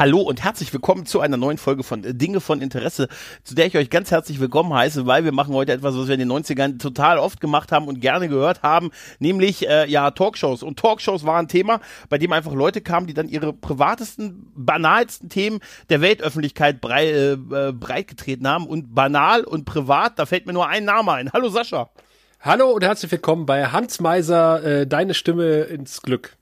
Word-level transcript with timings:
Hallo 0.00 0.20
und 0.22 0.42
herzlich 0.42 0.72
willkommen 0.72 1.04
zu 1.04 1.20
einer 1.20 1.36
neuen 1.36 1.58
Folge 1.58 1.82
von 1.82 2.00
Dinge 2.02 2.40
von 2.40 2.62
Interesse, 2.62 3.06
zu 3.44 3.54
der 3.54 3.66
ich 3.66 3.76
euch 3.76 3.90
ganz 3.90 4.10
herzlich 4.10 4.40
willkommen 4.40 4.72
heiße, 4.72 5.06
weil 5.06 5.26
wir 5.26 5.32
machen 5.32 5.52
heute 5.52 5.72
etwas, 5.72 5.94
was 5.94 6.06
wir 6.06 6.14
in 6.14 6.20
den 6.20 6.32
90ern 6.32 6.78
total 6.78 7.18
oft 7.18 7.38
gemacht 7.38 7.70
haben 7.70 7.86
und 7.86 8.00
gerne 8.00 8.30
gehört 8.30 8.62
haben, 8.62 8.92
nämlich 9.18 9.68
äh, 9.68 9.86
ja 9.90 10.10
Talkshows. 10.10 10.62
Und 10.62 10.78
Talkshows 10.78 11.26
waren 11.26 11.44
ein 11.44 11.48
Thema, 11.48 11.82
bei 12.08 12.16
dem 12.16 12.32
einfach 12.32 12.54
Leute 12.54 12.80
kamen, 12.80 13.08
die 13.08 13.12
dann 13.12 13.28
ihre 13.28 13.52
privatesten, 13.52 14.50
banalsten 14.54 15.28
Themen 15.28 15.60
der 15.90 16.00
Weltöffentlichkeit 16.00 16.80
brei 16.80 17.10
äh, 17.10 17.32
äh 17.32 17.72
breitgetreten 17.72 18.48
haben. 18.48 18.66
Und 18.66 18.94
banal 18.94 19.44
und 19.44 19.66
privat, 19.66 20.18
da 20.18 20.24
fällt 20.24 20.46
mir 20.46 20.54
nur 20.54 20.66
ein 20.66 20.86
Name 20.86 21.12
ein. 21.12 21.30
Hallo 21.30 21.50
Sascha. 21.50 21.90
Hallo 22.40 22.70
und 22.70 22.82
herzlich 22.82 23.12
willkommen 23.12 23.44
bei 23.44 23.66
Hans 23.66 24.00
Meiser, 24.00 24.64
äh, 24.64 24.86
deine 24.86 25.12
Stimme 25.12 25.64
ins 25.64 26.00
Glück. 26.00 26.38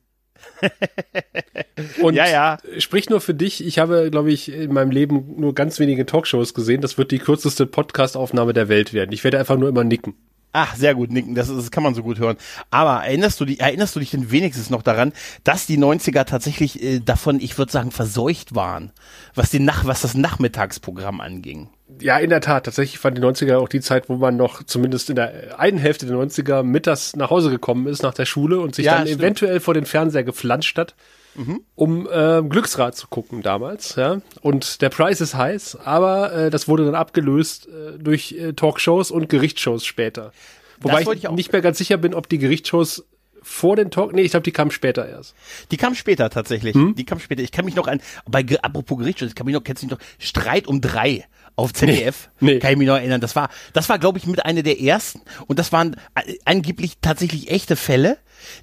Und 2.02 2.15
ja, 2.15 2.28
ja. 2.28 2.59
sprich 2.78 3.09
nur 3.09 3.20
für 3.20 3.34
dich. 3.34 3.65
Ich 3.65 3.78
habe, 3.78 4.10
glaube 4.10 4.33
ich, 4.33 4.52
in 4.52 4.73
meinem 4.73 4.91
Leben 4.91 5.34
nur 5.37 5.55
ganz 5.55 5.78
wenige 5.78 6.06
Talkshows 6.06 6.55
gesehen. 6.55 6.80
Das 6.80 6.98
wird 6.98 7.11
die 7.11 7.19
kürzeste 7.19 7.66
Podcastaufnahme 7.66 8.52
der 8.52 8.69
Welt 8.69 8.92
werden. 8.92 9.12
Ich 9.12 9.24
werde 9.24 9.38
einfach 9.38 9.56
nur 9.56 9.69
immer 9.69 9.84
nicken. 9.84 10.14
Ach, 10.52 10.74
sehr 10.74 10.95
gut, 10.95 11.12
nicken, 11.12 11.34
das, 11.34 11.48
das 11.48 11.70
kann 11.70 11.83
man 11.83 11.95
so 11.95 12.02
gut 12.02 12.19
hören. 12.19 12.39
Aber 12.70 13.05
erinnerst 13.05 13.39
du 13.39 13.45
dich, 13.45 13.61
erinnerst 13.61 13.95
du 13.95 14.00
dich 14.00 14.11
denn 14.11 14.30
wenigstens 14.30 14.70
noch 14.70 14.83
daran, 14.83 15.12
dass 15.45 15.67
die 15.67 15.78
90er 15.78 16.25
tatsächlich 16.25 16.83
äh, 16.83 17.00
davon, 17.00 17.39
ich 17.39 17.58
würde 17.58 17.70
sagen, 17.70 17.91
verseucht 17.91 18.55
waren, 18.55 18.92
was 19.34 19.50
die 19.50 19.61
Nach 19.61 19.84
was 19.84 20.00
das 20.00 20.14
Nachmittagsprogramm 20.14 21.20
anging? 21.20 21.69
Ja, 22.01 22.19
in 22.19 22.31
der 22.31 22.41
Tat. 22.41 22.65
Tatsächlich 22.65 22.99
fand 22.99 23.19
die 23.19 23.23
90er 23.23 23.59
auch 23.59 23.69
die 23.69 23.81
Zeit, 23.81 24.09
wo 24.09 24.17
man 24.17 24.37
noch 24.37 24.63
zumindest 24.63 25.11
in 25.11 25.17
der 25.17 25.59
einen 25.59 25.79
Hälfte 25.79 26.07
der 26.07 26.17
90er 26.17 26.63
mittags 26.63 27.17
nach 27.17 27.31
Hause 27.31 27.51
gekommen 27.51 27.87
ist 27.87 28.03
nach 28.03 28.15
der 28.15 28.27
Schule 28.27 28.61
und 28.61 28.75
sich 28.75 28.87
ja, 28.87 28.99
dann 28.99 29.07
stimmt. 29.07 29.23
eventuell 29.23 29.61
vor 29.61 29.75
den 29.75 29.87
Fernseher 29.87 30.25
geflanscht 30.25 30.79
hat 30.79 30.95
mhm. 31.39 31.61
um 31.75 32.09
äh, 32.11 32.43
Glücksrad 32.43 32.97
zu 32.97 33.07
gucken 33.09 33.43
damals. 33.43 33.97
Ja? 33.97 34.21
Und 34.43 34.83
der 34.83 34.91
Preis 34.91 35.21
ist 35.21 35.35
heiß, 35.35 35.79
aber 35.85 36.33
äh, 36.33 36.51
das 36.51 36.69
wurde 36.69 36.85
dann 36.85 36.95
abgelöst 36.95 37.69
äh, 37.69 37.99
durch 37.99 38.33
äh, 38.33 38.53
Talkshows 38.53 39.11
und 39.11 39.29
Gerichtsshows 39.29 39.85
später. 39.85 40.33
Wobei 40.81 41.03
ich, 41.03 41.09
ich 41.09 41.31
nicht 41.31 41.53
mehr 41.53 41.63
ganz 41.63 41.79
sicher 41.79 41.97
bin, 41.97 42.15
ob 42.15 42.29
die 42.29 42.39
Gerichtsshows 42.39 43.05
vor 43.41 43.77
den 43.77 43.91
Talk, 43.91 44.13
nee, 44.13 44.23
ich 44.23 44.33
glaube, 44.33 44.45
die 44.45 44.53
kamen 44.53 44.71
später 44.71 45.09
erst. 45.09 45.35
Die 45.71 45.77
kamen 45.77 45.95
später 45.95 46.29
tatsächlich. 46.29 46.75
Hm? 46.75 46.95
Die 46.97 47.05
kamen 47.05 47.21
später. 47.21 47.43
Ich 47.43 47.53
kann 47.53 47.65
mich 47.65 47.77
noch 47.77 47.87
an, 47.87 48.01
bei 48.29 48.45
apropos 48.63 48.99
Gerichtsshows, 48.99 49.31
ich 49.31 49.35
kann 49.35 49.47
mich 49.47 49.55
noch, 49.55 49.65
kennst 49.65 49.83
du 49.83 49.87
mich 49.87 49.93
noch, 49.93 50.05
Streit 50.19 50.67
um 50.67 50.81
drei 50.81 51.25
auf 51.59 51.73
ZDF. 51.73 52.31
Nee, 52.41 52.55
nee. 52.55 52.59
Kann 52.61 52.73
ich 52.73 52.78
mich 52.78 52.87
noch 52.87 52.97
erinnern. 52.97 53.20
Das 53.20 53.34
war, 53.34 53.48
das 53.73 53.89
war, 53.89 53.98
glaube 53.98 54.19
ich, 54.19 54.27
mit 54.27 54.45
einer 54.45 54.62
der 54.62 54.81
ersten. 54.81 55.23
Und 55.48 55.59
das 55.59 55.73
waren 55.73 55.97
äh, 56.14 56.34
angeblich 56.45 56.98
tatsächlich 57.01 57.51
echte 57.51 57.77
Fälle 57.77 58.19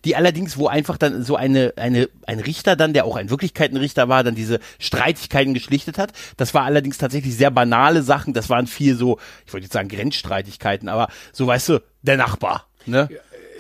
die 0.05 0.15
allerdings, 0.15 0.57
wo 0.57 0.67
einfach 0.67 0.97
dann 0.97 1.21
so 1.23 1.35
eine, 1.35 1.73
eine, 1.75 2.09
ein 2.25 2.39
Richter 2.39 2.75
dann, 2.75 2.93
der 2.93 3.05
auch 3.05 3.17
ein 3.17 3.29
Wirklichkeitenrichter 3.29 4.07
war, 4.07 4.23
dann 4.23 4.33
diese 4.33 4.59
Streitigkeiten 4.79 5.53
geschlichtet 5.53 5.97
hat. 5.97 6.13
Das 6.37 6.53
war 6.53 6.63
allerdings 6.63 6.97
tatsächlich 6.97 7.35
sehr 7.35 7.51
banale 7.51 8.01
Sachen. 8.01 8.33
Das 8.33 8.49
waren 8.49 8.67
viel 8.67 8.95
so, 8.95 9.19
ich 9.45 9.53
wollte 9.53 9.65
jetzt 9.65 9.73
sagen 9.73 9.89
Grenzstreitigkeiten, 9.89 10.89
aber 10.89 11.09
so 11.33 11.45
weißt 11.45 11.69
du, 11.69 11.83
der 12.01 12.17
Nachbar. 12.17 12.67
Ne? 12.85 13.09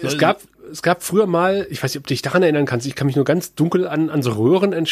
Es 0.01 0.13
so, 0.13 0.17
gab, 0.17 0.41
es 0.71 0.81
gab 0.81 1.03
früher 1.03 1.27
mal, 1.27 1.67
ich 1.69 1.83
weiß 1.83 1.93
nicht, 1.93 1.99
ob 1.99 2.07
du 2.07 2.13
dich 2.13 2.21
daran 2.21 2.43
erinnern 2.43 2.65
kannst, 2.65 2.87
ich 2.87 2.95
kann 2.95 3.07
mich 3.07 3.15
nur 3.15 3.25
ganz 3.25 3.55
dunkel 3.55 3.87
an, 3.87 4.09
an 4.09 4.21
so 4.21 4.31
Röhren 4.31 4.73
äh, 4.73 4.85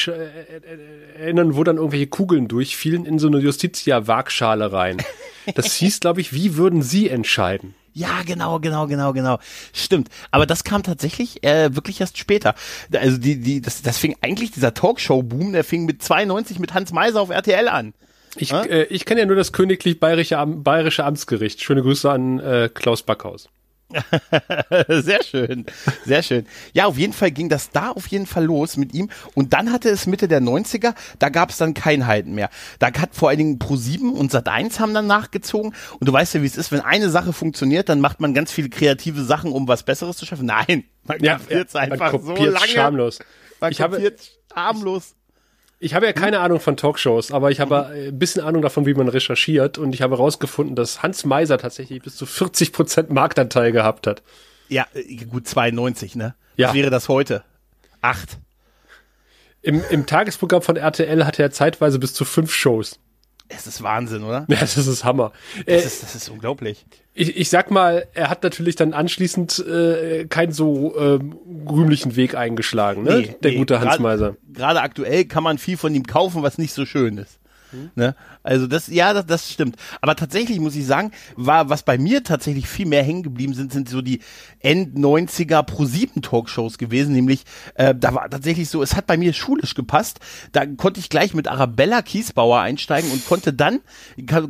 erinnern, 1.19 1.55
wo 1.55 1.63
dann 1.63 1.77
irgendwelche 1.77 2.07
Kugeln 2.07 2.47
durchfielen 2.47 3.05
in 3.05 3.19
so 3.19 3.27
eine 3.27 3.39
Justitia-Waagschale 3.39 4.71
rein. 4.71 4.97
Das 5.55 5.73
hieß, 5.75 5.99
glaube 5.99 6.21
ich, 6.21 6.33
wie 6.33 6.55
würden 6.55 6.81
Sie 6.81 7.09
entscheiden? 7.09 7.75
Ja, 7.93 8.23
genau, 8.25 8.59
genau, 8.59 8.87
genau, 8.87 9.13
genau. 9.13 9.39
Stimmt. 9.71 10.09
Aber 10.31 10.45
das 10.47 10.63
kam 10.63 10.81
tatsächlich 10.81 11.43
äh, 11.43 11.75
wirklich 11.75 12.01
erst 12.01 12.17
später. 12.17 12.55
Also 12.91 13.17
die, 13.17 13.39
die, 13.39 13.61
das, 13.61 13.83
das 13.83 13.99
fing 13.99 14.15
eigentlich 14.21 14.51
dieser 14.51 14.73
Talkshow-Boom, 14.73 15.53
der 15.53 15.63
fing 15.63 15.85
mit 15.85 16.01
92 16.01 16.59
mit 16.59 16.73
Hans 16.73 16.91
Meiser 16.91 17.21
auf 17.21 17.29
RTL 17.29 17.67
an. 17.67 17.93
Ich, 18.35 18.51
äh, 18.51 18.85
ich 18.85 19.05
kenne 19.05 19.21
ja 19.21 19.25
nur 19.27 19.35
das 19.35 19.51
königlich 19.51 19.99
bayerische, 19.99 20.43
bayerische 20.45 21.05
Amtsgericht. 21.05 21.61
Schöne 21.61 21.83
Grüße 21.83 22.09
an 22.09 22.39
äh, 22.39 22.69
Klaus 22.73 23.03
Backhaus. 23.03 23.47
sehr 24.87 25.23
schön, 25.23 25.65
sehr 26.05 26.23
schön. 26.23 26.45
Ja, 26.73 26.85
auf 26.85 26.97
jeden 26.97 27.13
Fall 27.13 27.31
ging 27.31 27.49
das 27.49 27.71
da 27.71 27.91
auf 27.91 28.07
jeden 28.07 28.25
Fall 28.25 28.45
los 28.45 28.77
mit 28.77 28.93
ihm. 28.93 29.09
Und 29.35 29.53
dann 29.53 29.71
hatte 29.71 29.89
es 29.89 30.05
Mitte 30.05 30.27
der 30.27 30.41
90er, 30.41 30.93
da 31.19 31.29
gab 31.29 31.49
es 31.49 31.57
dann 31.57 31.73
kein 31.73 32.07
Halten 32.07 32.33
mehr. 32.33 32.49
Da 32.79 32.87
hat 32.87 33.15
vor 33.15 33.29
allen 33.29 33.37
Dingen 33.37 33.59
Pro7 33.59 34.11
und 34.11 34.33
Sat1 34.33 34.79
haben 34.79 34.93
dann 34.93 35.07
nachgezogen. 35.07 35.73
Und 35.99 36.07
du 36.07 36.13
weißt 36.13 36.35
ja, 36.35 36.41
wie 36.41 36.47
es 36.47 36.57
ist, 36.57 36.71
wenn 36.71 36.81
eine 36.81 37.09
Sache 37.09 37.33
funktioniert, 37.33 37.89
dann 37.89 37.99
macht 37.99 38.19
man 38.19 38.33
ganz 38.33 38.51
viele 38.51 38.69
kreative 38.69 39.23
Sachen, 39.23 39.51
um 39.51 39.67
was 39.67 39.83
Besseres 39.83 40.17
zu 40.17 40.25
schaffen. 40.25 40.45
Nein, 40.45 40.85
man 41.03 41.19
ja, 41.19 41.37
kopiert 41.37 41.67
es 41.67 41.73
ja, 41.73 41.81
einfach 41.81 42.11
so 42.19 42.35
lange. 42.35 42.67
Schamlos. 42.67 43.19
Man 43.59 43.71
ich 43.71 43.77
kopiert 43.77 44.19
habe, 44.53 44.67
harmlos. 44.67 45.15
Ich 45.79 45.93
habe 45.93 46.05
ja 46.05 46.13
keine 46.13 46.39
Ahnung 46.39 46.59
von 46.59 46.77
Talkshows, 46.77 47.31
aber 47.31 47.51
ich 47.51 47.59
habe 47.59 47.89
mhm. 47.89 48.07
ein 48.07 48.19
bisschen 48.19 48.41
Ahnung 48.43 48.61
davon, 48.61 48.85
wie 48.85 48.93
man 48.93 49.09
recherchiert. 49.09 49.77
Und 49.77 49.93
ich 49.93 50.01
habe 50.01 50.15
herausgefunden, 50.15 50.75
dass 50.75 51.03
Hans 51.03 51.25
Meiser 51.25 51.57
tatsächlich 51.57 52.01
bis 52.01 52.15
zu 52.15 52.25
40 52.25 52.71
Prozent 52.71 53.09
Marktanteil 53.09 53.71
gehabt 53.71 54.07
hat. 54.07 54.23
Ja, 54.69 54.87
äh, 54.93 55.15
gut 55.25 55.47
92, 55.47 56.15
ne? 56.15 56.35
Ja. 56.55 56.69
Was 56.69 56.75
wäre 56.75 56.89
das 56.89 57.09
heute? 57.09 57.43
Acht. 58.01 58.37
Im, 59.61 59.81
Im 59.89 60.05
Tagesprogramm 60.05 60.61
von 60.61 60.75
RTL 60.75 61.25
hatte 61.25 61.41
er 61.41 61.51
zeitweise 61.51 61.99
bis 61.99 62.13
zu 62.13 62.25
fünf 62.25 62.53
Shows. 62.53 62.99
Es 63.49 63.67
ist 63.67 63.83
Wahnsinn, 63.83 64.23
oder? 64.23 64.45
Ja, 64.49 64.57
das 64.59 64.77
ist 64.77 65.03
Hammer. 65.03 65.31
Das, 65.65 65.83
äh, 65.83 65.85
ist, 65.85 66.03
das 66.03 66.15
ist 66.15 66.29
unglaublich. 66.29 66.85
Ich, 67.13 67.37
ich 67.37 67.49
sag 67.49 67.69
mal, 67.69 68.07
er 68.13 68.29
hat 68.29 68.41
natürlich 68.43 68.75
dann 68.75 68.93
anschließend 68.93 69.59
äh, 69.59 70.25
keinen 70.25 70.51
so 70.51 70.97
ähm, 70.97 71.37
rühmlichen 71.69 72.15
Weg 72.15 72.35
eingeschlagen, 72.35 73.03
ne? 73.03 73.19
Nee, 73.19 73.35
Der 73.43 73.51
nee, 73.51 73.57
gute 73.57 73.79
Hans 73.79 73.99
Meiser. 73.99 74.35
Gerade 74.51 74.81
aktuell 74.81 75.25
kann 75.25 75.43
man 75.43 75.57
viel 75.59 75.77
von 75.77 75.93
ihm 75.93 76.07
kaufen, 76.07 76.41
was 76.41 76.57
nicht 76.57 76.73
so 76.73 76.85
schön 76.85 77.17
ist. 77.17 77.39
Mhm. 77.73 77.91
Ne? 77.95 78.15
Also 78.43 78.67
das, 78.67 78.87
ja, 78.87 79.13
das, 79.13 79.25
das 79.25 79.51
stimmt. 79.51 79.75
Aber 80.01 80.15
tatsächlich 80.15 80.59
muss 80.59 80.75
ich 80.75 80.85
sagen, 80.85 81.11
war, 81.35 81.69
was 81.69 81.83
bei 81.83 81.97
mir 81.97 82.23
tatsächlich 82.23 82.67
viel 82.67 82.85
mehr 82.85 83.03
hängen 83.03 83.23
geblieben 83.23 83.53
sind, 83.53 83.73
sind 83.73 83.89
so 83.89 84.01
die 84.01 84.21
End-90er 84.59 85.63
Pro-7 85.63 86.21
Talkshows 86.21 86.77
gewesen, 86.77 87.13
nämlich, 87.13 87.43
äh, 87.75 87.93
da 87.93 88.13
war 88.13 88.29
tatsächlich 88.29 88.69
so, 88.69 88.81
es 88.81 88.95
hat 88.95 89.07
bei 89.07 89.17
mir 89.17 89.33
schulisch 89.33 89.75
gepasst, 89.75 90.19
da 90.51 90.65
konnte 90.65 90.99
ich 90.99 91.09
gleich 91.09 91.33
mit 91.33 91.47
Arabella 91.47 92.01
Kiesbauer 92.01 92.59
einsteigen 92.59 93.11
und 93.11 93.25
konnte 93.25 93.53
dann, 93.53 93.81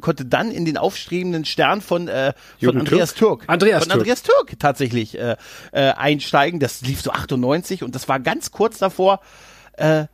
konnte 0.02 0.26
dann 0.26 0.52
in 0.52 0.66
den 0.66 0.78
aufstrebenden 0.78 1.46
Stern 1.46 1.82
von, 1.82 2.08
äh, 2.08 2.34
von 2.60 2.78
Andreas 2.78 3.14
Türk. 3.14 3.24
Türk. 3.40 3.50
Andreas 3.50 3.84
von 3.84 3.90
Türk. 3.90 4.00
Andreas 4.02 4.24
Türk 4.24 4.60
tatsächlich 4.60 5.18
äh, 5.18 5.36
äh, 5.72 5.92
einsteigen. 5.92 6.60
Das 6.60 6.82
lief 6.82 7.02
so 7.02 7.12
98 7.12 7.84
und 7.84 7.96
das 7.96 8.08
war 8.08 8.20
ganz 8.20 8.52
kurz 8.52 8.78
davor, 8.78 9.22
äh, 9.74 10.06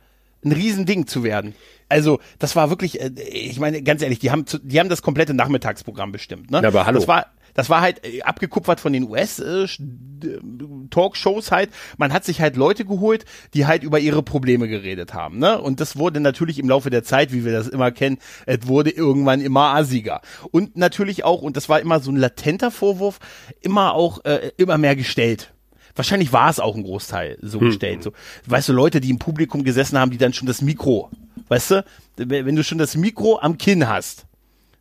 ein 0.44 0.52
Riesending 0.52 1.06
zu 1.06 1.22
werden. 1.22 1.54
Also, 1.90 2.20
das 2.38 2.56
war 2.56 2.70
wirklich, 2.70 2.98
äh, 3.00 3.10
ich 3.30 3.60
meine, 3.60 3.82
ganz 3.82 4.00
ehrlich, 4.00 4.20
die 4.20 4.30
haben, 4.30 4.46
die 4.62 4.80
haben 4.80 4.88
das 4.88 5.02
komplette 5.02 5.34
Nachmittagsprogramm 5.34 6.12
bestimmt. 6.12 6.50
Ne? 6.50 6.62
Ja, 6.62 6.68
aber 6.68 6.86
hallo. 6.86 7.00
Das 7.00 7.08
war, 7.08 7.26
das 7.54 7.68
war 7.68 7.80
halt 7.80 8.04
äh, 8.04 8.22
abgekupfert 8.22 8.78
von 8.80 8.92
den 8.92 9.08
US-Talkshows 9.08 11.48
äh, 11.48 11.50
halt. 11.50 11.70
Man 11.98 12.12
hat 12.12 12.24
sich 12.24 12.40
halt 12.40 12.54
Leute 12.56 12.84
geholt, 12.84 13.24
die 13.54 13.66
halt 13.66 13.82
über 13.82 13.98
ihre 13.98 14.22
Probleme 14.22 14.68
geredet 14.68 15.14
haben. 15.14 15.38
Ne? 15.38 15.60
Und 15.60 15.80
das 15.80 15.96
wurde 15.96 16.20
natürlich 16.20 16.60
im 16.60 16.68
Laufe 16.68 16.90
der 16.90 17.02
Zeit, 17.02 17.32
wie 17.32 17.44
wir 17.44 17.50
das 17.52 17.66
immer 17.66 17.90
kennen, 17.90 18.18
es 18.46 18.68
wurde 18.68 18.90
irgendwann 18.90 19.40
immer 19.40 19.74
assiger. 19.74 20.20
Und 20.52 20.76
natürlich 20.76 21.24
auch, 21.24 21.42
und 21.42 21.56
das 21.56 21.68
war 21.68 21.80
immer 21.80 21.98
so 22.00 22.12
ein 22.12 22.16
latenter 22.16 22.70
Vorwurf, 22.70 23.18
immer 23.60 23.94
auch 23.94 24.24
äh, 24.24 24.52
immer 24.56 24.78
mehr 24.78 24.94
gestellt. 24.94 25.52
Wahrscheinlich 25.96 26.32
war 26.32 26.48
es 26.48 26.60
auch 26.60 26.76
ein 26.76 26.84
Großteil 26.84 27.36
so 27.42 27.60
hm. 27.60 27.66
gestellt. 27.66 28.02
So, 28.02 28.12
weißt 28.46 28.68
du, 28.68 28.72
Leute, 28.72 29.00
die 29.00 29.10
im 29.10 29.18
Publikum 29.18 29.64
gesessen 29.64 29.98
haben, 29.98 30.12
die 30.12 30.18
dann 30.18 30.32
schon 30.32 30.46
das 30.46 30.62
Mikro 30.62 31.10
Weißt 31.50 31.72
du, 31.72 31.84
wenn 32.16 32.54
du 32.54 32.62
schon 32.62 32.78
das 32.78 32.96
Mikro 32.96 33.40
am 33.40 33.58
Kinn 33.58 33.88
hast, 33.88 34.24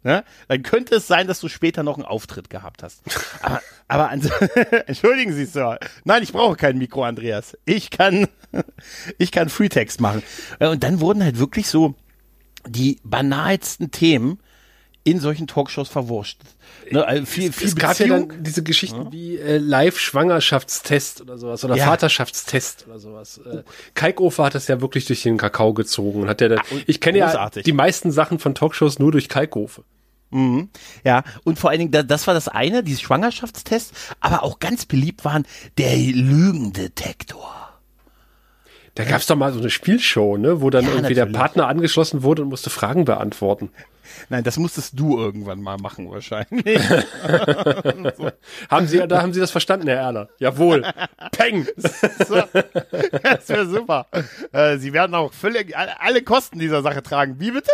ne, 0.04 0.24
dann 0.48 0.62
könnte 0.62 0.95
es 0.95 1.07
sein, 1.07 1.25
dass 1.27 1.39
du 1.39 1.50
später 1.50 1.81
noch 1.81 1.95
einen 1.95 2.06
Auftritt 2.06 2.50
gehabt 2.50 2.83
hast. 2.83 3.01
Aber, 3.42 3.62
aber 3.88 4.12
entschuldigen 4.86 5.33
Sie, 5.33 5.45
Sir. 5.45 5.80
Nein, 6.04 6.21
ich 6.21 6.31
brauche 6.31 6.56
kein 6.56 6.77
Mikro, 6.77 7.04
Andreas. 7.04 7.57
Ich 7.66 7.89
kann, 7.89 8.27
ich 9.18 9.31
kann 9.31 9.50
Freetext 9.50 10.00
machen. 10.00 10.21
Und 10.60 10.83
dann 10.83 11.00
wurden 11.00 11.24
halt 11.24 11.39
wirklich 11.39 11.68
so 11.68 11.95
die 12.68 13.00
banalsten 13.04 13.89
Themen 13.89 14.39
in 15.12 15.20
solchen 15.20 15.48
Talkshows 15.48 15.90
verwurscht. 15.90 16.40
Ne, 16.92 17.06
also 17.06 17.26
viel, 17.26 17.52
viel 17.52 17.68
es 17.68 17.76
gab 17.76 18.00
ja 18.00 18.08
dann 18.08 18.44
diese 18.44 18.64
Geschichten 18.64 19.04
ja. 19.06 19.12
wie 19.12 19.38
äh, 19.38 19.58
Live-Schwangerschaftstest 19.58 21.22
oder 21.22 21.38
sowas 21.38 21.64
oder 21.64 21.76
ja. 21.76 21.86
Vaterschaftstest 21.86 22.86
oder 22.88 23.00
sowas. 23.00 23.40
Äh, 23.40 23.64
Kalkofer 23.94 24.46
hat 24.46 24.56
das 24.56 24.68
ja 24.68 24.82
wirklich 24.82 25.06
durch 25.06 25.24
den 25.24 25.38
Kakao 25.38 25.74
gezogen. 25.74 26.28
Hat 26.28 26.42
der, 26.42 26.50
da, 26.50 26.56
ah, 26.56 26.76
ich 26.88 27.00
kenne 27.00 27.20
ja 27.20 27.50
die 27.50 27.74
meisten 27.74 28.12
Sachen 28.12 28.40
von 28.40 28.56
Talkshows 28.56 29.00
nur 29.00 29.12
durch 29.12 29.30
Kalkofe. 29.30 29.84
Mhm. 30.32 30.70
Ja, 31.04 31.24
und 31.44 31.58
vor 31.58 31.70
allen 31.70 31.90
Dingen, 31.90 32.08
das 32.08 32.28
war 32.28 32.34
das 32.34 32.48
eine, 32.48 32.84
dieses 32.84 33.02
Schwangerschaftstest, 33.02 33.94
aber 34.20 34.44
auch 34.44 34.60
ganz 34.60 34.86
beliebt 34.86 35.26
waren 35.26 35.46
der 35.78 35.96
Lügendetektor. 35.96 37.56
Da 38.96 39.06
gab's 39.06 39.28
doch 39.28 39.36
mal 39.36 39.54
so 39.54 39.60
eine 39.60 39.70
Spielshow, 39.70 40.38
ne, 40.38 40.62
wo 40.62 40.70
dann 40.70 40.84
ja, 40.84 40.90
irgendwie 40.90 41.14
natürlich. 41.14 41.34
der 41.34 41.40
Partner 41.40 41.68
angeschlossen 41.68 42.22
wurde 42.24 42.42
und 42.42 42.50
musste 42.50 42.70
Fragen 42.70 43.06
beantworten. 43.06 43.70
Nein, 44.30 44.44
das 44.44 44.58
musstest 44.58 45.00
du 45.00 45.18
irgendwann 45.18 45.62
mal 45.62 45.78
machen 45.78 46.10
wahrscheinlich. 46.10 46.80
so. 48.18 48.32
Haben 48.70 48.88
Sie, 48.88 49.08
da 49.08 49.22
haben 49.22 49.34
Sie 49.34 49.40
das 49.40 49.52
verstanden, 49.52 49.88
Herr 49.88 49.98
Erler? 49.98 50.30
Jawohl. 50.40 50.86
Peng. 51.32 51.68
so. 52.28 52.42
Das 53.24 53.50
wäre 53.50 53.68
super. 53.68 54.08
Äh, 54.52 54.78
Sie 54.78 54.94
werden 54.94 55.16
auch 55.16 55.34
völlig 55.34 55.76
alle 55.78 56.22
Kosten 56.22 56.60
dieser 56.60 56.82
Sache 56.82 57.04
tragen. 57.04 57.40
Wie 57.40 57.52
bitte? 57.52 57.72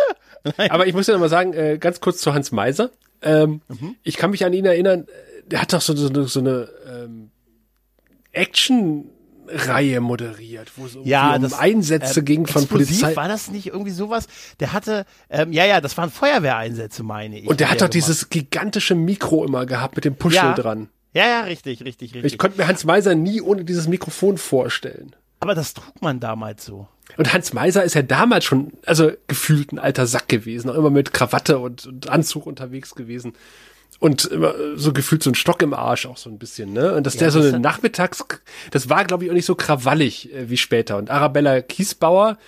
Nein. 0.56 0.70
Aber 0.70 0.86
ich 0.86 0.94
muss 0.94 1.06
ja 1.06 1.14
noch 1.14 1.20
mal 1.20 1.28
sagen, 1.28 1.52
äh, 1.52 1.78
ganz 1.78 2.00
kurz 2.00 2.18
zu 2.18 2.34
Hans 2.34 2.52
Meiser. 2.52 2.90
Ähm, 3.22 3.60
mhm. 3.68 3.96
Ich 4.02 4.16
kann 4.16 4.30
mich 4.30 4.44
an 4.44 4.52
ihn 4.52 4.64
erinnern, 4.64 5.06
der 5.46 5.62
hat 5.62 5.72
doch 5.72 5.80
so, 5.80 5.94
so, 5.94 6.24
so 6.24 6.40
eine 6.40 6.68
ähm, 6.88 7.30
Action 8.32 9.10
Reihe 9.48 10.00
moderiert, 10.00 10.72
wo 10.76 10.86
es 10.86 10.96
ja, 11.04 11.36
um 11.36 11.42
das, 11.42 11.52
Einsätze 11.52 12.20
äh, 12.20 12.22
ging 12.22 12.46
von 12.46 12.66
Polizei. 12.66 13.14
War 13.16 13.28
das 13.28 13.50
nicht 13.50 13.68
irgendwie 13.68 13.90
sowas? 13.90 14.26
Der 14.60 14.72
hatte, 14.72 15.06
ähm, 15.30 15.52
ja, 15.52 15.64
ja, 15.64 15.80
das 15.80 15.96
waren 15.96 16.10
Feuerwehreinsätze, 16.10 17.02
meine 17.02 17.38
ich. 17.40 17.48
Und 17.48 17.60
der 17.60 17.70
hat 17.70 17.80
doch 17.80 17.88
dieses 17.88 18.30
gigantische 18.30 18.94
Mikro 18.94 19.44
immer 19.44 19.66
gehabt 19.66 19.96
mit 19.96 20.04
dem 20.04 20.16
Puschel 20.16 20.36
ja. 20.36 20.54
dran. 20.54 20.88
Ja, 21.12 21.26
ja, 21.26 21.40
richtig, 21.42 21.84
richtig, 21.84 22.14
richtig. 22.14 22.32
Ich 22.32 22.38
konnte 22.38 22.58
mir 22.58 22.68
Hans 22.68 22.84
Meiser 22.84 23.14
nie 23.14 23.40
ohne 23.40 23.64
dieses 23.64 23.88
Mikrofon 23.88 24.36
vorstellen. 24.38 25.16
Aber 25.40 25.54
das 25.54 25.74
trug 25.74 26.02
man 26.02 26.20
damals 26.20 26.64
so. 26.64 26.88
Und 27.16 27.32
Hans 27.32 27.52
Meiser 27.52 27.84
ist 27.84 27.94
ja 27.94 28.02
damals 28.02 28.44
schon, 28.44 28.72
also 28.84 29.12
gefühlt 29.26 29.72
ein 29.72 29.78
alter 29.78 30.06
Sack 30.06 30.28
gewesen, 30.28 30.70
auch 30.70 30.74
immer 30.74 30.90
mit 30.90 31.12
Krawatte 31.12 31.58
und, 31.58 31.86
und 31.86 32.08
Anzug 32.08 32.46
unterwegs 32.46 32.94
gewesen 32.94 33.34
und 33.98 34.24
immer 34.26 34.54
so 34.76 34.92
gefühlt 34.92 35.22
so 35.22 35.30
ein 35.30 35.34
Stock 35.34 35.62
im 35.62 35.74
Arsch 35.74 36.06
auch 36.06 36.16
so 36.16 36.28
ein 36.30 36.38
bisschen, 36.38 36.72
ne? 36.72 36.94
Und 36.94 37.06
dass 37.06 37.14
ja, 37.14 37.20
der 37.20 37.30
so 37.30 37.40
eine 37.40 37.58
Nachmittags, 37.58 38.24
das 38.70 38.88
war 38.88 39.04
glaube 39.04 39.24
ich 39.24 39.30
auch 39.30 39.34
nicht 39.34 39.46
so 39.46 39.54
krawallig 39.54 40.32
äh, 40.32 40.50
wie 40.50 40.56
später. 40.56 40.96
Und 40.96 41.10
Arabella 41.10 41.60
Kiesbauer, 41.62 42.38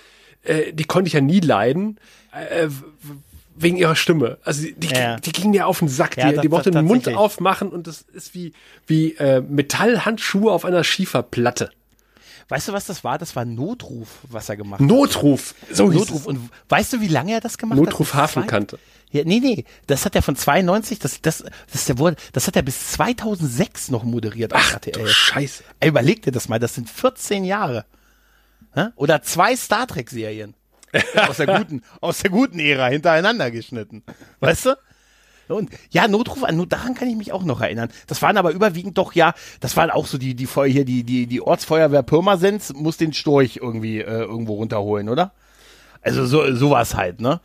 äh, 0.43 0.73
die 0.73 0.85
konnte 0.85 1.07
ich 1.07 1.13
ja 1.13 1.21
nie 1.21 1.39
leiden. 1.39 1.99
Äh, 2.31 2.69
wegen 3.61 3.75
ihrer 3.75 3.95
Stimme. 3.95 4.37
Also 4.43 4.67
die, 4.75 4.87
ja. 4.87 5.17
die, 5.17 5.31
die 5.31 5.41
ging 5.41 5.53
ja 5.53 5.65
auf 5.65 5.79
den 5.79 5.89
Sack. 5.89 6.15
Ja, 6.15 6.29
die, 6.29 6.35
das, 6.35 6.41
die 6.43 6.49
mochte 6.49 6.71
den 6.71 6.85
Mund 6.85 7.07
aufmachen 7.09 7.69
und 7.69 7.87
das 7.87 8.01
ist 8.13 8.33
wie, 8.33 8.53
wie 8.87 9.15
äh, 9.15 9.41
Metallhandschuhe 9.41 10.51
auf 10.51 10.63
einer 10.63 10.83
Schieferplatte. 10.85 11.69
Weißt 12.49 12.67
du, 12.67 12.73
was 12.73 12.85
das 12.85 13.03
war? 13.03 13.17
Das 13.17 13.35
war 13.35 13.45
Notruf, 13.45 14.07
was 14.23 14.49
er 14.49 14.57
gemacht 14.57 14.81
Notruf. 14.81 15.53
hat. 15.53 15.69
Notruf. 15.69 15.77
So 15.77 15.87
Notruf. 15.87 16.25
Und 16.25 16.49
weißt 16.67 16.93
du, 16.93 17.01
wie 17.01 17.07
lange 17.07 17.33
er 17.33 17.41
das 17.41 17.57
gemacht 17.57 17.77
Notruf 17.77 18.13
hat? 18.13 18.21
Notruf 18.25 18.37
Hafenkante. 18.37 18.79
Ja, 19.11 19.23
nee, 19.23 19.39
nee, 19.39 19.65
das 19.87 20.05
hat 20.05 20.15
er 20.15 20.21
von 20.21 20.35
92, 20.35 20.99
das, 20.99 21.19
das, 21.21 21.43
das, 21.71 21.85
der 21.85 21.97
wurde, 21.97 22.15
das 22.31 22.45
hat 22.45 22.55
er 22.55 22.61
bis 22.61 22.91
2006 22.91 23.89
noch 23.89 24.03
moderiert 24.03 24.51
Ach, 24.53 24.73
RTL. 24.73 25.03
Du 25.03 25.07
Scheiße. 25.07 25.63
Ey, 25.79 25.89
überleg 25.89 26.21
dir 26.21 26.31
das 26.31 26.47
mal, 26.47 26.59
das 26.59 26.75
sind 26.75 26.89
14 26.89 27.43
Jahre. 27.43 27.85
Oder 28.95 29.21
zwei 29.23 29.55
Star 29.55 29.87
Trek 29.87 30.09
Serien. 30.09 30.53
aus 31.27 31.37
der 31.37 31.47
guten, 31.47 31.83
aus 32.01 32.19
der 32.19 32.31
guten 32.31 32.59
Ära 32.59 32.87
hintereinander 32.87 33.51
geschnitten. 33.51 34.03
Weißt 34.39 34.67
du? 34.67 34.77
Und 35.55 35.69
ja, 35.91 36.07
Notruf 36.07 36.43
an, 36.43 36.69
daran 36.69 36.95
kann 36.95 37.09
ich 37.09 37.15
mich 37.15 37.31
auch 37.31 37.43
noch 37.43 37.61
erinnern. 37.61 37.89
Das 38.07 38.21
waren 38.21 38.37
aber 38.37 38.51
überwiegend 38.51 38.97
doch 38.97 39.13
ja, 39.13 39.33
das 39.59 39.75
waren 39.77 39.89
auch 39.89 40.05
so 40.05 40.17
die 40.17 40.35
die 40.35 40.45
Feuer 40.45 40.67
hier 40.67 40.85
die 40.85 41.03
die 41.03 41.27
die 41.27 41.41
Ortsfeuerwehr 41.41 42.03
Pirmasens 42.03 42.73
muss 42.73 42.97
den 42.97 43.13
Storch 43.13 43.57
irgendwie 43.61 43.99
äh, 43.99 44.21
irgendwo 44.21 44.55
runterholen, 44.55 45.09
oder? 45.09 45.33
Also 46.01 46.25
so 46.25 46.53
sowas 46.55 46.95
halt, 46.95 47.21
ne? 47.21 47.41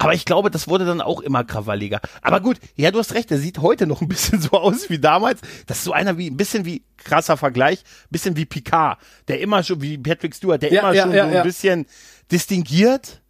Aber 0.00 0.14
ich 0.14 0.24
glaube, 0.24 0.48
das 0.48 0.68
wurde 0.68 0.86
dann 0.86 1.00
auch 1.00 1.20
immer 1.20 1.42
krawalliger. 1.42 2.00
Aber 2.22 2.40
gut, 2.40 2.58
ja, 2.76 2.92
du 2.92 3.00
hast 3.00 3.14
recht, 3.14 3.30
der 3.30 3.38
sieht 3.38 3.58
heute 3.58 3.88
noch 3.88 4.00
ein 4.00 4.06
bisschen 4.06 4.40
so 4.40 4.52
aus 4.52 4.88
wie 4.88 5.00
damals. 5.00 5.40
Das 5.66 5.78
ist 5.78 5.84
so 5.84 5.92
einer 5.92 6.16
wie, 6.16 6.30
ein 6.30 6.36
bisschen 6.36 6.64
wie, 6.64 6.84
krasser 6.96 7.36
Vergleich, 7.36 7.82
bisschen 8.08 8.36
wie 8.36 8.46
Picard, 8.46 8.98
der 9.26 9.40
immer 9.40 9.64
schon, 9.64 9.82
wie 9.82 9.98
Patrick 9.98 10.36
Stewart, 10.36 10.62
der 10.62 10.72
ja, 10.72 10.80
immer 10.82 10.94
ja, 10.94 11.02
schon 11.02 11.14
ja, 11.14 11.28
so 11.28 11.36
ein 11.36 11.42
bisschen 11.42 11.86
distinguiert 12.30 13.20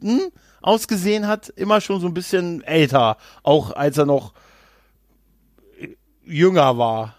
hm, 0.00 0.30
ausgesehen 0.64 1.26
hat, 1.26 1.50
immer 1.50 1.80
schon 1.80 2.00
so 2.00 2.06
ein 2.06 2.14
bisschen 2.14 2.62
älter, 2.62 3.18
auch 3.42 3.72
als 3.72 3.98
er 3.98 4.06
noch 4.06 4.32
jünger 6.24 6.78
war. 6.78 7.14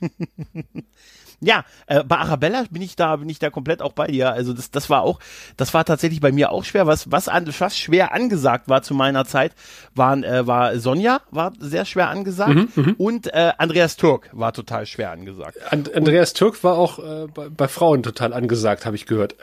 Ja, 1.46 1.64
äh, 1.86 2.02
bei 2.02 2.16
Arabella 2.16 2.64
bin 2.68 2.82
ich 2.82 2.96
da, 2.96 3.14
bin 3.14 3.28
ich 3.28 3.38
da 3.38 3.50
komplett 3.50 3.80
auch 3.80 3.92
bei 3.92 4.08
dir. 4.08 4.32
Also 4.32 4.52
das, 4.52 4.72
das 4.72 4.90
war 4.90 5.02
auch, 5.02 5.20
das 5.56 5.72
war 5.74 5.84
tatsächlich 5.84 6.20
bei 6.20 6.32
mir 6.32 6.50
auch 6.50 6.64
schwer. 6.64 6.88
Was, 6.88 7.12
was, 7.12 7.28
an, 7.28 7.46
was 7.60 7.78
schwer 7.78 8.12
angesagt 8.12 8.68
war 8.68 8.82
zu 8.82 8.94
meiner 8.94 9.24
Zeit, 9.26 9.52
waren, 9.94 10.24
äh, 10.24 10.44
war 10.48 10.76
Sonja, 10.80 11.20
war 11.30 11.52
sehr 11.60 11.84
schwer 11.84 12.08
angesagt 12.08 12.50
mhm, 12.52 12.68
mhm. 12.74 12.94
und 12.98 13.32
äh, 13.32 13.52
Andreas 13.58 13.96
Türk 13.96 14.28
war 14.32 14.52
total 14.52 14.86
schwer 14.86 15.12
angesagt. 15.12 15.58
And, 15.70 15.94
Andreas 15.94 16.30
und, 16.30 16.38
Türk 16.38 16.64
war 16.64 16.76
auch 16.76 16.98
äh, 16.98 17.28
bei, 17.32 17.48
bei 17.48 17.68
Frauen 17.68 18.02
total 18.02 18.32
angesagt, 18.32 18.84
habe 18.84 18.96
ich 18.96 19.06
gehört. 19.06 19.36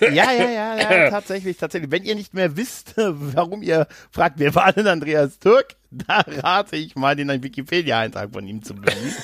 Ja, 0.00 0.30
ja, 0.32 0.50
ja, 0.50 0.76
ja, 0.76 1.10
tatsächlich, 1.10 1.56
tatsächlich. 1.56 1.90
Wenn 1.90 2.04
ihr 2.04 2.14
nicht 2.14 2.34
mehr 2.34 2.58
wisst, 2.58 2.94
warum 2.96 3.62
ihr 3.62 3.86
fragt, 4.10 4.38
wer 4.38 4.54
war 4.54 4.70
denn 4.72 4.86
Andreas 4.86 5.38
Türk, 5.38 5.76
da 6.06 6.24
rate 6.42 6.76
ich 6.76 6.96
mal, 6.96 7.16
den 7.16 7.42
Wikipedia-Eintrag 7.42 8.32
von 8.32 8.46
ihm 8.46 8.62
zu 8.62 8.74
bringen. 8.74 9.14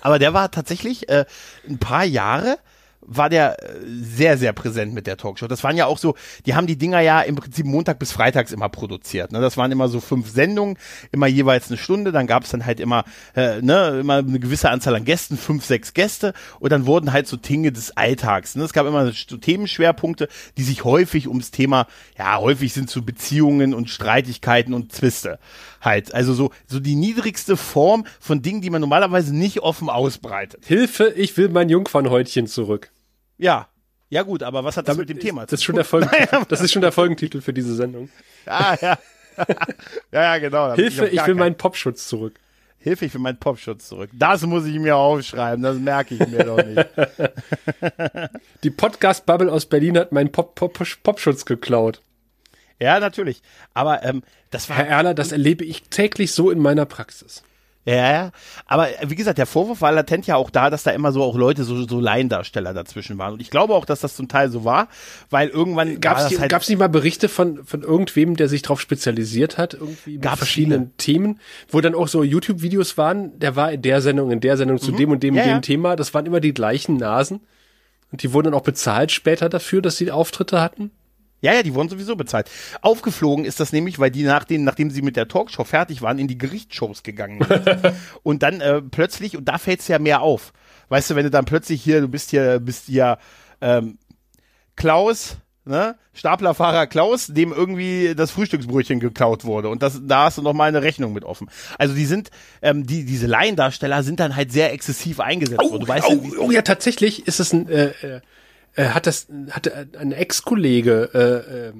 Aber 0.00 0.18
der 0.18 0.34
war 0.34 0.50
tatsächlich 0.50 1.08
äh, 1.08 1.24
ein 1.68 1.78
paar 1.78 2.04
Jahre 2.04 2.58
war 3.04 3.28
der 3.28 3.62
äh, 3.62 3.80
sehr, 3.84 4.38
sehr 4.38 4.52
präsent 4.52 4.94
mit 4.94 5.06
der 5.06 5.16
Talkshow. 5.16 5.48
Das 5.48 5.64
waren 5.64 5.76
ja 5.76 5.86
auch 5.86 5.98
so, 5.98 6.14
die 6.46 6.54
haben 6.54 6.66
die 6.66 6.78
Dinger 6.78 7.00
ja 7.00 7.20
im 7.20 7.36
Prinzip 7.36 7.66
Montag 7.66 7.98
bis 7.98 8.12
Freitags 8.12 8.52
immer 8.52 8.68
produziert. 8.68 9.32
Ne? 9.32 9.40
Das 9.40 9.56
waren 9.56 9.72
immer 9.72 9.88
so 9.88 10.00
fünf 10.00 10.30
Sendungen, 10.30 10.78
immer 11.10 11.26
jeweils 11.26 11.68
eine 11.68 11.76
Stunde. 11.76 12.12
Dann 12.12 12.26
gab 12.26 12.44
es 12.44 12.50
dann 12.50 12.64
halt 12.64 12.80
immer, 12.80 13.04
äh, 13.34 13.60
ne, 13.60 13.98
immer 14.00 14.18
eine 14.18 14.38
gewisse 14.38 14.70
Anzahl 14.70 14.94
an 14.94 15.04
Gästen, 15.04 15.36
fünf, 15.36 15.64
sechs 15.64 15.94
Gäste. 15.94 16.32
Und 16.60 16.70
dann 16.70 16.86
wurden 16.86 17.12
halt 17.12 17.26
so 17.26 17.36
Dinge 17.36 17.72
des 17.72 17.96
Alltags. 17.96 18.54
Ne? 18.54 18.64
Es 18.64 18.72
gab 18.72 18.86
immer 18.86 19.12
so 19.12 19.36
Themenschwerpunkte, 19.36 20.28
die 20.56 20.62
sich 20.62 20.84
häufig 20.84 21.28
ums 21.28 21.50
Thema, 21.50 21.86
ja, 22.16 22.38
häufig 22.38 22.72
sind 22.72 22.88
so 22.88 23.02
Beziehungen 23.02 23.74
und 23.74 23.90
Streitigkeiten 23.90 24.74
und 24.74 24.92
Zwiste 24.92 25.38
halt. 25.82 26.14
Also 26.14 26.32
so, 26.32 26.50
so 26.66 26.80
die 26.80 26.94
niedrigste 26.94 27.56
Form 27.56 28.06
von 28.20 28.40
Dingen, 28.40 28.62
die 28.62 28.70
man 28.70 28.80
normalerweise 28.80 29.36
nicht 29.36 29.60
offen 29.60 29.90
ausbreitet. 29.90 30.64
Hilfe, 30.66 31.12
ich 31.16 31.36
will 31.36 31.48
mein 31.50 31.68
Jungfernhäutchen 31.68 32.46
zurück. 32.46 32.90
Ja. 33.38 33.68
Ja 34.08 34.22
gut, 34.22 34.42
aber 34.42 34.62
was 34.62 34.76
hat 34.76 34.88
das 34.88 34.96
Damit 34.96 35.08
mit 35.08 35.18
dem 35.18 35.20
Thema 35.20 35.46
zu 35.46 35.56
tun? 35.56 35.76
Das, 35.76 35.90
das 36.48 36.60
ist 36.60 36.72
schon 36.72 36.82
der 36.82 36.92
Folgentitel 36.92 37.40
für 37.40 37.52
diese 37.52 37.74
Sendung. 37.74 38.10
Ah, 38.46 38.76
ja. 38.80 38.98
ja, 40.12 40.22
ja, 40.22 40.38
genau. 40.38 40.74
Hilfe, 40.74 41.06
ich, 41.06 41.14
ich 41.14 41.26
will 41.26 41.34
meinen 41.34 41.56
Popschutz 41.56 42.08
zurück. 42.08 42.34
Hilfe, 42.78 43.06
ich 43.06 43.14
will 43.14 43.20
meinen 43.20 43.38
Popschutz 43.38 43.88
zurück. 43.88 44.10
Das 44.12 44.42
muss 44.42 44.66
ich 44.66 44.78
mir 44.78 44.96
aufschreiben, 44.96 45.62
das 45.62 45.78
merke 45.78 46.14
ich 46.14 46.28
mir 46.28 46.44
doch 46.44 46.62
nicht. 46.62 46.88
Die 48.64 48.70
Podcast-Bubble 48.70 49.50
aus 49.50 49.66
Berlin 49.66 49.96
hat 49.96 50.12
meinen 50.12 50.32
Pop 50.32 50.58
-Pop 50.58 50.96
Popschutz 51.02 51.44
geklaut. 51.44 52.02
Ja, 52.82 52.98
natürlich. 52.98 53.42
Aber 53.74 54.02
ähm, 54.02 54.22
das 54.50 54.68
war. 54.68 54.76
Herr 54.76 54.88
Erler, 54.88 55.14
das 55.14 55.30
erlebe 55.30 55.64
ich 55.64 55.84
täglich 55.84 56.32
so 56.32 56.50
in 56.50 56.58
meiner 56.58 56.84
Praxis. 56.84 57.44
Ja, 57.84 57.94
ja. 57.94 58.30
Aber 58.66 58.90
äh, 58.90 59.08
wie 59.08 59.14
gesagt, 59.14 59.38
der 59.38 59.46
Vorwurf 59.46 59.80
war 59.80 59.92
latent 59.92 60.26
ja 60.26 60.34
auch 60.34 60.50
da, 60.50 60.68
dass 60.68 60.82
da 60.82 60.90
immer 60.90 61.12
so 61.12 61.22
auch 61.22 61.36
Leute, 61.36 61.62
so, 61.62 61.86
so 61.86 62.00
Laiendarsteller 62.00 62.74
dazwischen 62.74 63.18
waren. 63.18 63.34
Und 63.34 63.40
ich 63.40 63.50
glaube 63.50 63.74
auch, 63.74 63.84
dass 63.84 64.00
das 64.00 64.16
zum 64.16 64.26
Teil 64.26 64.50
so 64.50 64.64
war, 64.64 64.88
weil 65.30 65.48
irgendwann 65.48 66.00
gab 66.00 66.18
es 66.18 66.40
halt 66.40 66.50
gab's 66.50 66.68
nicht 66.68 66.78
mal 66.78 66.88
Berichte 66.88 67.28
von, 67.28 67.64
von 67.64 67.82
irgendwem, 67.82 68.36
der 68.36 68.48
sich 68.48 68.62
darauf 68.62 68.80
spezialisiert 68.80 69.58
hat, 69.58 69.74
irgendwie 69.74 70.18
mit 70.18 70.26
verschiedenen 70.26 70.80
viele. 70.80 70.96
Themen, 70.96 71.40
wo 71.68 71.80
dann 71.80 71.94
auch 71.94 72.08
so 72.08 72.24
YouTube-Videos 72.24 72.98
waren, 72.98 73.38
der 73.38 73.54
war 73.54 73.70
in 73.70 73.82
der 73.82 74.00
Sendung, 74.00 74.32
in 74.32 74.40
der 74.40 74.56
Sendung 74.56 74.78
zu 74.78 74.92
mhm. 74.92 74.96
dem 74.96 75.10
und 75.12 75.22
dem 75.22 75.34
ja, 75.34 75.42
und 75.42 75.48
dem 75.48 75.54
ja. 75.54 75.60
Thema. 75.60 75.96
Das 75.96 76.14
waren 76.14 76.26
immer 76.26 76.40
die 76.40 76.54
gleichen 76.54 76.96
Nasen. 76.96 77.40
Und 78.10 78.22
die 78.22 78.32
wurden 78.32 78.46
dann 78.46 78.54
auch 78.54 78.64
bezahlt 78.64 79.10
später 79.10 79.48
dafür, 79.48 79.82
dass 79.82 79.96
sie 79.96 80.10
Auftritte 80.10 80.60
hatten. 80.60 80.90
Ja, 81.42 81.52
ja, 81.52 81.62
die 81.62 81.74
wurden 81.74 81.88
sowieso 81.88 82.14
bezahlt. 82.14 82.48
Aufgeflogen 82.80 83.44
ist 83.44 83.58
das 83.60 83.72
nämlich, 83.72 83.98
weil 83.98 84.12
die 84.12 84.22
nach 84.22 84.44
den, 84.44 84.62
nachdem 84.62 84.90
sie 84.90 85.02
mit 85.02 85.16
der 85.16 85.26
Talkshow 85.26 85.64
fertig 85.64 86.00
waren, 86.00 86.18
in 86.18 86.28
die 86.28 86.38
Gerichtsshows 86.38 87.02
gegangen 87.02 87.44
sind. 87.46 87.94
und 88.22 88.44
dann 88.44 88.60
äh, 88.60 88.80
plötzlich, 88.80 89.36
und 89.36 89.46
da 89.46 89.58
fällt's 89.58 89.88
ja 89.88 89.98
mehr 89.98 90.22
auf. 90.22 90.52
Weißt 90.88 91.10
du, 91.10 91.16
wenn 91.16 91.24
du 91.24 91.30
dann 91.30 91.44
plötzlich 91.44 91.82
hier, 91.82 92.00
du 92.00 92.08
bist 92.08 92.30
hier, 92.30 92.60
bist 92.60 92.88
ja 92.88 93.18
ähm, 93.60 93.98
Klaus, 94.76 95.38
ne, 95.64 95.96
Staplerfahrer 96.12 96.86
Klaus, 96.86 97.26
dem 97.26 97.52
irgendwie 97.52 98.14
das 98.14 98.30
Frühstücksbrötchen 98.30 99.00
geklaut 99.00 99.44
wurde. 99.44 99.68
Und 99.68 99.82
das, 99.82 100.00
da 100.04 100.26
hast 100.26 100.38
du 100.38 100.42
noch 100.42 100.52
mal 100.52 100.68
eine 100.68 100.82
Rechnung 100.82 101.12
mit 101.12 101.24
offen. 101.24 101.50
Also 101.76 101.94
die 101.94 102.06
sind, 102.06 102.30
ähm, 102.60 102.86
die, 102.86 103.04
diese 103.04 103.26
Laiendarsteller 103.26 104.04
sind 104.04 104.20
dann 104.20 104.36
halt 104.36 104.52
sehr 104.52 104.72
exzessiv 104.72 105.18
eingesetzt 105.18 105.62
oh, 105.64 105.72
worden. 105.72 105.82
Du 105.82 105.88
weißt 105.88 106.06
oh, 106.08 106.12
ja, 106.12 106.38
oh 106.38 106.50
ja, 106.52 106.62
tatsächlich 106.62 107.26
ist 107.26 107.40
es 107.40 107.52
ein, 107.52 107.68
äh, 107.68 108.20
äh 108.76 108.82
äh, 108.82 108.88
hat 108.88 109.06
das, 109.06 109.28
hat 109.50 109.72
ein 109.96 110.12
Ex-Kollege, 110.12 111.10
äh, 111.14 111.68
äh, 111.68 111.72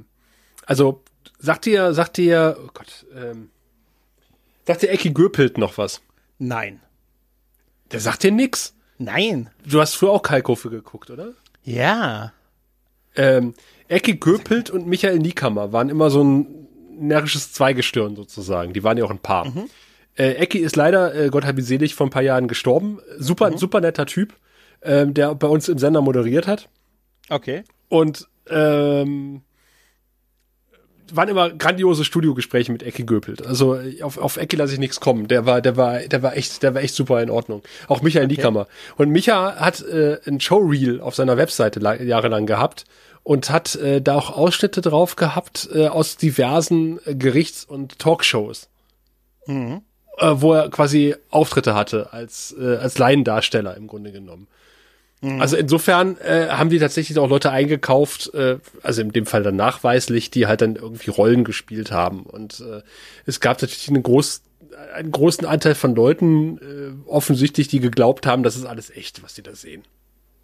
also 0.66 1.02
sagt 1.38 1.66
ihr, 1.66 1.92
sagt 1.94 2.18
ihr, 2.18 2.56
oh 2.58 2.70
Gott, 2.72 3.06
ähm, 3.14 3.50
sagt 4.66 4.82
ihr 4.82 4.90
Ecki 4.90 5.12
Göpelt 5.12 5.58
noch 5.58 5.78
was? 5.78 6.00
Nein. 6.38 6.80
Der 7.90 8.00
sagt 8.00 8.22
dir 8.22 8.32
nix? 8.32 8.74
Nein. 8.98 9.50
Du 9.66 9.80
hast 9.80 9.94
früher 9.94 10.10
auch 10.10 10.22
Kalkofe 10.22 10.70
geguckt, 10.70 11.10
oder? 11.10 11.32
Ja. 11.64 12.32
Ähm, 13.16 13.54
Ecki 13.88 14.16
Göpelt 14.16 14.70
und 14.70 14.86
Michael 14.86 15.18
Niekammer 15.18 15.72
waren 15.72 15.90
immer 15.90 16.10
so 16.10 16.22
ein 16.22 16.68
närrisches 16.98 17.52
Zweigestirn 17.52 18.16
sozusagen. 18.16 18.72
Die 18.72 18.84
waren 18.84 18.96
ja 18.96 19.04
auch 19.04 19.10
ein 19.10 19.18
Paar. 19.18 19.46
Mhm. 19.46 19.68
Äh, 20.16 20.32
Ecki 20.34 20.58
ist 20.58 20.76
leider, 20.76 21.14
äh, 21.14 21.28
Gott 21.30 21.44
hab 21.44 21.58
ihn 21.58 21.64
selig, 21.64 21.94
vor 21.94 22.06
ein 22.06 22.10
paar 22.10 22.22
Jahren 22.22 22.48
gestorben. 22.48 23.00
Super, 23.18 23.50
mhm. 23.50 23.58
super 23.58 23.80
netter 23.80 24.06
Typ, 24.06 24.34
ähm, 24.82 25.14
der 25.14 25.34
bei 25.34 25.48
uns 25.48 25.68
im 25.68 25.78
Sender 25.78 26.00
moderiert 26.00 26.46
hat. 26.46 26.68
Okay. 27.28 27.64
Und 27.88 28.28
ähm, 28.48 29.42
waren 31.12 31.28
immer 31.28 31.50
grandiose 31.50 32.04
Studiogespräche 32.04 32.72
mit 32.72 32.82
Ecki 32.82 33.04
Göpelt. 33.04 33.46
Also 33.46 33.78
auf, 34.02 34.18
auf 34.18 34.36
Ecki 34.36 34.56
lasse 34.56 34.72
ich 34.72 34.78
nichts 34.78 35.00
kommen. 35.00 35.28
Der 35.28 35.46
war, 35.46 35.60
der 35.60 35.76
war, 35.76 36.00
der 36.00 36.22
war 36.22 36.36
echt, 36.36 36.62
der 36.62 36.74
war 36.74 36.82
echt 36.82 36.94
super 36.94 37.22
in 37.22 37.30
Ordnung. 37.30 37.62
Auch 37.88 38.02
Micha 38.02 38.20
in 38.20 38.28
die 38.28 38.36
Kammer. 38.36 38.66
Und 38.96 39.10
Micha 39.10 39.56
hat 39.56 39.82
äh, 39.82 40.18
ein 40.26 40.40
Showreel 40.40 41.00
auf 41.00 41.14
seiner 41.14 41.36
Webseite 41.36 41.80
jahrelang 42.02 42.46
gehabt 42.46 42.84
und 43.22 43.50
hat 43.50 43.74
äh, 43.76 44.00
da 44.00 44.16
auch 44.16 44.30
Ausschnitte 44.36 44.80
drauf 44.80 45.16
gehabt 45.16 45.68
äh, 45.74 45.88
aus 45.88 46.16
diversen 46.16 46.98
äh, 47.04 47.14
Gerichts- 47.14 47.64
und 47.64 47.98
Talkshows. 47.98 48.68
Mhm. 49.46 49.82
Äh, 50.18 50.34
wo 50.36 50.54
er 50.54 50.70
quasi 50.70 51.14
Auftritte 51.30 51.74
hatte 51.74 52.12
als, 52.12 52.54
äh, 52.58 52.76
als 52.76 52.98
Laiendarsteller 52.98 53.76
im 53.76 53.86
Grunde 53.86 54.12
genommen. 54.12 54.46
Mhm. 55.22 55.40
Also 55.40 55.56
insofern 55.56 56.18
äh, 56.18 56.48
haben 56.48 56.68
die 56.68 56.80
tatsächlich 56.80 57.16
auch 57.18 57.28
Leute 57.28 57.50
eingekauft, 57.50 58.34
äh, 58.34 58.58
also 58.82 59.02
in 59.02 59.12
dem 59.12 59.24
Fall 59.24 59.44
dann 59.44 59.56
nachweislich, 59.56 60.30
die 60.30 60.46
halt 60.46 60.60
dann 60.60 60.76
irgendwie 60.76 61.10
Rollen 61.10 61.44
gespielt 61.44 61.92
haben. 61.92 62.24
Und 62.24 62.60
äh, 62.60 62.82
es 63.24 63.40
gab 63.40 63.62
natürlich 63.62 63.88
einen, 63.88 64.02
groß, 64.02 64.42
einen 64.94 65.12
großen 65.12 65.46
Anteil 65.46 65.76
von 65.76 65.94
Leuten 65.94 66.58
äh, 66.58 67.08
offensichtlich, 67.08 67.68
die 67.68 67.78
geglaubt 67.78 68.26
haben, 68.26 68.42
das 68.42 68.56
ist 68.56 68.66
alles 68.66 68.90
echt, 68.90 69.22
was 69.22 69.34
die 69.34 69.42
da 69.42 69.54
sehen. 69.54 69.84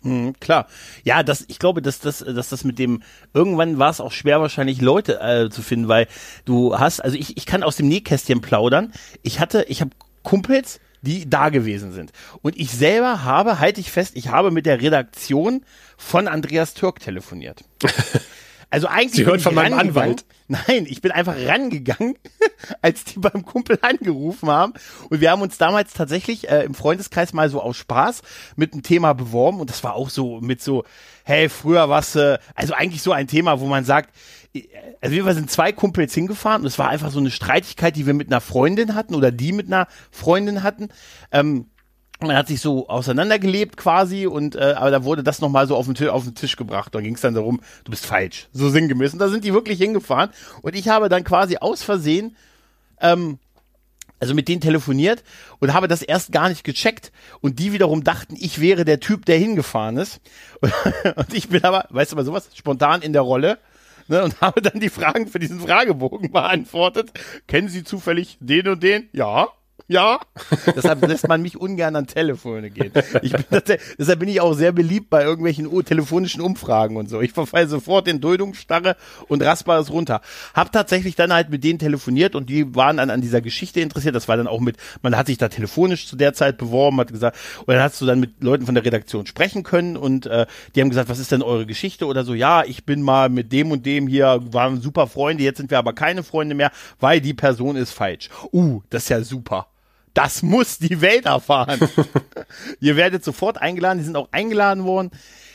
Mhm, 0.03 0.39
klar. 0.39 0.69
Ja, 1.03 1.25
das, 1.25 1.45
ich 1.49 1.59
glaube, 1.59 1.83
dass 1.83 1.99
das, 1.99 2.19
dass 2.19 2.49
das 2.49 2.63
mit 2.63 2.79
dem, 2.79 3.03
irgendwann 3.35 3.79
war 3.79 3.91
es 3.91 4.01
auch 4.01 4.13
schwer 4.13 4.41
wahrscheinlich 4.41 4.81
Leute 4.81 5.21
äh, 5.21 5.51
zu 5.51 5.61
finden, 5.61 5.89
weil 5.89 6.07
du 6.45 6.79
hast, 6.79 7.01
also 7.01 7.17
ich, 7.17 7.37
ich 7.37 7.47
kann 7.47 7.65
aus 7.65 7.75
dem 7.75 7.89
Nähkästchen 7.89 8.41
plaudern. 8.41 8.93
Ich 9.23 9.41
hatte, 9.41 9.65
ich 9.69 9.81
habe 9.81 9.91
Kumpels, 10.23 10.79
die 11.03 11.29
da 11.29 11.49
gewesen 11.49 11.93
sind. 11.93 12.13
Und 12.43 12.57
ich 12.59 12.71
selber 12.71 13.25
habe, 13.25 13.59
halte 13.59 13.81
ich 13.81 13.91
fest, 13.91 14.13
ich 14.15 14.29
habe 14.29 14.51
mit 14.51 14.67
der 14.67 14.81
Redaktion 14.81 15.63
von 15.97 16.29
Andreas 16.29 16.75
Türk 16.75 17.01
telefoniert. 17.01 17.65
Also 18.71 18.87
eigentlich. 18.87 19.15
Sie 19.15 19.25
hören 19.25 19.41
von 19.41 19.55
meinem 19.55 19.79
Anwalt. 19.79 20.25
Nein, 20.49 20.87
ich 20.87 21.01
bin 21.01 21.11
einfach 21.11 21.35
rangegangen, 21.37 22.17
als 22.83 23.05
die 23.05 23.19
beim 23.19 23.45
Kumpel 23.45 23.79
angerufen 23.81 24.49
haben. 24.49 24.75
Und 25.09 25.21
wir 25.21 25.31
haben 25.31 25.43
uns 25.43 25.59
damals 25.59 25.95
tatsächlich 25.95 26.49
äh, 26.51 26.65
im 26.65 26.75
Freundeskreis 26.75 27.33
mal 27.33 27.49
so 27.49 27.63
aus 27.63 27.77
Spaß 27.77 28.23
mit 28.57 28.73
einem 28.73 28.83
Thema 28.83 29.15
beworben. 29.15 29.61
Und 29.61 29.71
das 29.71 29.85
war 29.85 29.95
auch 29.95 30.11
so 30.11 30.41
mit 30.41 30.63
so, 30.63 30.85
hey, 31.25 31.49
früher 31.49 31.89
was, 31.89 32.15
äh, 32.17 32.39
also 32.55 32.75
eigentlich 32.75 33.03
so 33.03 33.13
ein 33.13 33.27
Thema, 33.27 33.61
wo 33.61 33.67
man 33.67 33.85
sagt, 33.85 34.15
äh, 34.55 34.65
also 35.01 35.15
wir 35.15 35.35
sind 35.35 35.51
zwei 35.51 35.73
Kumpels 35.73 36.13
hingefahren 36.15 36.63
und 36.63 36.67
es 36.67 36.79
war 36.79 36.89
einfach 36.89 37.11
so 37.11 37.21
eine 37.21 37.31
Streitigkeit, 37.31 37.97
die 37.97 38.07
wir 38.07 38.15
mit 38.15 38.29
einer 38.29 38.41
Freundin 38.41 38.95
hatten 38.95 39.15
oder 39.15 39.31
die 39.31 39.53
mit 39.53 39.67
einer 39.67 39.87
Freundin 40.11 40.63
hatten. 40.63 40.89
Ähm, 41.33 41.67
man 42.21 42.37
hat 42.37 42.49
sich 42.49 42.61
so 42.61 42.89
auseinandergelebt 42.89 43.77
quasi 43.77 44.27
und 44.27 44.57
äh, 44.57 44.75
aber 44.77 44.91
da 44.91 45.05
wurde 45.05 45.23
das 45.23 45.41
nochmal 45.41 45.69
so 45.69 45.77
auf 45.77 45.87
den, 45.87 45.95
Tisch, 45.95 46.09
auf 46.09 46.25
den 46.25 46.35
Tisch 46.35 46.57
gebracht. 46.57 46.95
Da 46.95 47.01
ging 47.01 47.15
es 47.15 47.21
dann 47.21 47.35
darum, 47.35 47.61
du 47.85 47.91
bist 47.91 48.07
falsch. 48.07 48.49
So 48.53 48.71
sinngemäß. 48.71 49.13
Und 49.13 49.21
da 49.21 49.29
sind 49.29 49.45
die 49.45 49.55
wirklich 49.55 49.79
hingefahren. 49.79 50.31
Und 50.63 50.75
ich 50.75 50.89
habe 50.89 51.09
dann 51.09 51.23
quasi 51.23 51.59
aus 51.59 51.83
Versehen, 51.83 52.37
ähm, 53.01 53.39
also 54.21 54.35
mit 54.35 54.49
denen 54.49 54.61
telefoniert 54.61 55.23
und 55.61 55.73
habe 55.73 55.87
das 55.87 56.03
erst 56.03 56.33
gar 56.33 56.49
nicht 56.49 56.65
gecheckt. 56.65 57.13
Und 57.41 57.61
die 57.61 57.73
wiederum 57.73 58.03
dachten, 58.03 58.35
ich 58.37 58.61
wäre 58.61 58.85
der 58.85 58.99
Typ, 58.99 59.25
der 59.25 59.39
hingefahren 59.39 59.97
ist. 59.97 60.21
Und 61.15 61.33
ich 61.33 61.49
bin 61.49 61.63
aber, 61.63 61.87
weißt 61.91 62.11
du 62.11 62.17
mal 62.17 62.25
sowas, 62.25 62.51
spontan 62.55 63.03
in 63.03 63.13
der 63.13 63.23
Rolle. 63.23 63.59
Ne, 64.11 64.25
und 64.25 64.41
habe 64.41 64.63
dann 64.63 64.81
die 64.81 64.89
Fragen 64.89 65.27
für 65.27 65.39
diesen 65.39 65.61
Fragebogen 65.61 66.33
beantwortet. 66.33 67.13
Kennen 67.47 67.69
Sie 67.69 67.85
zufällig 67.85 68.39
den 68.41 68.67
und 68.67 68.83
den? 68.83 69.11
Ja. 69.13 69.49
Ja, 69.87 70.21
deshalb 70.77 71.07
lässt 71.07 71.29
man 71.29 71.41
mich 71.41 71.57
ungern 71.57 71.97
an 71.97 72.07
Telefone 72.07 72.71
gehen. 72.71 72.93
Ich 73.23 73.33
bin, 73.33 73.63
deshalb 73.99 74.19
bin 74.19 74.29
ich 74.29 74.41
auch 74.41 74.53
sehr 74.53 74.73
beliebt 74.73 75.09
bei 75.09 75.23
irgendwelchen 75.23 75.85
telefonischen 75.85 76.43
Umfragen 76.43 76.97
und 76.97 77.09
so. 77.09 77.21
Ich 77.21 77.33
verfalle 77.33 77.69
sofort 77.69 78.07
in 78.09 78.21
Duldungsstarre 78.21 78.97
und 79.29 79.43
rasper 79.43 79.79
es 79.79 79.91
runter. 79.91 80.21
Hab 80.53 80.73
tatsächlich 80.73 81.15
dann 81.15 81.33
halt 81.33 81.49
mit 81.49 81.65
denen 81.65 81.79
telefoniert 81.79 82.35
und 82.35 82.51
die 82.51 82.75
waren 82.75 82.99
dann 82.99 83.09
an 83.09 83.23
dieser 83.23 83.41
Geschichte 83.41 83.81
interessiert. 83.81 84.15
Das 84.15 84.29
war 84.29 84.37
dann 84.37 84.47
auch 84.47 84.61
mit, 84.61 84.77
man 85.01 85.17
hat 85.17 85.27
sich 85.27 85.39
da 85.39 85.49
telefonisch 85.49 86.07
zu 86.07 86.17
der 86.17 86.35
Zeit 86.35 86.59
beworben, 86.59 87.01
hat 87.01 87.13
gesagt, 87.13 87.39
und 87.61 87.69
dann 87.69 87.83
hast 87.83 87.99
du 88.01 88.05
dann 88.05 88.21
mit 88.21 88.43
Leuten 88.43 88.67
von 88.67 88.75
der 88.75 88.85
Redaktion 88.85 89.27
sprechen 89.27 89.63
können 89.63 89.97
und 89.97 90.27
äh, 90.27 90.45
die 90.75 90.83
haben 90.83 90.91
gesagt, 90.91 91.09
was 91.09 91.19
ist 91.19 91.33
denn 91.33 91.41
eure 91.41 91.65
Geschichte 91.65 92.05
oder 92.07 92.25
so? 92.25 92.35
Ja, 92.35 92.63
ich 92.65 92.85
bin 92.85 93.01
mal 93.01 93.31
mit 93.31 93.53
dem 93.53 93.71
und 93.71 93.87
dem 93.87 94.07
hier, 94.07 94.41
waren 94.51 94.83
super 94.83 95.07
Freunde, 95.07 95.45
jetzt 95.45 95.57
sind 95.57 95.71
wir 95.71 95.79
aber 95.79 95.95
keine 95.95 96.23
Freunde 96.23 96.55
mehr, 96.55 96.71
weil 97.01 97.23
die 97.23 97.35
Person 97.35 97.77
ist 97.77 97.93
falsch. 97.93 98.29
Uh, 98.53 98.83
das 98.91 99.05
ist 99.05 99.09
ja 99.09 99.23
super. 99.23 99.68
Das 100.19 100.43
muss 100.43 100.79
die 100.79 101.01
Welt 101.01 101.27
erfahren. 101.27 101.79
Ihr 102.81 102.97
werdet 102.97 103.23
sofort 103.23 103.59
eingeladen. 103.59 103.99
Die 103.99 104.05
sind 104.05 104.17
auch 104.17 104.27
eingeladen 104.33 104.83
worden, 104.83 105.13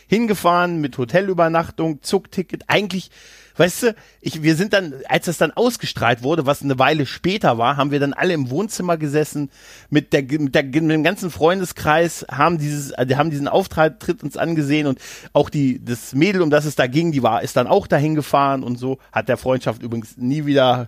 hingefahren 0.08 0.80
mit 0.80 0.98
Hotelübernachtung, 0.98 2.02
Zugticket. 2.02 2.64
Eigentlich, 2.68 3.12
weißt 3.58 3.84
du, 3.84 3.96
ich, 4.22 4.42
wir 4.42 4.56
sind 4.56 4.72
dann, 4.72 4.94
als 5.10 5.26
das 5.26 5.38
dann 5.38 5.52
ausgestrahlt 5.52 6.24
wurde, 6.24 6.46
was 6.46 6.62
eine 6.62 6.80
Weile 6.80 7.06
später 7.06 7.58
war, 7.58 7.76
haben 7.76 7.92
wir 7.92 8.00
dann 8.00 8.14
alle 8.14 8.34
im 8.34 8.50
Wohnzimmer 8.50 8.96
gesessen 8.96 9.50
mit 9.90 10.14
der, 10.14 10.24
mit, 10.40 10.56
der, 10.56 10.64
mit 10.64 10.76
dem 10.76 11.04
ganzen 11.04 11.30
Freundeskreis, 11.30 12.26
haben 12.32 12.58
dieses, 12.58 12.92
äh, 12.92 13.06
haben 13.18 13.32
diesen 13.32 13.50
Auftritt 13.50 14.24
uns 14.24 14.38
angesehen 14.38 14.88
und 14.88 14.98
auch 15.34 15.50
die, 15.50 15.84
das 15.84 16.16
Mädel, 16.16 16.42
um 16.42 16.50
das 16.50 16.64
es 16.64 16.76
da 16.76 16.88
ging, 16.88 17.12
die 17.12 17.22
war, 17.22 17.44
ist 17.44 17.58
dann 17.58 17.68
auch 17.68 17.86
dahin 17.86 18.16
gefahren 18.16 18.64
und 18.64 18.80
so, 18.80 18.98
hat 19.12 19.28
der 19.28 19.36
Freundschaft 19.36 19.84
übrigens 19.84 20.16
nie 20.16 20.46
wieder 20.46 20.88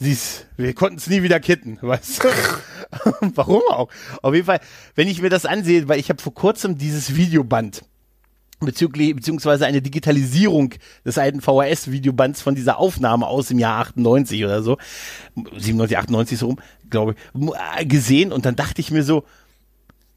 Siehst, 0.00 0.46
wir 0.56 0.74
konnten 0.74 0.98
es 0.98 1.08
nie 1.08 1.22
wieder 1.22 1.40
kitten, 1.40 1.78
weißt 1.82 2.24
du? 2.24 2.28
Warum 3.34 3.62
auch? 3.70 3.88
Auf 4.22 4.34
jeden 4.34 4.46
Fall, 4.46 4.60
wenn 4.94 5.08
ich 5.08 5.20
mir 5.20 5.30
das 5.30 5.46
ansehe, 5.46 5.88
weil 5.88 5.98
ich 5.98 6.08
habe 6.08 6.22
vor 6.22 6.34
kurzem 6.34 6.78
dieses 6.78 7.16
Videoband 7.16 7.82
bezüglich 8.60 9.14
beziehungsweise 9.14 9.66
eine 9.66 9.82
Digitalisierung 9.82 10.74
des 11.04 11.18
alten 11.18 11.40
VHS-Videobands 11.40 12.42
von 12.42 12.54
dieser 12.54 12.78
Aufnahme 12.78 13.26
aus 13.26 13.48
dem 13.48 13.58
Jahr 13.58 13.78
98 13.80 14.44
oder 14.44 14.62
so, 14.62 14.78
97, 15.56 15.96
98 15.96 16.38
so 16.38 16.46
rum, 16.46 16.60
glaube 16.90 17.14
ich, 17.14 17.50
äh, 17.78 17.86
gesehen 17.86 18.32
und 18.32 18.46
dann 18.46 18.56
dachte 18.56 18.80
ich 18.80 18.90
mir 18.90 19.04
so, 19.04 19.24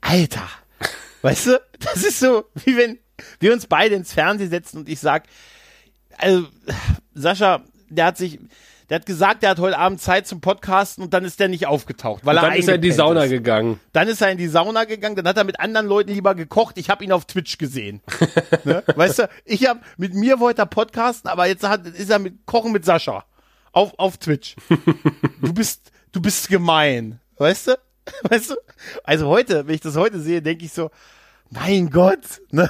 Alter, 0.02 0.48
weißt 1.22 1.48
du, 1.48 1.62
das 1.80 2.04
ist 2.04 2.20
so, 2.20 2.46
wie 2.66 2.78
wenn 2.78 2.98
wir 3.40 3.54
uns 3.54 3.68
beide 3.68 3.96
ins 3.96 4.14
Fernsehen 4.14 4.50
setzen 4.50 4.80
und 4.80 4.90
ich 4.90 5.00
sag, 5.00 5.26
also 6.18 6.48
Sascha, 7.14 7.64
der 7.90 8.06
hat 8.06 8.18
sich, 8.18 8.40
der 8.92 9.00
hat 9.00 9.06
gesagt, 9.06 9.42
der 9.42 9.52
hat 9.52 9.60
heute 9.60 9.78
Abend 9.78 10.02
Zeit 10.02 10.28
zum 10.28 10.42
Podcasten 10.42 11.02
und 11.02 11.14
dann 11.14 11.24
ist 11.24 11.40
der 11.40 11.48
nicht 11.48 11.66
aufgetaucht. 11.66 12.26
Weil 12.26 12.36
und 12.36 12.44
dann 12.44 12.52
er 12.52 12.58
ist 12.58 12.68
er 12.68 12.76
in 12.76 12.82
die 12.82 12.92
Sauna 12.92 13.24
ist. 13.24 13.30
gegangen. 13.30 13.80
Dann 13.94 14.10
ist 14.10 14.22
er 14.22 14.32
in 14.32 14.38
die 14.38 14.50
Sauna 14.50 14.84
gegangen, 14.84 15.16
dann 15.16 15.26
hat 15.26 15.38
er 15.38 15.46
mit 15.46 15.62
anderen 15.62 15.88
Leuten 15.88 16.12
lieber 16.12 16.36
gekocht. 16.36 16.78
Ich 16.78 16.90
habe 16.90 17.02
ihn 17.02 17.14
auf 17.14 17.24
Twitch 17.24 17.58
gesehen. 17.58 18.02
ne? 18.66 18.84
Weißt 18.94 19.20
du, 19.20 19.30
ich 19.46 19.66
habe 19.66 19.80
mit 19.96 20.14
mir 20.14 20.42
wollte 20.42 20.64
er 20.64 20.66
podcasten, 20.66 21.30
aber 21.30 21.46
jetzt 21.46 21.66
hat, 21.66 21.88
ist 21.88 22.10
er 22.10 22.20
mit 22.20 22.46
Kochen 22.46 22.74
mit 22.74 22.84
Sascha 22.84 23.24
auf, 23.72 23.94
auf 23.98 24.18
Twitch. 24.18 24.58
du 25.42 25.54
bist, 25.54 25.90
du 26.12 26.22
bist 26.22 26.50
gemein. 26.50 27.22
Weißt 27.38 27.68
du? 27.68 27.80
Weißt 28.24 28.50
du? 28.50 28.56
Also 29.06 29.28
heute, 29.28 29.68
wenn 29.68 29.76
ich 29.76 29.80
das 29.80 29.96
heute 29.96 30.20
sehe, 30.20 30.42
denke 30.42 30.66
ich 30.66 30.74
so, 30.74 30.92
mein 31.50 31.92
Gott, 31.92 32.42
ne? 32.50 32.70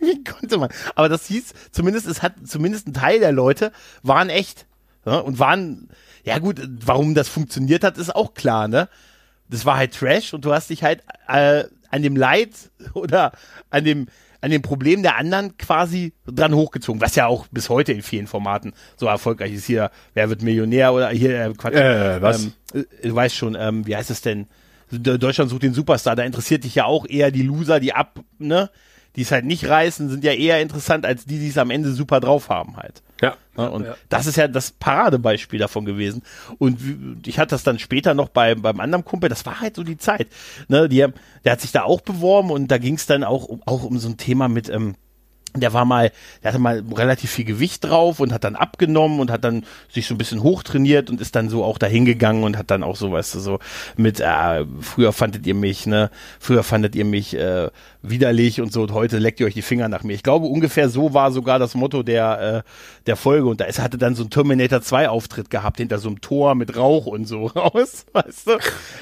Wie 0.00 0.22
konnte 0.22 0.58
man? 0.58 0.68
Aber 0.96 1.08
das 1.08 1.28
hieß, 1.28 1.54
zumindest, 1.70 2.06
es 2.08 2.20
hat, 2.20 2.34
zumindest 2.44 2.88
ein 2.88 2.92
Teil 2.92 3.20
der 3.20 3.32
Leute 3.32 3.72
waren 4.02 4.28
echt 4.28 4.66
ja, 5.04 5.18
und 5.18 5.38
waren, 5.38 5.88
ja 6.24 6.38
gut, 6.38 6.60
warum 6.84 7.14
das 7.14 7.28
funktioniert 7.28 7.84
hat, 7.84 7.98
ist 7.98 8.14
auch 8.14 8.34
klar, 8.34 8.68
ne? 8.68 8.88
Das 9.48 9.66
war 9.66 9.76
halt 9.76 9.94
Trash 9.94 10.32
und 10.32 10.44
du 10.44 10.52
hast 10.52 10.70
dich 10.70 10.82
halt 10.82 11.02
äh, 11.28 11.64
an 11.90 12.02
dem 12.02 12.16
Leid 12.16 12.70
oder 12.94 13.32
an 13.70 13.84
dem 13.84 14.06
an 14.42 14.50
dem 14.50 14.60
Problem 14.60 15.02
der 15.02 15.16
anderen 15.16 15.56
quasi 15.56 16.12
dran 16.26 16.52
hochgezogen, 16.52 17.00
was 17.00 17.14
ja 17.14 17.26
auch 17.28 17.46
bis 17.52 17.68
heute 17.68 17.92
in 17.92 18.02
vielen 18.02 18.26
Formaten 18.26 18.72
so 18.96 19.06
erfolgreich 19.06 19.52
ist. 19.52 19.66
Hier, 19.66 19.92
wer 20.14 20.28
wird 20.28 20.42
Millionär 20.42 20.92
oder 20.92 21.10
hier, 21.10 21.46
äh, 21.46 21.52
Quatsch. 21.56 21.74
Äh, 21.74 22.20
was? 22.20 22.44
Ähm, 22.44 22.52
äh, 22.74 23.08
du 23.08 23.14
weißt 23.14 23.36
schon, 23.36 23.56
ähm, 23.58 23.86
wie 23.86 23.96
heißt 23.96 24.10
es 24.10 24.20
denn? 24.20 24.48
Deutschland 24.90 25.48
sucht 25.48 25.62
den 25.62 25.72
Superstar, 25.72 26.16
da 26.16 26.24
interessiert 26.24 26.64
dich 26.64 26.74
ja 26.74 26.84
auch 26.84 27.06
eher 27.06 27.30
die 27.30 27.42
Loser, 27.42 27.80
die 27.80 27.94
ab, 27.94 28.18
ne? 28.38 28.68
Die 29.14 29.22
es 29.22 29.30
halt 29.30 29.44
nicht 29.44 29.66
reißen, 29.68 30.10
sind 30.10 30.24
ja 30.24 30.32
eher 30.32 30.60
interessant 30.60 31.06
als 31.06 31.24
die, 31.24 31.38
die 31.38 31.48
es 31.48 31.56
am 31.56 31.70
Ende 31.70 31.92
super 31.92 32.18
drauf 32.20 32.48
haben 32.48 32.76
halt. 32.76 33.02
Ja. 33.22 33.36
Ja 33.56 33.66
und 33.66 33.84
ja. 33.84 33.96
das 34.08 34.26
ist 34.26 34.36
ja 34.36 34.48
das 34.48 34.70
Paradebeispiel 34.70 35.58
davon 35.58 35.84
gewesen. 35.84 36.22
Und 36.58 37.26
ich 37.26 37.38
hatte 37.38 37.50
das 37.50 37.62
dann 37.62 37.78
später 37.78 38.14
noch 38.14 38.28
bei, 38.28 38.54
beim 38.54 38.80
anderen 38.80 39.04
Kumpel, 39.04 39.28
das 39.28 39.44
war 39.46 39.60
halt 39.60 39.76
so 39.76 39.82
die 39.82 39.98
Zeit. 39.98 40.28
Ne, 40.68 40.88
die, 40.88 41.06
der 41.44 41.52
hat 41.52 41.60
sich 41.60 41.72
da 41.72 41.82
auch 41.82 42.00
beworben 42.00 42.50
und 42.50 42.68
da 42.68 42.78
ging 42.78 42.94
es 42.94 43.06
dann 43.06 43.24
auch, 43.24 43.48
auch 43.66 43.84
um 43.84 43.98
so 43.98 44.08
ein 44.08 44.16
Thema 44.16 44.48
mit, 44.48 44.68
ähm, 44.68 44.94
der 45.54 45.72
war 45.72 45.84
mal, 45.84 46.12
der 46.42 46.52
hatte 46.52 46.58
mal 46.58 46.82
relativ 46.94 47.30
viel 47.30 47.44
Gewicht 47.44 47.84
drauf 47.84 48.20
und 48.20 48.32
hat 48.32 48.44
dann 48.44 48.56
abgenommen 48.56 49.20
und 49.20 49.30
hat 49.30 49.44
dann 49.44 49.64
sich 49.90 50.06
so 50.06 50.14
ein 50.14 50.18
bisschen 50.18 50.42
hochtrainiert 50.42 51.10
und 51.10 51.20
ist 51.20 51.36
dann 51.36 51.48
so 51.50 51.62
auch 51.64 51.78
dahin 51.78 52.04
gegangen 52.04 52.42
und 52.44 52.56
hat 52.56 52.70
dann 52.70 52.82
auch 52.82 52.96
so, 52.96 53.12
weißt 53.12 53.34
du, 53.34 53.40
so 53.40 53.58
mit, 53.96 54.20
äh, 54.20 54.64
früher 54.80 55.12
fandet 55.12 55.46
ihr 55.46 55.54
mich, 55.54 55.86
ne, 55.86 56.10
früher 56.40 56.62
fandet 56.62 56.94
ihr 56.94 57.04
mich 57.04 57.36
äh, 57.36 57.68
widerlich 58.00 58.60
und 58.60 58.72
so 58.72 58.82
und 58.82 58.92
heute 58.92 59.18
leckt 59.18 59.40
ihr 59.40 59.46
euch 59.46 59.54
die 59.54 59.62
Finger 59.62 59.88
nach 59.88 60.02
mir. 60.02 60.14
Ich 60.14 60.22
glaube, 60.22 60.46
ungefähr 60.46 60.88
so 60.88 61.12
war 61.12 61.32
sogar 61.32 61.58
das 61.58 61.74
Motto 61.74 62.02
der, 62.02 62.64
äh, 62.64 62.70
der 63.06 63.16
Folge 63.16 63.46
und 63.46 63.60
da 63.60 63.66
ist, 63.66 63.78
hatte 63.78 63.98
dann 63.98 64.14
so 64.14 64.24
ein 64.24 64.30
Terminator 64.30 64.80
2 64.80 65.10
Auftritt 65.10 65.50
gehabt 65.50 65.76
hinter 65.76 65.98
so 65.98 66.08
einem 66.08 66.20
Tor 66.20 66.54
mit 66.54 66.76
Rauch 66.76 67.06
und 67.06 67.26
so 67.26 67.46
raus, 67.56 68.06
weißt 68.12 68.46
du. 68.46 68.58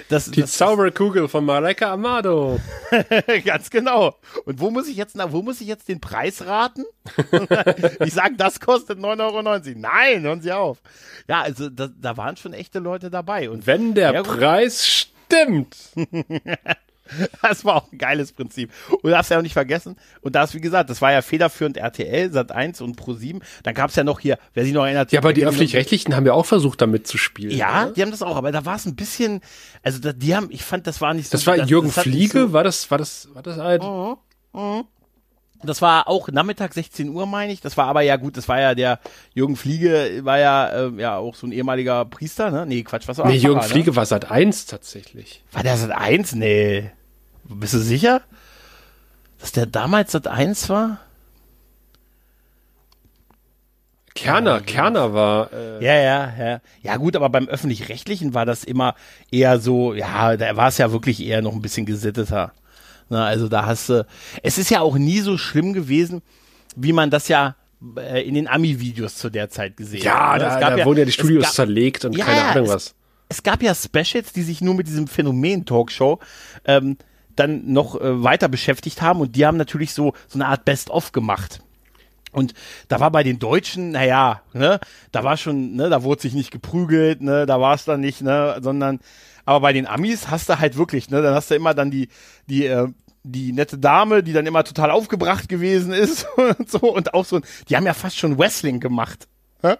Das, 0.08 0.30
die 0.30 0.40
das, 0.40 0.52
Zauberkugel 0.52 1.28
von 1.28 1.44
Maleka 1.44 1.92
Amado. 1.92 2.58
Ganz 3.44 3.70
genau. 3.70 4.16
Und 4.44 4.58
wo 4.58 4.70
muss 4.70 4.88
ich 4.88 4.96
jetzt, 4.96 5.16
wo 5.30 5.42
muss 5.42 5.60
ich 5.60 5.68
jetzt 5.68 5.88
den 5.88 6.00
Preis 6.00 6.39
raten? 6.46 6.84
ich 8.04 8.14
sage, 8.14 8.34
das 8.36 8.60
kostet 8.60 8.98
9,90 8.98 9.20
Euro. 9.20 9.78
Nein, 9.78 10.22
hören 10.22 10.40
Sie 10.40 10.52
auf. 10.52 10.78
Ja, 11.28 11.42
also 11.42 11.68
da, 11.68 11.88
da 11.88 12.16
waren 12.16 12.36
schon 12.36 12.52
echte 12.52 12.78
Leute 12.78 13.10
dabei. 13.10 13.50
Und 13.50 13.66
wenn 13.66 13.94
der 13.94 14.12
ja, 14.12 14.22
Preis 14.22 14.86
stimmt. 14.86 15.76
Das 17.42 17.64
war 17.64 17.76
auch 17.76 17.92
ein 17.92 17.98
geiles 17.98 18.32
Prinzip. 18.32 18.70
Und 18.90 19.04
du 19.04 19.10
darfst 19.10 19.30
ja 19.30 19.38
auch 19.38 19.42
nicht 19.42 19.52
vergessen, 19.52 19.96
und 20.20 20.34
das, 20.34 20.54
wie 20.54 20.60
gesagt, 20.60 20.90
das 20.90 21.02
war 21.02 21.12
ja 21.12 21.22
federführend 21.22 21.76
RTL, 21.76 22.32
Sat 22.32 22.52
1 22.52 22.80
und 22.80 22.96
Pro 22.96 23.14
7. 23.14 23.40
Dann 23.62 23.74
gab 23.74 23.90
es 23.90 23.96
ja 23.96 24.04
noch 24.04 24.20
hier, 24.20 24.38
wer 24.54 24.64
sich 24.64 24.72
noch 24.72 24.84
erinnert. 24.84 25.12
Ja, 25.12 25.20
aber 25.20 25.32
die 25.32 25.44
öffentlich-rechtlichen 25.44 26.14
haben 26.14 26.26
ja 26.26 26.32
auch 26.32 26.46
versucht, 26.46 26.80
damit 26.80 27.06
zu 27.06 27.18
spielen. 27.18 27.56
Ja, 27.56 27.84
oder? 27.84 27.92
die 27.92 28.02
haben 28.02 28.10
das 28.10 28.22
auch, 28.22 28.36
aber 28.36 28.52
da 28.52 28.64
war 28.64 28.76
es 28.76 28.86
ein 28.86 28.96
bisschen, 28.96 29.40
also 29.82 29.98
da, 29.98 30.12
die 30.12 30.34
haben, 30.34 30.48
ich 30.50 30.62
fand, 30.62 30.86
das 30.86 31.00
war 31.00 31.14
nicht 31.14 31.30
so. 31.30 31.32
Das 31.32 31.46
war 31.46 31.56
das, 31.56 31.68
Jürgen 31.68 31.92
das 31.94 32.02
Fliege, 32.04 32.42
so, 32.42 32.52
war 32.52 32.64
das, 32.64 32.90
war 32.90 32.98
das, 32.98 33.28
war 33.34 33.42
das 33.42 33.58
ein? 33.58 33.80
Uh, 33.80 34.16
uh. 34.54 34.84
Das 35.62 35.82
war 35.82 36.08
auch 36.08 36.28
Nachmittag 36.28 36.72
16 36.72 37.08
Uhr, 37.10 37.26
meine 37.26 37.52
ich. 37.52 37.60
Das 37.60 37.76
war 37.76 37.86
aber 37.86 38.00
ja 38.00 38.16
gut, 38.16 38.36
das 38.36 38.48
war 38.48 38.60
ja 38.60 38.74
der 38.74 38.98
Jürgen 39.34 39.56
Fliege, 39.56 40.20
war 40.22 40.38
ja, 40.38 40.68
äh, 40.68 40.90
ja 40.96 41.16
auch 41.18 41.34
so 41.34 41.46
ein 41.46 41.52
ehemaliger 41.52 42.04
Priester, 42.06 42.50
ne? 42.50 42.64
Nee, 42.66 42.82
Quatsch, 42.82 43.08
was 43.08 43.18
war 43.18 43.26
Nee, 43.26 43.36
Jürgen 43.36 43.62
Fliege 43.62 43.90
ne? 43.90 43.96
war 43.96 44.06
seit 44.06 44.30
eins 44.30 44.66
tatsächlich. 44.66 45.44
War 45.52 45.62
der 45.62 45.76
seit 45.76 45.90
eins? 45.90 46.34
Nee. 46.34 46.90
Bist 47.44 47.74
du 47.74 47.78
sicher? 47.78 48.22
Dass 49.40 49.52
der 49.52 49.66
damals 49.66 50.12
Sat 50.12 50.28
1 50.28 50.68
war? 50.68 50.98
Kerner, 54.14 54.56
ja, 54.56 54.60
Kerner 54.60 55.14
war. 55.14 55.52
Äh 55.52 55.84
ja, 55.84 55.94
ja, 55.94 56.32
ja. 56.38 56.60
Ja, 56.82 56.96
gut, 56.96 57.16
aber 57.16 57.30
beim 57.30 57.48
Öffentlich-Rechtlichen 57.48 58.34
war 58.34 58.44
das 58.44 58.64
immer 58.64 58.94
eher 59.30 59.58
so, 59.58 59.94
ja, 59.94 60.36
da 60.36 60.56
war 60.56 60.68
es 60.68 60.78
ja 60.78 60.92
wirklich 60.92 61.24
eher 61.24 61.42
noch 61.42 61.54
ein 61.54 61.62
bisschen 61.62 61.86
gesitteter. 61.86 62.52
Na, 63.10 63.26
also 63.26 63.48
da 63.48 63.66
hast 63.66 63.90
du. 63.90 64.06
Es 64.42 64.56
ist 64.56 64.70
ja 64.70 64.80
auch 64.80 64.96
nie 64.96 65.20
so 65.20 65.36
schlimm 65.36 65.72
gewesen, 65.72 66.22
wie 66.76 66.92
man 66.92 67.10
das 67.10 67.28
ja 67.28 67.56
äh, 67.96 68.26
in 68.26 68.34
den 68.34 68.48
Ami-Videos 68.48 69.16
zu 69.16 69.30
der 69.30 69.50
Zeit 69.50 69.76
gesehen 69.76 70.02
ja, 70.02 70.34
hat. 70.34 70.40
Da, 70.40 70.60
da 70.60 70.76
ja, 70.76 70.84
wurden 70.86 71.00
ja 71.00 71.04
die 71.04 71.12
Studios 71.12 71.44
gab, 71.44 71.52
zerlegt 71.52 72.04
und 72.04 72.16
ja, 72.16 72.24
keine 72.24 72.44
Ahnung 72.44 72.66
es, 72.66 72.72
was. 72.72 72.94
Es 73.28 73.42
gab 73.42 73.62
ja 73.62 73.74
Specials, 73.74 74.32
die 74.32 74.42
sich 74.42 74.60
nur 74.60 74.74
mit 74.74 74.86
diesem 74.86 75.08
Phänomen 75.08 75.66
Talkshow 75.66 76.20
ähm, 76.64 76.96
dann 77.34 77.72
noch 77.72 78.00
äh, 78.00 78.22
weiter 78.22 78.48
beschäftigt 78.48 79.02
haben 79.02 79.20
und 79.20 79.34
die 79.34 79.44
haben 79.44 79.56
natürlich 79.56 79.92
so, 79.92 80.14
so 80.28 80.38
eine 80.38 80.46
Art 80.46 80.64
Best-of 80.64 81.12
gemacht. 81.12 81.60
Und 82.32 82.54
da 82.86 83.00
war 83.00 83.10
bei 83.10 83.24
den 83.24 83.40
Deutschen, 83.40 83.90
naja, 83.90 84.42
ne, 84.52 84.78
da 85.10 85.24
war 85.24 85.36
schon, 85.36 85.74
ne, 85.74 85.88
da 85.90 86.04
wurde 86.04 86.22
sich 86.22 86.34
nicht 86.34 86.52
geprügelt, 86.52 87.22
ne, 87.22 87.44
da 87.44 87.60
war 87.60 87.74
es 87.74 87.84
dann 87.84 88.00
nicht, 88.00 88.22
ne, 88.22 88.58
sondern, 88.62 89.00
aber 89.44 89.60
bei 89.60 89.72
den 89.72 89.86
Amis 89.86 90.28
hast 90.28 90.48
du 90.48 90.58
halt 90.58 90.76
wirklich, 90.76 91.10
ne, 91.10 91.22
dann 91.22 91.34
hast 91.34 91.50
du 91.50 91.54
immer 91.54 91.74
dann 91.74 91.90
die, 91.90 92.08
die, 92.46 92.66
äh, 92.66 92.88
die 93.22 93.52
nette 93.52 93.78
Dame, 93.78 94.22
die 94.22 94.32
dann 94.32 94.46
immer 94.46 94.64
total 94.64 94.90
aufgebracht 94.90 95.48
gewesen 95.48 95.92
ist 95.92 96.26
und 96.36 96.70
so 96.70 96.94
und 96.94 97.14
auch 97.14 97.24
so, 97.24 97.40
die 97.68 97.76
haben 97.76 97.86
ja 97.86 97.94
fast 97.94 98.18
schon 98.18 98.38
Wrestling 98.38 98.80
gemacht. 98.80 99.28
Ne? 99.62 99.78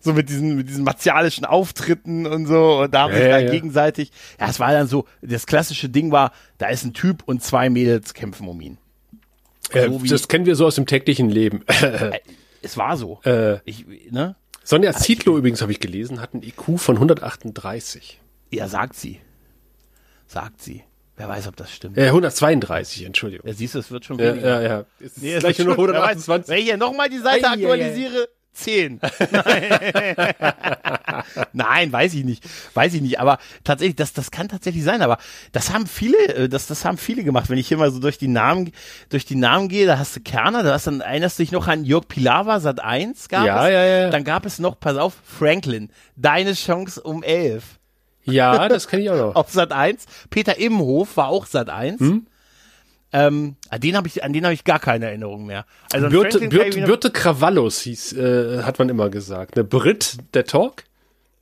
so 0.00 0.12
mit 0.12 0.28
diesen, 0.28 0.56
mit 0.56 0.68
diesen 0.68 0.84
martialischen 0.84 1.44
Auftritten 1.44 2.26
und 2.26 2.46
so, 2.46 2.82
und 2.82 2.94
da 2.94 3.02
haben 3.02 3.12
ja, 3.12 3.18
sich 3.18 3.28
ja, 3.28 3.38
ja. 3.38 3.50
gegenseitig, 3.50 4.10
ja, 4.38 4.48
es 4.48 4.58
war 4.58 4.72
dann 4.72 4.86
so, 4.86 5.04
das 5.20 5.46
klassische 5.46 5.88
Ding 5.88 6.10
war, 6.10 6.32
da 6.58 6.68
ist 6.68 6.84
ein 6.84 6.94
Typ 6.94 7.22
und 7.26 7.42
zwei 7.42 7.70
Mädels 7.70 8.14
kämpfen 8.14 8.48
um 8.48 8.60
ihn. 8.60 8.78
Äh, 9.72 9.88
so 9.88 9.98
das 9.98 10.28
kennen 10.28 10.46
wir 10.46 10.56
so 10.56 10.66
aus 10.66 10.74
dem 10.74 10.86
täglichen 10.86 11.28
Leben. 11.28 11.64
Äh, 11.80 12.20
es 12.62 12.76
war 12.76 12.96
so. 12.98 13.20
Äh, 13.24 13.58
ich, 13.64 13.86
ne? 14.10 14.36
Sonja 14.62 14.92
Zietlow 14.92 15.38
übrigens, 15.38 15.62
habe 15.62 15.72
ich 15.72 15.80
gelesen, 15.80 16.20
hat 16.20 16.34
ein 16.34 16.42
IQ 16.42 16.78
von 16.78 16.96
138. 16.96 18.20
Ja, 18.50 18.68
sagt 18.68 18.94
sie. 18.96 19.20
Sagt 20.26 20.60
sie. 20.60 20.84
Wer 21.16 21.28
weiß, 21.28 21.48
ob 21.48 21.56
das 21.56 21.70
stimmt. 21.70 21.98
Äh, 21.98 22.06
132, 22.06 23.04
Entschuldigung. 23.04 23.46
Ja, 23.46 23.52
siehst 23.52 23.74
du, 23.74 23.78
es 23.78 23.90
wird 23.90 24.06
schon 24.06 24.18
weniger. 24.18 24.48
Ja, 24.48 24.60
ja, 24.62 24.68
ja. 24.68 24.84
Es 25.00 25.18
nee, 25.18 25.34
ist 25.34 25.40
gleich 25.40 25.58
nur 25.58 25.68
noch 25.68 25.74
128. 25.74 26.48
Wenn 26.48 26.58
ich 26.58 26.64
hier 26.64 26.76
nochmal 26.78 27.10
die 27.10 27.18
Seite 27.18 27.46
ei, 27.46 27.52
aktualisiere, 27.52 28.16
ei, 28.16 28.22
ei. 28.22 28.40
10. 28.52 29.00
Nein, 31.52 31.92
weiß 31.92 32.14
ich 32.14 32.24
nicht. 32.24 32.44
Weiß 32.74 32.94
ich 32.94 33.00
nicht. 33.00 33.20
Aber 33.20 33.38
tatsächlich, 33.64 33.96
das, 33.96 34.12
das 34.12 34.30
kann 34.30 34.48
tatsächlich 34.48 34.82
sein. 34.82 35.02
Aber 35.02 35.18
das 35.52 35.72
haben 35.72 35.86
viele, 35.86 36.18
äh, 36.28 36.48
das, 36.48 36.66
das 36.66 36.84
haben 36.84 36.98
viele 36.98 37.22
gemacht. 37.22 37.48
Wenn 37.48 37.58
ich 37.58 37.68
hier 37.68 37.76
mal 37.76 37.90
so 37.90 38.00
durch 38.00 38.18
die 38.18 38.28
Namen, 38.28 38.72
durch 39.08 39.24
die 39.24 39.36
Namen 39.36 39.68
gehe, 39.68 39.86
da 39.86 39.98
hast 39.98 40.16
du 40.16 40.20
Kerner, 40.20 40.62
da 40.62 40.72
hast 40.72 40.86
dann 40.86 41.00
erinnerst 41.00 41.38
du 41.38 41.42
dich 41.42 41.52
noch 41.52 41.68
an 41.68 41.84
Jörg 41.84 42.08
Pilawa, 42.08 42.60
Sat 42.60 42.80
1 42.80 43.28
gab 43.28 43.46
ja, 43.46 43.66
es. 43.66 43.72
Ja, 43.72 43.84
ja. 43.84 44.10
Dann 44.10 44.24
gab 44.24 44.44
es 44.46 44.58
noch, 44.58 44.78
pass 44.78 44.96
auf, 44.96 45.14
Franklin. 45.24 45.90
Deine 46.16 46.54
Chance 46.54 47.02
um 47.02 47.22
11. 47.22 47.79
Ja, 48.24 48.68
das 48.68 48.88
kenne 48.88 49.02
ich 49.02 49.10
auch 49.10 49.16
noch. 49.16 49.34
auf 49.34 49.50
Sat 49.50 49.72
1. 49.72 50.06
Peter 50.30 50.58
Imhof 50.58 51.16
war 51.16 51.28
auch 51.28 51.46
Sat 51.46 51.70
1. 51.70 52.00
Hm? 52.00 52.26
Ähm, 53.12 53.56
an 53.68 53.80
den 53.80 53.96
habe 53.96 54.06
ich, 54.06 54.22
an 54.22 54.32
den 54.32 54.44
habe 54.44 54.54
ich 54.54 54.64
gar 54.64 54.78
keine 54.78 55.06
Erinnerung 55.06 55.46
mehr. 55.46 55.66
Also 55.92 56.08
Birte, 56.08 56.48
Birte, 56.48 56.82
Birte 56.82 57.10
Krawallos 57.10 57.80
hieß, 57.80 58.12
äh, 58.12 58.62
hat 58.62 58.78
man 58.78 58.88
immer 58.88 59.10
gesagt. 59.10 59.56
Ne? 59.56 59.64
Brit 59.64 60.18
der 60.34 60.44
Talk. 60.44 60.84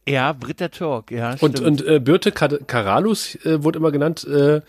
Ja, 0.08 0.32
Brit 0.32 0.60
der 0.60 0.70
Talk, 0.70 1.10
ja. 1.10 1.36
Und, 1.40 1.60
und 1.60 1.86
äh, 1.86 2.00
Birte 2.00 2.32
Karalus 2.32 3.34
äh, 3.44 3.62
wurde 3.62 3.78
immer 3.78 3.92
genannt 3.92 4.24
äh, 4.24 4.62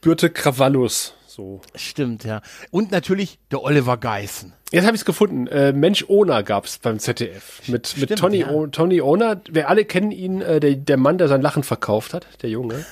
Birte 0.00 0.30
Krawallos. 0.30 1.14
So. 1.36 1.60
Stimmt, 1.74 2.24
ja. 2.24 2.40
Und 2.70 2.92
natürlich 2.92 3.38
der 3.50 3.62
Oliver 3.62 3.98
Geissen. 3.98 4.54
Jetzt 4.72 4.86
habe 4.86 4.96
ich 4.96 5.02
es 5.02 5.04
gefunden. 5.04 5.46
Äh, 5.48 5.74
Mensch 5.74 6.02
Ona 6.08 6.40
gab's 6.40 6.78
beim 6.78 6.98
ZDF. 6.98 7.60
Mit, 7.68 7.88
Stimmt, 7.88 8.08
mit 8.08 8.18
Tony, 8.18 8.38
ja. 8.38 8.50
o, 8.50 8.66
Tony 8.68 9.02
Ona. 9.02 9.42
Wir 9.50 9.68
alle 9.68 9.84
kennen 9.84 10.12
ihn, 10.12 10.40
äh, 10.40 10.60
der, 10.60 10.76
der 10.76 10.96
Mann, 10.96 11.18
der 11.18 11.28
sein 11.28 11.42
Lachen 11.42 11.62
verkauft 11.62 12.14
hat, 12.14 12.26
der 12.40 12.48
Junge. 12.48 12.86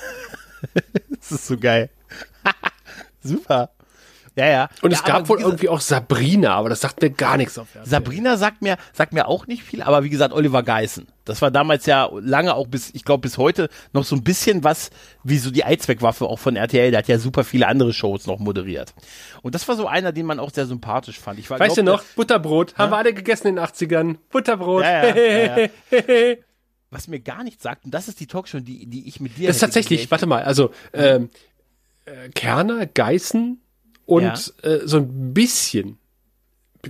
das 1.09 1.33
ist 1.33 1.47
so 1.47 1.57
geil. 1.57 1.89
Super. 3.23 3.71
Ja, 4.37 4.47
ja. 4.47 4.69
Und 4.83 4.91
ja, 4.91 4.99
es 4.99 5.05
gab 5.05 5.29
wohl 5.29 5.41
irgendwie 5.41 5.69
auch 5.69 5.81
Sabrina, 5.81 6.55
aber 6.55 6.69
das 6.69 6.81
sagt 6.81 7.01
mir 7.01 7.11
gar 7.11 7.37
nichts 7.37 7.57
auf. 7.57 7.69
Sabrina 7.85 8.37
sagt 8.37 8.63
mir, 8.63 8.77
sagt 8.93 9.13
mir 9.13 9.29
auch 9.29 9.47
nicht 9.47 9.63
viel, 9.63 9.81
aber 9.83 10.03
wie 10.03 10.11
gesagt, 10.11 10.35
Oliver 10.35 10.63
Geissen. 10.63 11.07
Das 11.25 11.41
war 11.41 11.51
damals 11.51 11.87
ja 11.87 12.11
lange 12.21 12.55
auch 12.55 12.67
bis, 12.67 12.91
ich 12.93 13.05
glaube 13.05 13.23
bis 13.23 13.39
heute 13.39 13.69
noch 13.93 14.05
so 14.05 14.17
ein 14.17 14.25
bisschen 14.25 14.65
was, 14.65 14.91
wie 15.23 15.39
so 15.39 15.51
die 15.51 15.65
Allzweckwaffe 15.65 16.27
auch 16.27 16.39
von 16.39 16.57
RTL. 16.57 16.91
Der 16.91 16.99
hat 16.99 17.09
ja 17.09 17.19
super 17.19 17.45
viele 17.45 17.69
andere 17.69 17.93
Shows 17.93 18.27
noch 18.27 18.41
moderiert. 18.41 18.93
Und 19.43 19.55
das 19.55 19.67
war 19.69 19.77
so 19.77 19.87
einer, 19.87 20.13
den 20.13 20.27
man 20.27 20.41
auch 20.41 20.51
sehr 20.51 20.67
sympathisch 20.67 21.19
fand. 21.19 21.39
Ich 21.39 21.49
war, 21.49 21.61
weißt 21.61 21.77
glaub, 21.77 21.87
du 21.87 21.93
noch, 21.93 22.03
Butterbrot, 22.17 22.73
ja? 22.73 22.79
haben 22.79 22.91
wir 22.91 22.99
alle 22.99 23.15
gegessen 23.15 23.47
in 23.47 23.57
den 23.57 23.65
80ern. 23.65 24.17
Butterbrot. 24.31 24.83
Ja, 24.83 25.17
ja, 25.17 25.69
was 26.91 27.09
mir 27.09 27.21
gar 27.21 27.45
nichts 27.45 27.63
sagt, 27.63 27.85
und 27.85 27.93
das 27.93 28.09
ist 28.09 28.21
die 28.21 28.27
Talkshow, 28.27 28.61
die, 28.61 28.87
die 28.87 29.09
ich 29.09 29.21
mit 29.21 29.39
dir. 29.39 29.49
Das 29.49 29.57
ist 29.57 29.61
tatsächlich, 29.61 30.11
warte 30.11 30.27
mal, 30.27 30.43
also 30.43 30.71
ähm, 30.93 31.31
äh, 32.05 32.29
Kerner, 32.31 32.87
Geißen 32.87 33.61
und 34.07 34.23
ja. 34.63 34.71
äh, 34.71 34.87
so 34.87 34.99
ein 34.99 35.35
bisschen 35.35 35.99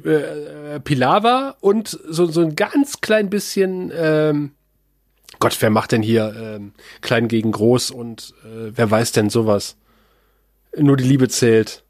äh, 0.03 0.81
Pilava 0.81 1.57
und 1.61 1.89
so, 1.89 2.27
so 2.27 2.41
ein 2.41 2.57
ganz 2.57 3.01
klein 3.01 3.31
bisschen, 3.31 3.93
ähm, 3.95 4.53
Gott, 5.39 5.57
wer 5.61 5.71
macht 5.71 5.93
denn 5.93 6.03
hier 6.03 6.35
ähm, 6.37 6.73
klein 7.01 7.29
gegen 7.29 7.53
groß 7.53 7.91
und 7.91 8.35
äh, 8.45 8.71
wer 8.75 8.91
weiß 8.91 9.13
denn 9.13 9.31
sowas? 9.31 9.77
Nur 10.77 10.97
die 10.97 11.05
Liebe 11.05 11.29
zählt. 11.29 11.85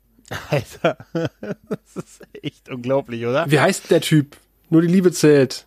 Alter, 0.51 0.99
das 1.13 1.97
ist 1.97 2.23
echt 2.43 2.69
unglaublich, 2.69 3.27
oder? 3.27 3.51
Wie 3.51 3.61
heißt 3.61 3.91
der 3.91 4.01
Typ? 4.01 4.37
Nur 4.71 4.83
die 4.83 4.89
Liebe 4.89 5.13
zählt. 5.13 5.67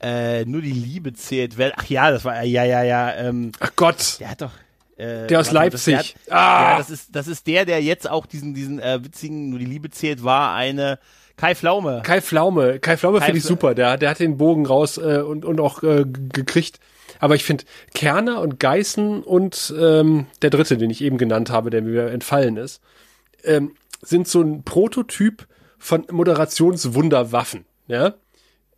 Äh, 0.00 0.44
nur 0.44 0.62
die 0.62 0.72
Liebe 0.72 1.12
zählt. 1.12 1.56
Ach 1.76 1.86
ja, 1.86 2.10
das 2.10 2.24
war 2.24 2.42
ja 2.44 2.64
ja 2.64 2.82
ja. 2.84 3.14
Ähm, 3.14 3.52
Ach 3.58 3.72
Gott. 3.74 4.20
Der 4.20 4.30
hat 4.30 4.40
doch. 4.40 4.52
Äh, 4.98 5.28
der 5.28 5.40
aus 5.40 5.52
Leipzig. 5.52 5.94
Das, 5.94 6.14
der 6.26 6.36
hat, 6.36 6.38
ah. 6.38 6.70
Ja, 6.72 6.78
das 6.78 6.90
ist, 6.90 7.14
das 7.14 7.28
ist 7.28 7.46
der, 7.46 7.64
der 7.64 7.80
jetzt 7.82 8.10
auch 8.10 8.26
diesen, 8.26 8.52
diesen 8.52 8.80
äh, 8.80 9.02
witzigen, 9.02 9.50
nur 9.50 9.60
die 9.60 9.64
Liebe 9.64 9.90
zählt, 9.90 10.24
war 10.24 10.54
eine 10.54 10.98
Kai 11.36 11.54
Flaume. 11.54 12.02
Kai 12.04 12.20
Flaume. 12.20 12.80
Kai 12.80 12.96
Flaume 12.96 13.20
finde 13.20 13.38
ich 13.38 13.44
super. 13.44 13.74
Der, 13.74 13.96
der 13.96 14.10
hat 14.10 14.18
den 14.18 14.36
Bogen 14.36 14.66
raus 14.66 14.98
äh, 14.98 15.22
und, 15.24 15.44
und 15.44 15.60
auch 15.60 15.84
äh, 15.84 16.04
gekriegt. 16.04 16.80
Aber 17.20 17.36
ich 17.36 17.44
finde 17.44 17.64
Kerner 17.94 18.40
und 18.40 18.58
Geißen 18.58 19.22
und 19.22 19.72
ähm, 19.78 20.26
der 20.42 20.50
dritte, 20.50 20.76
den 20.76 20.90
ich 20.90 21.00
eben 21.00 21.16
genannt 21.16 21.50
habe, 21.50 21.70
der 21.70 21.82
mir 21.82 22.08
entfallen 22.08 22.56
ist, 22.56 22.80
ähm, 23.44 23.76
sind 24.02 24.26
so 24.26 24.42
ein 24.42 24.64
Prototyp 24.64 25.46
von 25.78 26.06
Moderationswunderwaffen. 26.10 27.64
Ja? 27.86 28.14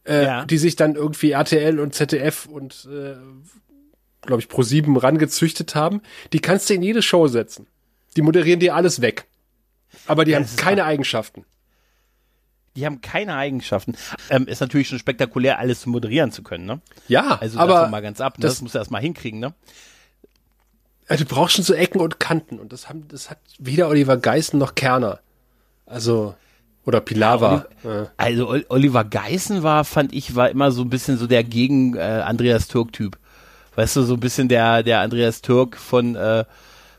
Äh, 0.04 0.24
ja. 0.24 0.44
die 0.44 0.58
sich 0.58 0.76
dann 0.76 0.96
irgendwie 0.96 1.32
RTL 1.32 1.80
und 1.80 1.94
ZDF 1.94 2.46
und 2.46 2.88
äh, 2.90 3.16
glaube 4.22 4.40
ich, 4.42 4.48
pro 4.48 4.62
sieben 4.62 4.96
rangezüchtet 4.96 5.74
haben, 5.74 6.00
die 6.32 6.40
kannst 6.40 6.68
du 6.70 6.74
in 6.74 6.82
jede 6.82 7.02
Show 7.02 7.26
setzen. 7.28 7.66
Die 8.16 8.22
moderieren 8.22 8.60
dir 8.60 8.74
alles 8.74 9.00
weg. 9.00 9.26
Aber 10.06 10.24
die 10.24 10.32
das 10.32 10.50
haben 10.52 10.56
keine 10.56 10.84
Eigenschaften. 10.84 11.44
Die 12.76 12.86
haben 12.86 13.00
keine 13.00 13.34
Eigenschaften. 13.34 13.94
Ähm, 14.30 14.46
ist 14.46 14.60
natürlich 14.60 14.88
schon 14.88 14.98
spektakulär, 15.00 15.58
alles 15.58 15.80
zu 15.80 15.90
moderieren 15.90 16.30
zu 16.30 16.42
können, 16.42 16.66
ne? 16.66 16.80
Ja, 17.08 17.36
Also 17.40 17.58
aber 17.58 17.88
mal 17.88 18.00
ganz 18.00 18.20
ab. 18.20 18.38
Ne? 18.38 18.42
das- 18.42 18.54
Das, 18.54 18.62
musst 18.62 18.74
du 18.74 18.78
erst 18.78 18.90
mal 18.92 19.00
hinkriegen, 19.00 19.40
ne? 19.40 19.54
Ja, 21.08 21.16
du 21.16 21.24
brauchst 21.24 21.56
schon 21.56 21.64
so 21.64 21.74
Ecken 21.74 22.00
und 22.00 22.20
Kanten 22.20 22.60
und 22.60 22.72
das 22.72 22.88
haben, 22.88 23.08
das 23.08 23.30
hat 23.30 23.38
weder 23.58 23.88
Oliver 23.88 24.16
Geißen 24.16 24.56
noch 24.58 24.76
Kerner. 24.76 25.18
Also, 25.86 26.36
oder 26.86 27.00
Pilawa. 27.00 27.66
Ja, 27.82 28.12
Also 28.16 28.48
Ol- 28.48 28.66
Oliver 28.68 29.02
Geißen 29.04 29.64
war, 29.64 29.84
fand 29.84 30.12
ich, 30.14 30.36
war 30.36 30.50
immer 30.50 30.70
so 30.70 30.82
ein 30.82 30.90
bisschen 30.90 31.18
so 31.18 31.26
der 31.26 31.42
gegen 31.42 31.96
äh, 31.96 32.00
Andreas 32.24 32.68
Türk-Typ. 32.68 33.18
Weißt 33.80 33.96
du, 33.96 34.02
so 34.02 34.12
ein 34.12 34.20
bisschen 34.20 34.48
der, 34.48 34.82
der 34.82 35.00
Andreas 35.00 35.40
Türk 35.40 35.78
von, 35.78 36.14
äh, 36.14 36.44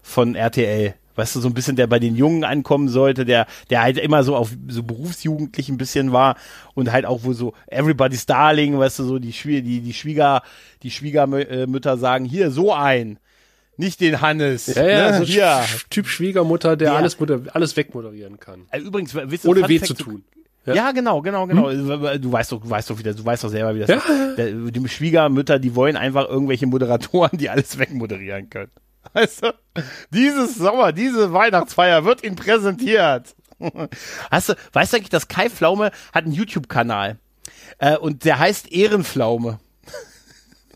von 0.02 0.34
RTL. 0.34 0.96
Weißt 1.16 1.36
du, 1.36 1.40
so 1.42 1.48
ein 1.48 1.54
bisschen 1.54 1.76
der 1.76 1.86
bei 1.86 2.00
den 2.00 2.16
Jungen 2.16 2.44
ankommen 2.44 2.90
sollte, 2.90 3.24
der, 3.24 3.46
der 3.70 3.84
halt 3.84 4.00
immer 4.00 4.24
so 4.24 4.36
auf 4.36 4.50
so 4.68 4.82
berufsjugendlich 4.82 5.70
ein 5.70 5.78
bisschen 5.78 6.12
war 6.12 6.38
und 6.74 6.92
halt 6.92 7.06
auch 7.06 7.20
wo 7.22 7.34
so 7.34 7.54
Everybody's 7.68 8.26
Darling, 8.26 8.80
weißt 8.80 8.98
du, 8.98 9.04
so 9.04 9.20
die, 9.20 9.32
Schwie 9.32 9.62
die, 9.62 9.82
die 9.82 9.94
Schwieger, 9.94 10.42
die 10.82 10.90
Schwiegermütter 10.90 11.98
sagen, 12.00 12.26
hier, 12.26 12.50
so 12.50 12.74
ein. 12.74 13.20
Nicht 13.78 14.02
den 14.02 14.20
Hannes. 14.22 14.74
ja, 14.74 14.88
ja 14.88 15.12
ne? 15.12 15.18
so. 15.26 15.32
Sch- 15.32 15.86
Typ 15.92 16.08
Schwiegermutter, 16.08 16.76
der 16.78 16.94
Ja. 16.94 16.96
alles, 16.96 17.16
alles 17.54 17.78
wegmoderieren 17.78 18.40
kann. 18.40 18.66
Äh, 18.72 18.80
Übrigens, 18.80 19.14
wisst 19.14 19.46
ihr, 19.46 19.52
Ohne 19.52 19.60
Fun 19.60 19.70
weh 19.70 19.78
Fact 19.78 19.88
zu 19.88 19.94
tun. 19.94 20.24
Ja, 20.66 20.76
Ja. 20.76 20.92
genau, 20.92 21.22
genau, 21.22 21.48
genau. 21.48 21.72
Du 21.72 22.32
weißt 22.32 22.52
doch, 22.52 22.62
du 22.62 22.70
weißt 22.70 22.90
doch 22.90 23.00
wieder, 23.00 23.14
du 23.14 23.26
weißt 23.26 23.44
doch 23.44 23.50
selber, 23.50 23.74
wie 23.76 23.80
das 23.80 23.90
Ja. 23.90 23.96
ist. 23.96 24.38
Der, 24.38 24.52
die 24.52 24.88
Schwiegermütter, 24.88 25.58
die 25.60 25.76
wollen 25.76 25.96
einfach 25.98 26.28
irgendwelche 26.30 26.68
Moderatoren, 26.68 27.38
die 27.38 27.50
alles 27.50 27.78
wegmoderieren 27.80 28.50
können. 28.50 28.72
Weißt 29.14 29.44
du? 29.44 29.54
Dieses 30.12 30.56
Sommer, 30.56 30.92
diese 30.92 31.34
Weihnachtsfeier 31.34 32.06
wird 32.06 32.24
Ihnen 32.24 32.36
präsentiert. 32.36 33.36
Hast 34.32 34.50
du, 34.50 34.54
weißt 34.74 34.94
du 34.94 34.98
eigentlich, 34.98 35.10
dass 35.10 35.28
Kai 35.28 35.50
Pflaume 35.50 35.92
hat 36.14 36.26
einen 36.26 36.34
YouTube-Kanal. 36.34 37.18
Äh, 37.80 37.98
und 37.98 38.26
der 38.26 38.38
heißt 38.40 38.72
Ehrenpflaume. 38.72 39.60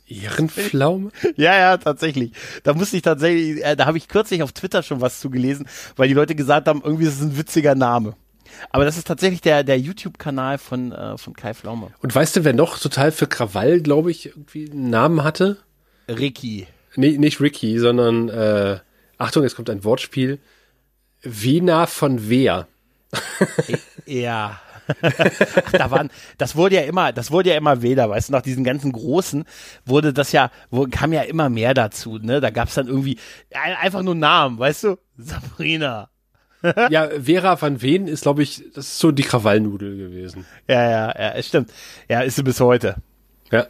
Ehrenpflaume? 0.08 1.12
Ja, 1.36 1.56
ja, 1.58 1.78
tatsächlich. 1.78 2.32
Da 2.64 2.74
musste 2.74 2.96
ich 2.98 3.02
tatsächlich, 3.04 3.64
äh, 3.66 3.76
da 3.76 3.86
habe 3.86 3.98
ich 3.98 4.08
kürzlich 4.08 4.44
auf 4.44 4.52
Twitter 4.52 4.84
schon 4.84 5.02
was 5.02 5.20
zu 5.20 5.30
gelesen, 5.30 5.68
weil 5.96 6.08
die 6.08 6.14
Leute 6.14 6.36
gesagt 6.36 6.68
haben, 6.68 6.82
irgendwie 6.84 7.06
ist 7.06 7.16
es 7.16 7.22
ein 7.22 7.38
witziger 7.38 7.76
Name. 7.76 8.14
Aber 8.70 8.86
das 8.86 8.98
ist 8.98 9.08
tatsächlich 9.08 9.42
der, 9.42 9.64
der 9.64 9.80
YouTube-Kanal 9.80 10.58
von, 10.58 10.92
äh, 10.92 11.18
von 11.18 11.34
Kai 11.34 11.54
Pflaume. 11.54 11.92
Und 12.02 12.14
weißt 12.14 12.36
du, 12.36 12.44
wer 12.44 12.54
noch 12.54 12.80
total 12.80 13.12
für 13.12 13.28
Krawall, 13.28 13.82
glaube 13.82 14.12
ich, 14.12 14.28
irgendwie 14.28 14.70
einen 14.72 14.90
Namen 14.90 15.24
hatte? 15.24 15.58
Ricky. 16.08 16.68
Nee, 16.96 17.18
nicht 17.18 17.42
Ricky, 17.42 17.80
sondern, 17.80 18.30
äh, 18.30 18.80
Achtung, 19.18 19.44
jetzt 19.44 19.56
kommt 19.56 19.70
ein 19.70 19.84
Wortspiel. 19.84 20.40
Wena 21.22 21.88
von 21.88 22.30
Wehr. 22.30 22.68
Ja. 24.06 24.60
Ach, 25.02 25.72
da 25.72 25.90
waren, 25.90 26.12
das 26.38 26.56
wurde 26.56 26.76
ja 26.76 26.82
immer, 26.82 27.12
das 27.12 27.32
wurde 27.32 27.50
ja 27.50 27.56
immer 27.56 27.82
weder, 27.82 28.10
weißt 28.10 28.30
du, 28.30 28.34
nach 28.34 28.42
diesen 28.42 28.64
ganzen 28.64 28.92
großen 28.92 29.46
wurde 29.86 30.14
das 30.14 30.32
ja, 30.32 30.52
kam 30.92 31.12
ja 31.12 31.22
immer 31.24 31.50
mehr 31.50 31.74
dazu, 31.74 32.20
ne? 32.20 32.40
Da 32.40 32.52
gab's 32.52 32.76
dann 32.76 32.88
irgendwie 32.88 33.18
ein, 33.52 33.76
einfach 33.76 34.04
nur 34.04 34.16
Namen, 34.16 34.60
weißt 34.60 34.84
du? 34.84 34.98
Sabrina. 35.18 36.10
ja, 36.90 37.10
Vera 37.24 37.62
van 37.62 37.82
Ween 37.82 38.08
ist, 38.08 38.22
glaube 38.24 38.44
ich, 38.44 38.64
das 38.74 38.86
ist 38.88 39.00
so 39.00 39.12
die 39.12 39.24
Krawallnudel 39.24 39.98
gewesen. 39.98 40.46
Ja, 40.68 40.90
ja, 40.90 41.08
ja, 41.20 41.32
es 41.34 41.48
stimmt. 41.48 41.72
Ja, 42.10 42.22
ist 42.22 42.36
sie 42.36 42.44
bis 42.44 42.60
heute. 42.60 42.96
Ja. 43.52 43.68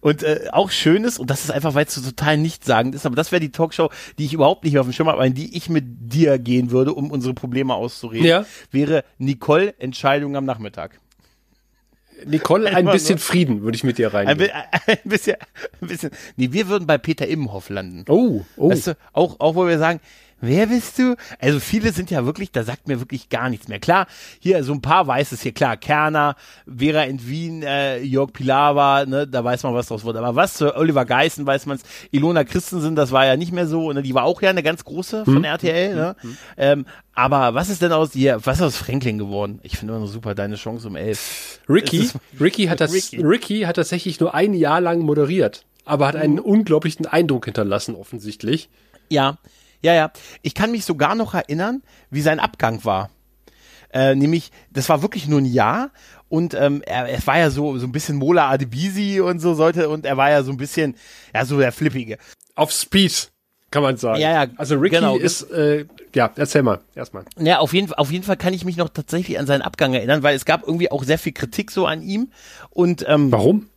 Und 0.00 0.22
äh, 0.22 0.46
auch 0.52 0.70
schön 0.70 1.02
ist, 1.02 1.18
und 1.18 1.30
das 1.30 1.42
ist 1.42 1.50
einfach, 1.50 1.74
weil 1.74 1.84
es 1.84 1.92
so 1.94 2.00
total 2.00 2.36
nichtssagend 2.36 2.94
ist, 2.94 3.04
aber 3.06 3.16
das 3.16 3.32
wäre 3.32 3.40
die 3.40 3.50
Talkshow, 3.50 3.90
die 4.16 4.24
ich 4.26 4.32
überhaupt 4.32 4.62
nicht 4.62 4.74
mehr 4.74 4.82
auf 4.82 4.86
dem 4.86 4.92
Schirm 4.92 5.08
habe, 5.08 5.18
aber 5.18 5.26
in 5.26 5.34
die 5.34 5.56
ich 5.56 5.68
mit 5.68 5.84
dir 6.12 6.38
gehen 6.38 6.70
würde, 6.70 6.92
um 6.94 7.10
unsere 7.10 7.34
Probleme 7.34 7.74
auszureden, 7.74 8.24
Ja. 8.24 8.46
wäre 8.70 9.02
Nicole 9.18 9.74
Entscheidung 9.80 10.36
am 10.36 10.44
Nachmittag. 10.44 11.00
Nicole, 12.24 12.68
ein 12.74 12.86
bisschen. 12.86 13.18
Frieden 13.18 13.62
würde 13.62 13.76
ich 13.76 13.84
mit 13.84 13.98
dir 13.98 14.12
Ein, 14.14 14.26
reingehen. 14.28 14.48
bi- 14.48 14.90
ein 14.92 14.98
bisschen, 15.04 15.36
ein 15.80 15.88
bisschen. 15.88 16.10
Nee, 16.36 16.52
wir 16.52 16.68
würden 16.68 16.86
bei 16.86 16.98
Peter 16.98 17.26
Imhoff 17.26 17.68
landen. 17.68 18.04
Oh, 18.08 18.42
oh. 18.56 18.70
Weißt 18.70 18.88
du, 18.88 18.96
auch, 19.12 19.40
auch 19.40 19.54
wo 19.54 19.66
wir 19.66 19.78
sagen, 19.78 20.00
wer 20.40 20.66
bist 20.66 20.98
du? 20.98 21.16
Also 21.40 21.60
viele 21.60 21.92
sind 21.92 22.10
ja 22.10 22.24
wirklich, 22.26 22.52
da 22.52 22.62
sagt 22.64 22.88
mir 22.88 23.00
wirklich 23.00 23.28
gar 23.28 23.48
nichts 23.50 23.68
mehr. 23.68 23.78
Klar, 23.78 24.06
hier 24.40 24.62
so 24.64 24.72
ein 24.72 24.80
paar 24.82 25.06
weiß 25.06 25.32
es 25.32 25.42
hier, 25.42 25.52
klar, 25.52 25.76
Kerner, 25.76 26.36
Vera 26.66 27.02
in 27.04 27.26
Wien, 27.28 27.62
äh, 27.62 27.98
Jörg 28.00 28.32
Pilawa, 28.32 29.04
ne, 29.06 29.26
da 29.26 29.42
weiß 29.44 29.62
man, 29.64 29.74
was 29.74 29.88
draus 29.88 30.04
wurde. 30.04 30.18
Aber 30.20 30.36
was 30.36 30.54
zu 30.54 30.74
Oliver 30.76 31.04
Geißen 31.04 31.46
weiß 31.46 31.66
man's, 31.66 31.82
Ilona 32.10 32.44
Christensen, 32.44 32.94
das 32.96 33.10
war 33.12 33.26
ja 33.26 33.36
nicht 33.36 33.52
mehr 33.52 33.66
so, 33.66 33.92
ne, 33.92 34.02
die 34.02 34.14
war 34.14 34.24
auch 34.24 34.40
ja 34.42 34.50
eine 34.50 34.62
ganz 34.62 34.84
große 34.84 35.24
von 35.24 35.44
RTL, 35.44 35.94
ne? 35.94 36.16
Ähm, 36.56 36.86
aber 37.14 37.54
was 37.54 37.68
ist 37.68 37.82
denn 37.82 37.92
aus 37.92 38.12
hier, 38.12 38.38
was 38.44 38.58
ist 38.58 38.62
aus 38.62 38.76
Franklin 38.76 39.18
geworden? 39.18 39.58
Ich 39.62 39.76
finde 39.76 39.94
immer 39.94 40.02
noch 40.04 40.10
super, 40.10 40.34
deine 40.34 40.54
Chance 40.56 40.86
um 40.88 40.94
elf. 40.96 41.60
Ricky, 41.68 41.98
ist- 41.98 42.16
Ricky 42.40 42.66
hat 42.66 42.80
das, 42.80 42.92
Ricky. 42.92 43.20
Ricky. 43.22 43.60
hat 43.62 43.76
tatsächlich 43.76 44.20
nur 44.20 44.34
ein 44.34 44.54
Jahr 44.54 44.80
lang 44.80 45.00
moderiert, 45.00 45.64
aber 45.84 46.06
hat 46.06 46.16
einen 46.16 46.38
unglaublichen 46.38 47.06
Eindruck 47.06 47.46
hinterlassen, 47.46 47.94
offensichtlich. 47.96 48.68
Ja, 49.08 49.38
ja, 49.82 49.94
ja. 49.94 50.10
Ich 50.42 50.54
kann 50.54 50.70
mich 50.70 50.84
sogar 50.84 51.14
noch 51.14 51.34
erinnern, 51.34 51.82
wie 52.10 52.20
sein 52.20 52.40
Abgang 52.40 52.84
war. 52.84 53.10
Äh, 53.90 54.14
nämlich, 54.14 54.50
das 54.70 54.88
war 54.88 55.02
wirklich 55.02 55.28
nur 55.28 55.40
ein 55.40 55.46
Jahr 55.46 55.90
und 56.28 56.52
ähm, 56.52 56.82
er, 56.84 57.08
es 57.08 57.26
war 57.26 57.38
ja 57.38 57.48
so 57.48 57.78
so 57.78 57.86
ein 57.86 57.92
bisschen 57.92 58.16
Mola 58.16 58.50
Adebisi 58.50 59.20
und 59.20 59.40
so 59.40 59.54
sollte 59.54 59.88
und 59.88 60.04
er 60.04 60.18
war 60.18 60.30
ja 60.30 60.42
so 60.42 60.50
ein 60.50 60.58
bisschen 60.58 60.94
ja 61.34 61.46
so 61.46 61.58
der 61.58 61.72
flippige. 61.72 62.18
Auf 62.54 62.70
Speed, 62.70 63.30
kann 63.70 63.82
man 63.82 63.96
sagen. 63.96 64.20
Ja, 64.20 64.44
ja, 64.44 64.50
Also 64.58 64.76
Ricky 64.76 64.96
genau. 64.96 65.16
ist, 65.16 65.50
äh, 65.50 65.86
ja, 66.14 66.30
erzähl 66.36 66.62
mal, 66.62 66.80
erstmal. 66.94 67.24
Ja, 67.38 67.60
auf 67.60 67.72
jeden 67.72 67.90
auf 67.94 68.10
jeden 68.10 68.24
Fall 68.24 68.36
kann 68.36 68.52
ich 68.52 68.66
mich 68.66 68.76
noch 68.76 68.90
tatsächlich 68.90 69.38
an 69.38 69.46
seinen 69.46 69.62
Abgang 69.62 69.94
erinnern, 69.94 70.22
weil 70.22 70.36
es 70.36 70.44
gab 70.44 70.66
irgendwie 70.66 70.90
auch 70.90 71.04
sehr 71.04 71.18
viel 71.18 71.32
Kritik 71.32 71.70
so 71.70 71.86
an 71.86 72.02
ihm 72.02 72.30
und 72.70 73.06
ähm, 73.08 73.32
Warum? 73.32 73.70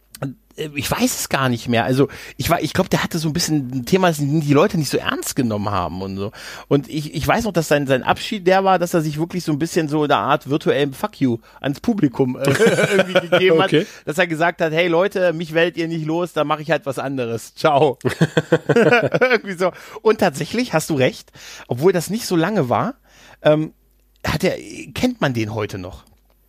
Äh, 0.58 0.70
ich 0.76 0.90
weiß 0.90 1.20
es 1.20 1.30
gar 1.30 1.50
nicht 1.50 1.68
mehr. 1.68 1.84
Also 1.86 2.08
ich 2.38 2.50
war, 2.50 2.62
ich 2.62 2.74
glaube, 2.74 2.90
der 2.90 3.04
hatte 3.04 3.18
so 3.20 3.30
ein 3.30 3.34
bisschen 3.34 3.72
ein 3.72 3.86
Thema, 3.86 4.08
das 4.08 4.18
die 4.20 4.54
Leute 4.54 4.78
nicht 4.78 4.90
so 4.90 4.98
ernst 4.98 5.36
genommen 5.36 5.70
haben 5.70 6.02
und 6.02 6.18
so. 6.18 6.32
Und 6.68 6.90
ich, 6.90 7.14
ich 7.14 7.28
weiß 7.28 7.46
noch, 7.46 7.54
dass 7.54 7.68
sein, 7.68 7.88
sein 7.88 8.04
Abschied 8.04 8.46
der 8.48 8.64
war, 8.64 8.80
dass 8.80 8.94
er 8.94 9.02
sich 9.02 9.18
wirklich 9.18 9.44
so 9.44 9.52
ein 9.52 9.60
bisschen 9.60 9.88
so 9.88 10.04
in 10.04 10.12
einer 10.12 10.22
Art 10.22 10.50
virtuellem 10.50 10.94
Fuck 10.94 11.22
you 11.22 11.38
ans 11.60 11.80
Publikum 11.80 12.38
äh, 12.38 12.44
irgendwie 12.92 13.28
gegeben 13.30 13.60
Okay. 13.62 13.82
hat. 13.82 13.88
Dass 14.06 14.18
er 14.18 14.28
gesagt 14.28 14.62
hat, 14.62 14.72
hey 14.74 14.88
Leute, 14.88 15.34
mich 15.34 15.54
wählt 15.54 15.78
ihr 15.78 15.88
nicht 15.88 16.06
los, 16.06 16.34
da 16.34 16.44
mache 16.44 16.62
ich 16.62 16.72
halt 16.72 16.86
was 16.86 17.00
anderes. 17.00 17.56
Ciao. 17.56 17.98
irgendwie 18.68 19.54
so. 19.58 19.72
Und 20.02 20.20
tatsächlich 20.20 20.74
hast 20.74 20.90
du 20.90 20.96
recht, 20.96 21.32
obwohl 21.68 21.92
das 21.94 22.10
nicht 22.10 22.26
so 22.26 22.36
lange 22.36 22.70
war, 22.70 22.96
ähm, 23.42 23.74
hat 24.26 24.44
er, 24.44 24.56
kennt 24.94 25.22
man 25.22 25.34
den 25.34 25.54
heute 25.54 25.78
noch? 25.78 26.04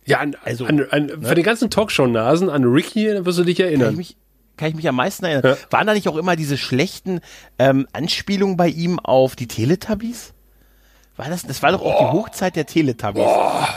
Ja, 0.05 0.19
an, 0.19 0.35
Also, 0.43 0.65
an, 0.65 0.85
an, 0.89 1.09
von 1.09 1.35
den 1.35 1.43
ganzen 1.43 1.69
Talkshow-Nasen 1.69 2.49
an 2.49 2.63
Ricky 2.63 3.25
wirst 3.25 3.39
du 3.39 3.43
dich 3.43 3.57
kann 3.57 3.67
ich 3.67 3.71
erinnern. 3.73 3.95
mich, 3.95 4.17
kann 4.57 4.69
ich 4.69 4.75
mich 4.75 4.87
am 4.87 4.95
meisten 4.95 5.25
erinnern. 5.25 5.55
Ja. 5.57 5.71
Waren 5.71 5.87
da 5.87 5.93
nicht 5.93 6.07
auch 6.07 6.17
immer 6.17 6.35
diese 6.35 6.57
schlechten 6.57 7.21
ähm, 7.59 7.87
Anspielungen 7.93 8.57
bei 8.57 8.67
ihm 8.67 8.99
auf 8.99 9.35
die 9.35 9.47
Teletubbies? 9.47 10.33
War 11.15 11.29
das, 11.29 11.43
das 11.43 11.61
war 11.61 11.71
doch 11.71 11.81
auch 11.81 11.99
die 11.99 12.17
Hochzeit 12.17 12.55
der 12.55 12.65
Teletubbies. 12.65 13.23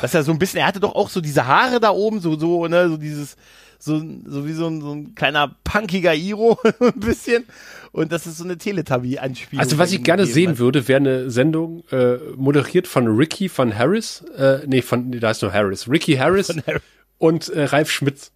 Dass 0.00 0.14
er 0.14 0.22
so 0.22 0.32
ein 0.32 0.38
bisschen, 0.38 0.60
er 0.60 0.66
hatte 0.66 0.80
doch 0.80 0.94
auch 0.94 1.10
so 1.10 1.20
diese 1.20 1.46
Haare 1.46 1.80
da 1.80 1.90
oben, 1.90 2.20
so, 2.20 2.38
so, 2.38 2.66
ne, 2.66 2.88
so 2.88 2.96
dieses, 2.96 3.36
so, 3.78 4.02
so 4.24 4.46
wie 4.46 4.52
so 4.52 4.66
ein, 4.66 4.80
so 4.80 4.92
ein 4.92 5.14
kleiner 5.14 5.54
punkiger 5.64 6.14
Iro, 6.14 6.58
ein 6.80 7.00
bisschen. 7.00 7.44
Und 7.92 8.12
das 8.12 8.26
ist 8.26 8.38
so 8.38 8.44
eine 8.44 8.58
Teletubby-Anspielung. 8.58 9.60
Also 9.60 9.78
was 9.78 9.92
ich 9.92 10.02
gerne 10.02 10.26
sehen 10.26 10.50
hat. 10.50 10.58
würde, 10.58 10.88
wäre 10.88 10.98
eine 10.98 11.30
Sendung 11.30 11.84
äh, 11.90 12.16
moderiert 12.36 12.86
von 12.86 13.06
Ricky 13.06 13.48
von 13.48 13.76
Harris, 13.76 14.22
äh, 14.36 14.60
nee, 14.66 14.82
von, 14.82 15.10
nee, 15.10 15.18
da 15.18 15.30
ist 15.30 15.42
nur 15.42 15.52
Harris, 15.52 15.88
Ricky 15.88 16.14
Harris 16.16 16.48
Harris. 16.48 16.82
und 17.18 17.48
äh, 17.48 17.64
Ralf 17.64 17.90
Schmitz 17.90 18.32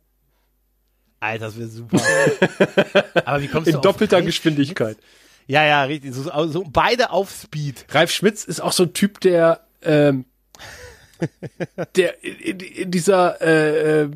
Alter, 1.20 1.46
das 1.46 1.58
wäre 1.58 1.68
super. 1.68 2.00
Aber 3.26 3.42
wie 3.42 3.48
kommst 3.48 3.70
du 3.70 3.76
in 3.76 3.82
doppelter 3.82 4.16
Ralf 4.16 4.26
Geschwindigkeit. 4.26 4.96
Ja, 5.46 5.64
ja, 5.64 5.84
richtig. 5.84 6.14
So, 6.14 6.46
so, 6.46 6.64
beide 6.66 7.10
auf 7.10 7.30
Speed. 7.30 7.84
Ralf 7.90 8.10
Schmitz 8.10 8.44
ist 8.44 8.60
auch 8.60 8.72
so 8.72 8.84
ein 8.84 8.94
Typ, 8.94 9.20
der, 9.20 9.66
ähm, 9.82 10.24
der 11.96 12.24
in, 12.24 12.60
in 12.60 12.90
dieser 12.90 13.40
äh, 13.42 14.02
äh, 14.02 14.10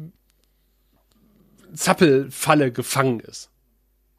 Zappelfalle 1.75 2.73
gefangen 2.73 3.21
ist. 3.21 3.51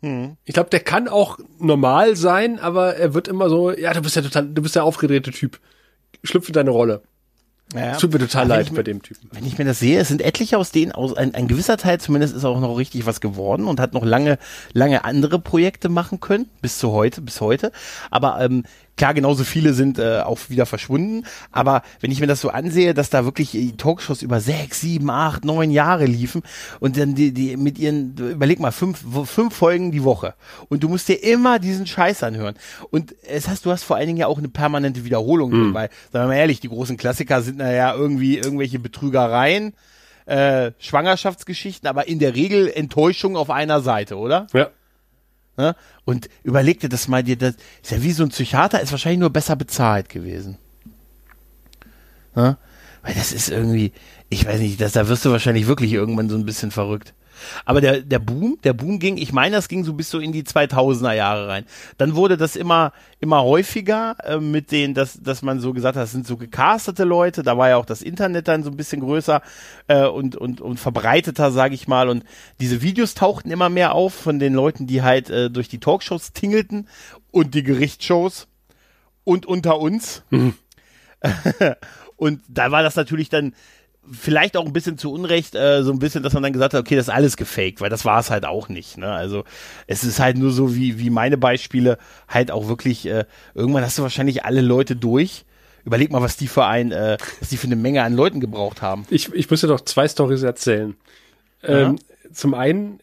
Hm. 0.01 0.37
Ich 0.43 0.53
glaube, 0.53 0.69
der 0.69 0.81
kann 0.81 1.07
auch 1.07 1.39
normal 1.59 2.15
sein, 2.15 2.59
aber 2.59 2.95
er 2.95 3.13
wird 3.13 3.27
immer 3.27 3.49
so, 3.49 3.71
ja, 3.71 3.93
du 3.93 4.01
bist 4.01 4.15
ja 4.15 4.21
total, 4.21 4.47
du 4.47 4.61
bist 4.61 4.75
der 4.75 4.83
aufgedrehte 4.83 5.31
Typ. 5.31 5.59
Schlüpfe 6.23 6.51
deine 6.51 6.71
Rolle. 6.71 7.01
Ja. 7.73 7.93
Es 7.93 7.97
tut 7.97 8.13
mir 8.13 8.19
total 8.19 8.47
leid 8.47 8.69
mir- 8.69 8.75
bei 8.77 8.83
dem 8.83 9.01
Typen. 9.01 9.27
Wenn 9.31 9.45
ich 9.45 9.57
mir 9.57 9.65
das 9.65 9.79
sehe, 9.79 9.99
es 9.99 10.07
sind 10.07 10.21
etliche 10.21 10.57
aus 10.57 10.71
denen, 10.71 10.91
aus, 10.91 11.15
ein, 11.17 11.33
ein 11.33 11.47
gewisser 11.47 11.77
Teil 11.77 11.99
zumindest 11.99 12.35
ist 12.35 12.45
auch 12.45 12.59
noch 12.59 12.75
richtig 12.77 13.05
was 13.07 13.21
geworden 13.21 13.65
und 13.67 13.79
hat 13.79 13.93
noch 13.93 14.05
lange, 14.05 14.37
lange 14.73 15.03
andere 15.03 15.39
Projekte 15.39 15.89
machen 15.89 16.19
können, 16.19 16.47
bis 16.61 16.77
zu 16.77 16.91
heute, 16.91 17.21
bis 17.21 17.41
heute. 17.41 17.71
Aber 18.11 18.39
ähm, 18.39 18.63
klar, 18.95 19.13
genauso 19.13 19.43
viele 19.43 19.73
sind 19.73 19.97
äh, 19.97 20.19
auch 20.19 20.39
wieder 20.49 20.67
verschwunden. 20.67 21.25
Aber 21.51 21.81
wenn 22.01 22.11
ich 22.11 22.19
mir 22.19 22.27
das 22.27 22.41
so 22.41 22.49
ansehe, 22.49 22.93
dass 22.93 23.09
da 23.09 23.25
wirklich 23.25 23.55
äh, 23.55 23.71
Talkshows 23.71 24.21
über 24.21 24.39
sechs, 24.39 24.81
sieben, 24.81 25.09
acht, 25.09 25.43
neun 25.43 25.71
Jahre 25.71 26.05
liefen 26.05 26.43
und 26.79 26.97
dann 26.97 27.15
die, 27.15 27.33
die 27.33 27.57
mit 27.57 27.79
ihren, 27.79 28.15
überleg 28.15 28.59
mal, 28.59 28.71
fünf, 28.71 29.03
fünf 29.25 29.55
Folgen 29.55 29.91
die 29.91 30.03
Woche. 30.03 30.35
Und 30.69 30.83
du 30.83 30.89
musst 30.89 31.07
dir 31.07 31.23
immer 31.23 31.57
diesen 31.57 31.87
Scheiß 31.87 32.21
anhören. 32.21 32.55
Und 32.91 33.15
es 33.27 33.47
hast, 33.47 33.65
du 33.65 33.71
hast 33.71 33.83
vor 33.83 33.95
allen 33.95 34.07
Dingen 34.07 34.19
ja 34.19 34.27
auch 34.27 34.37
eine 34.37 34.49
permanente 34.49 35.03
Wiederholung, 35.03 35.73
weil, 35.73 35.89
sagen 36.11 36.25
wir 36.25 36.27
mal 36.27 36.35
ehrlich, 36.35 36.59
die 36.59 36.69
großen 36.69 36.97
Klassiker 36.97 37.41
sind 37.41 37.55
sind 37.55 37.65
naja 37.65 37.93
irgendwie 37.93 38.37
irgendwelche 38.37 38.79
Betrügereien, 38.79 39.73
äh, 40.25 40.71
Schwangerschaftsgeschichten, 40.79 41.87
aber 41.87 42.07
in 42.07 42.19
der 42.19 42.35
Regel 42.35 42.69
Enttäuschung 42.69 43.37
auf 43.37 43.49
einer 43.49 43.81
Seite, 43.81 44.17
oder? 44.17 44.47
Ja. 44.53 44.69
Ne? 45.57 45.75
Und 46.03 46.29
überleg 46.43 46.79
dir 46.79 46.89
das 46.89 47.07
mal, 47.07 47.23
dir 47.23 47.37
das 47.37 47.55
ist 47.81 47.91
ja 47.91 48.03
wie 48.03 48.11
so 48.11 48.23
ein 48.23 48.29
Psychiater, 48.29 48.81
ist 48.81 48.91
wahrscheinlich 48.91 49.19
nur 49.19 49.29
besser 49.29 49.55
bezahlt 49.55 50.09
gewesen. 50.09 50.57
Ne? 52.35 52.57
Weil 53.01 53.13
das 53.13 53.31
ist 53.31 53.49
irgendwie, 53.49 53.93
ich 54.29 54.45
weiß 54.45 54.59
nicht, 54.59 54.81
das, 54.81 54.93
da 54.93 55.07
wirst 55.07 55.23
du 55.25 55.31
wahrscheinlich 55.31 55.67
wirklich 55.67 55.93
irgendwann 55.93 56.29
so 56.29 56.35
ein 56.35 56.45
bisschen 56.45 56.71
verrückt. 56.71 57.13
Aber 57.65 57.81
der, 57.81 58.01
der 58.01 58.19
Boom, 58.19 58.57
der 58.63 58.73
Boom 58.73 58.99
ging, 58.99 59.17
ich 59.17 59.33
meine, 59.33 59.55
das 59.55 59.67
ging 59.67 59.83
so 59.83 59.93
bis 59.93 60.09
so 60.09 60.19
in 60.19 60.31
die 60.31 60.43
2000er 60.43 61.13
Jahre 61.13 61.47
rein. 61.47 61.65
Dann 61.97 62.15
wurde 62.15 62.37
das 62.37 62.55
immer, 62.55 62.93
immer 63.19 63.43
häufiger 63.43 64.15
äh, 64.23 64.39
mit 64.39 64.71
denen, 64.71 64.93
dass, 64.93 65.21
dass 65.21 65.41
man 65.41 65.59
so 65.59 65.73
gesagt 65.73 65.95
hat, 65.95 66.03
das 66.03 66.11
sind 66.11 66.27
so 66.27 66.37
gecastete 66.37 67.03
Leute. 67.03 67.43
Da 67.43 67.57
war 67.57 67.69
ja 67.69 67.77
auch 67.77 67.85
das 67.85 68.01
Internet 68.01 68.47
dann 68.47 68.63
so 68.63 68.69
ein 68.69 68.77
bisschen 68.77 69.01
größer 69.01 69.41
äh, 69.87 70.05
und, 70.05 70.35
und, 70.35 70.61
und 70.61 70.79
verbreiteter, 70.79 71.51
sage 71.51 71.75
ich 71.75 71.87
mal. 71.87 72.09
Und 72.09 72.23
diese 72.59 72.81
Videos 72.81 73.13
tauchten 73.13 73.51
immer 73.51 73.69
mehr 73.69 73.93
auf 73.93 74.13
von 74.13 74.39
den 74.39 74.53
Leuten, 74.53 74.87
die 74.87 75.01
halt 75.01 75.29
äh, 75.29 75.49
durch 75.49 75.67
die 75.67 75.79
Talkshows 75.79 76.33
tingelten 76.33 76.87
und 77.31 77.53
die 77.53 77.63
Gerichtsshows 77.63 78.47
und 79.23 79.45
unter 79.45 79.79
uns. 79.79 80.23
Mhm. 80.29 80.53
und 82.15 82.41
da 82.47 82.71
war 82.71 82.83
das 82.83 82.95
natürlich 82.95 83.29
dann 83.29 83.53
vielleicht 84.11 84.57
auch 84.57 84.65
ein 84.65 84.73
bisschen 84.73 84.97
zu 84.97 85.11
Unrecht, 85.11 85.55
äh, 85.55 85.83
so 85.83 85.91
ein 85.91 85.99
bisschen, 85.99 86.23
dass 86.23 86.33
man 86.33 86.43
dann 86.43 86.53
gesagt 86.53 86.73
hat, 86.73 86.81
okay, 86.81 86.95
das 86.95 87.07
ist 87.07 87.13
alles 87.13 87.37
gefaked, 87.37 87.81
weil 87.81 87.89
das 87.89 88.05
war 88.05 88.19
es 88.19 88.29
halt 88.29 88.45
auch 88.45 88.69
nicht. 88.69 88.97
Ne? 88.97 89.11
Also 89.11 89.43
es 89.87 90.03
ist 90.03 90.19
halt 90.19 90.37
nur 90.37 90.51
so 90.51 90.75
wie, 90.75 90.99
wie 90.99 91.09
meine 91.09 91.37
Beispiele, 91.37 91.97
halt 92.27 92.51
auch 92.51 92.67
wirklich, 92.67 93.05
äh, 93.05 93.25
irgendwann 93.53 93.83
hast 93.83 93.97
du 93.97 94.03
wahrscheinlich 94.03 94.45
alle 94.45 94.61
Leute 94.61 94.95
durch. 94.95 95.45
Überleg 95.85 96.11
mal, 96.11 96.21
was 96.21 96.37
die 96.37 96.47
für 96.47 96.65
ein, 96.65 96.91
äh, 96.91 97.17
was 97.39 97.49
die 97.49 97.57
für 97.57 97.67
eine 97.67 97.75
Menge 97.75 98.03
an 98.03 98.15
Leuten 98.15 98.39
gebraucht 98.39 98.81
haben. 98.81 99.05
Ich, 99.09 99.31
ich 99.33 99.49
muss 99.49 99.61
dir 99.61 99.67
noch 99.67 99.81
zwei 99.81 100.07
Stories 100.07 100.43
erzählen. 100.43 100.95
Ähm, 101.63 101.99
Zum 102.33 102.53
einen 102.53 102.99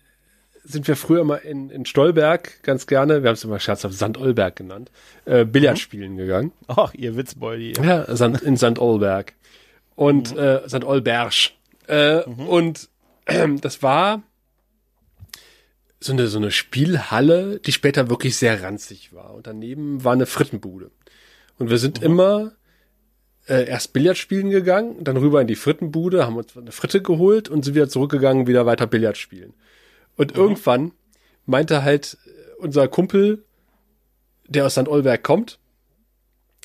sind 0.64 0.86
wir 0.86 0.96
früher 0.96 1.24
mal 1.24 1.36
in, 1.36 1.70
in 1.70 1.86
Stolberg 1.86 2.62
ganz 2.62 2.86
gerne, 2.86 3.22
wir 3.22 3.28
haben 3.28 3.34
es 3.34 3.44
immer 3.44 3.58
scherzhaft 3.58 3.94
St. 3.94 4.16
Olberg 4.16 4.56
genannt, 4.56 4.90
äh, 5.24 5.44
Billard 5.44 5.78
spielen 5.78 6.16
gegangen. 6.16 6.52
Ach, 6.68 6.94
ihr 6.94 7.16
Witzboy. 7.16 7.74
Ja, 7.82 8.02
in 8.02 8.56
St. 8.56 8.78
Und 9.94 10.34
mhm. 10.34 10.38
äh, 10.38 10.68
St. 10.68 10.84
Olberg. 10.84 11.32
Äh, 11.88 12.28
mhm. 12.28 12.46
Und 12.46 12.88
äh, 13.26 13.48
das 13.60 13.82
war 13.82 14.22
so 16.00 16.12
eine, 16.12 16.26
so 16.26 16.38
eine 16.38 16.50
Spielhalle, 16.50 17.60
die 17.60 17.72
später 17.72 18.10
wirklich 18.10 18.36
sehr 18.36 18.62
ranzig 18.62 19.12
war. 19.12 19.34
Und 19.34 19.46
daneben 19.46 20.04
war 20.04 20.12
eine 20.12 20.26
Frittenbude. 20.26 20.90
Und 21.58 21.70
wir 21.70 21.78
sind 21.78 22.00
mhm. 22.00 22.06
immer 22.06 22.52
äh, 23.46 23.66
erst 23.68 23.92
Billard 23.92 24.18
spielen 24.18 24.50
gegangen, 24.50 25.04
dann 25.04 25.16
rüber 25.16 25.40
in 25.40 25.46
die 25.46 25.56
Frittenbude, 25.56 26.26
haben 26.26 26.36
uns 26.36 26.56
eine 26.56 26.72
Fritte 26.72 27.02
geholt 27.02 27.48
und 27.48 27.64
sind 27.64 27.74
wieder 27.74 27.88
zurückgegangen, 27.88 28.46
wieder 28.46 28.66
weiter 28.66 28.86
Billard 28.86 29.16
spielen. 29.16 29.54
Und 30.16 30.34
mhm. 30.34 30.40
irgendwann 30.40 30.92
meinte 31.46 31.82
halt 31.82 32.18
unser 32.58 32.88
Kumpel, 32.88 33.44
der 34.48 34.66
aus 34.66 34.74
St. 34.74 34.88
Olberg 34.88 35.22
kommt, 35.22 35.58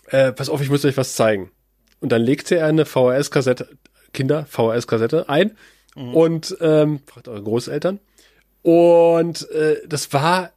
äh, 0.07 0.31
pass 0.31 0.49
auf, 0.49 0.61
ich 0.61 0.69
muss 0.69 0.85
euch 0.85 0.97
was 0.97 1.15
zeigen. 1.15 1.51
Und 2.07 2.11
dann 2.13 2.21
legte 2.21 2.55
er 2.55 2.67
eine 2.67 2.85
VHS-Kassette, 2.85 3.67
Kinder, 4.13 4.45
VHS-Kassette 4.45 5.27
ein 5.27 5.57
mhm. 5.93 6.13
und 6.13 6.57
ähm, 6.61 7.01
fragt 7.05 7.27
eure 7.27 7.43
Großeltern. 7.43 7.99
Und 8.61 9.51
äh, 9.51 9.85
das 9.85 10.13
war 10.13 10.53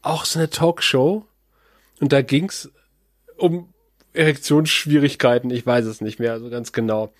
auch 0.00 0.24
so 0.24 0.38
eine 0.38 0.48
Talkshow. 0.48 1.26
Und 2.00 2.14
da 2.14 2.22
ging's 2.22 2.70
um 3.36 3.68
Erektionsschwierigkeiten, 4.14 5.50
ich 5.50 5.66
weiß 5.66 5.84
es 5.84 6.00
nicht 6.00 6.20
mehr 6.20 6.40
so 6.40 6.48
ganz 6.48 6.72
genau. 6.72 7.12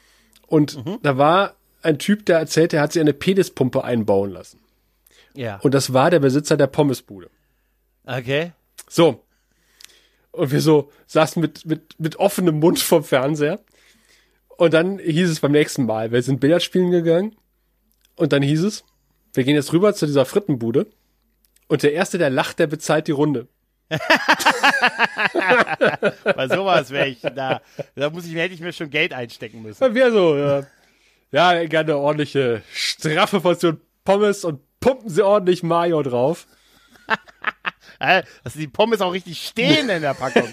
Und 0.47 0.83
mhm. 0.83 1.01
da 1.03 1.19
war 1.19 1.55
ein 1.83 1.99
Typ, 1.99 2.25
der 2.25 2.39
erzählt, 2.39 2.73
er 2.73 2.81
hat 2.81 2.95
sich 2.95 3.03
eine 3.03 3.13
Penispumpe 3.13 3.85
einbauen 3.85 4.31
lassen. 4.31 4.61
Ja. 5.35 5.57
Und 5.57 5.75
das 5.75 5.93
war 5.93 6.11
der 6.11 6.21
Besitzer 6.21 6.57
der 6.57 6.69
Pommesbude. 6.69 7.29
Okay. 8.07 8.53
So. 8.89 9.23
Und 10.39 10.53
wir 10.53 10.61
so 10.61 10.91
saßen 11.07 11.43
mit, 11.43 11.67
mit, 11.67 11.99
mit 11.99 12.17
offenem 12.17 12.61
Mund 12.61 12.79
vom 12.79 13.03
Fernseher. 13.03 13.59
Und 14.57 14.73
dann 14.73 14.99
hieß 14.99 15.29
es 15.31 15.41
beim 15.41 15.53
nächsten 15.53 15.85
Mal, 15.87 16.13
wir 16.13 16.23
sind 16.23 16.41
Billard 16.41 16.63
spielen 16.63 16.91
gegangen. 16.91 17.35
Und 18.17 18.33
dann 18.33 18.43
hieß 18.43 18.63
es, 18.63 18.85
wir 19.35 19.45
gehen 19.45 19.57
jetzt 19.57 19.73
rüber 19.73 19.95
zu 19.95 20.07
dieser 20.07 20.25
Frittenbude. 20.25 20.87
Und 21.67 21.83
der 21.83 21.93
Erste, 21.93 22.19
der 22.19 22.31
lacht, 22.31 22.59
der 22.61 22.69
bezahlt 22.69 23.09
die 23.09 23.13
Runde. 23.13 23.49
Bei 26.25 26.49
sowas 26.49 26.91
wäre 26.91 27.09
ich 27.09 27.21
da. 27.21 27.61
Da 27.95 28.11
muss 28.11 28.27
ich, 28.27 28.35
hätte 28.35 28.55
ich 28.55 28.61
mir 28.61 28.73
schon 28.73 28.91
Geld 28.91 29.13
einstecken 29.13 29.63
müssen. 29.63 29.83
Und 29.83 29.95
wir 29.95 30.13
so, 30.13 30.37
ja. 30.37 30.67
Ja, 31.31 31.65
gerne 31.65 31.97
ordentliche, 31.97 32.63
straffe 32.73 33.41
Portion 33.41 33.81
Pommes 34.05 34.45
und 34.45 34.61
pumpen 34.81 35.11
sie 35.11 35.23
ordentlich 35.23 35.63
Mayo 35.63 36.03
drauf. 36.03 36.47
Dass 37.99 38.53
die 38.55 38.69
Pommes 38.69 39.01
auch 39.01 39.13
richtig 39.13 39.43
stehen 39.45 39.89
in 39.89 40.03
der 40.03 40.15
Packung. 40.15 40.49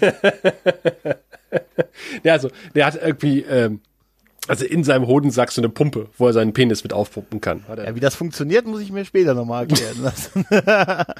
ja, 2.24 2.32
also, 2.32 2.50
der 2.74 2.86
hat 2.86 3.00
irgendwie, 3.00 3.42
ähm, 3.42 3.80
also 4.48 4.64
in 4.64 4.84
seinem 4.84 5.06
Hodensack 5.06 5.52
so 5.52 5.60
eine 5.60 5.68
Pumpe, 5.68 6.08
wo 6.18 6.26
er 6.26 6.32
seinen 6.32 6.52
Penis 6.52 6.82
mit 6.82 6.92
aufpumpen 6.92 7.40
kann. 7.40 7.64
Ja, 7.68 7.94
wie 7.94 8.00
das 8.00 8.14
funktioniert, 8.14 8.66
muss 8.66 8.80
ich 8.80 8.90
mir 8.90 9.04
später 9.04 9.34
nochmal 9.34 9.68
erklären. 9.68 10.12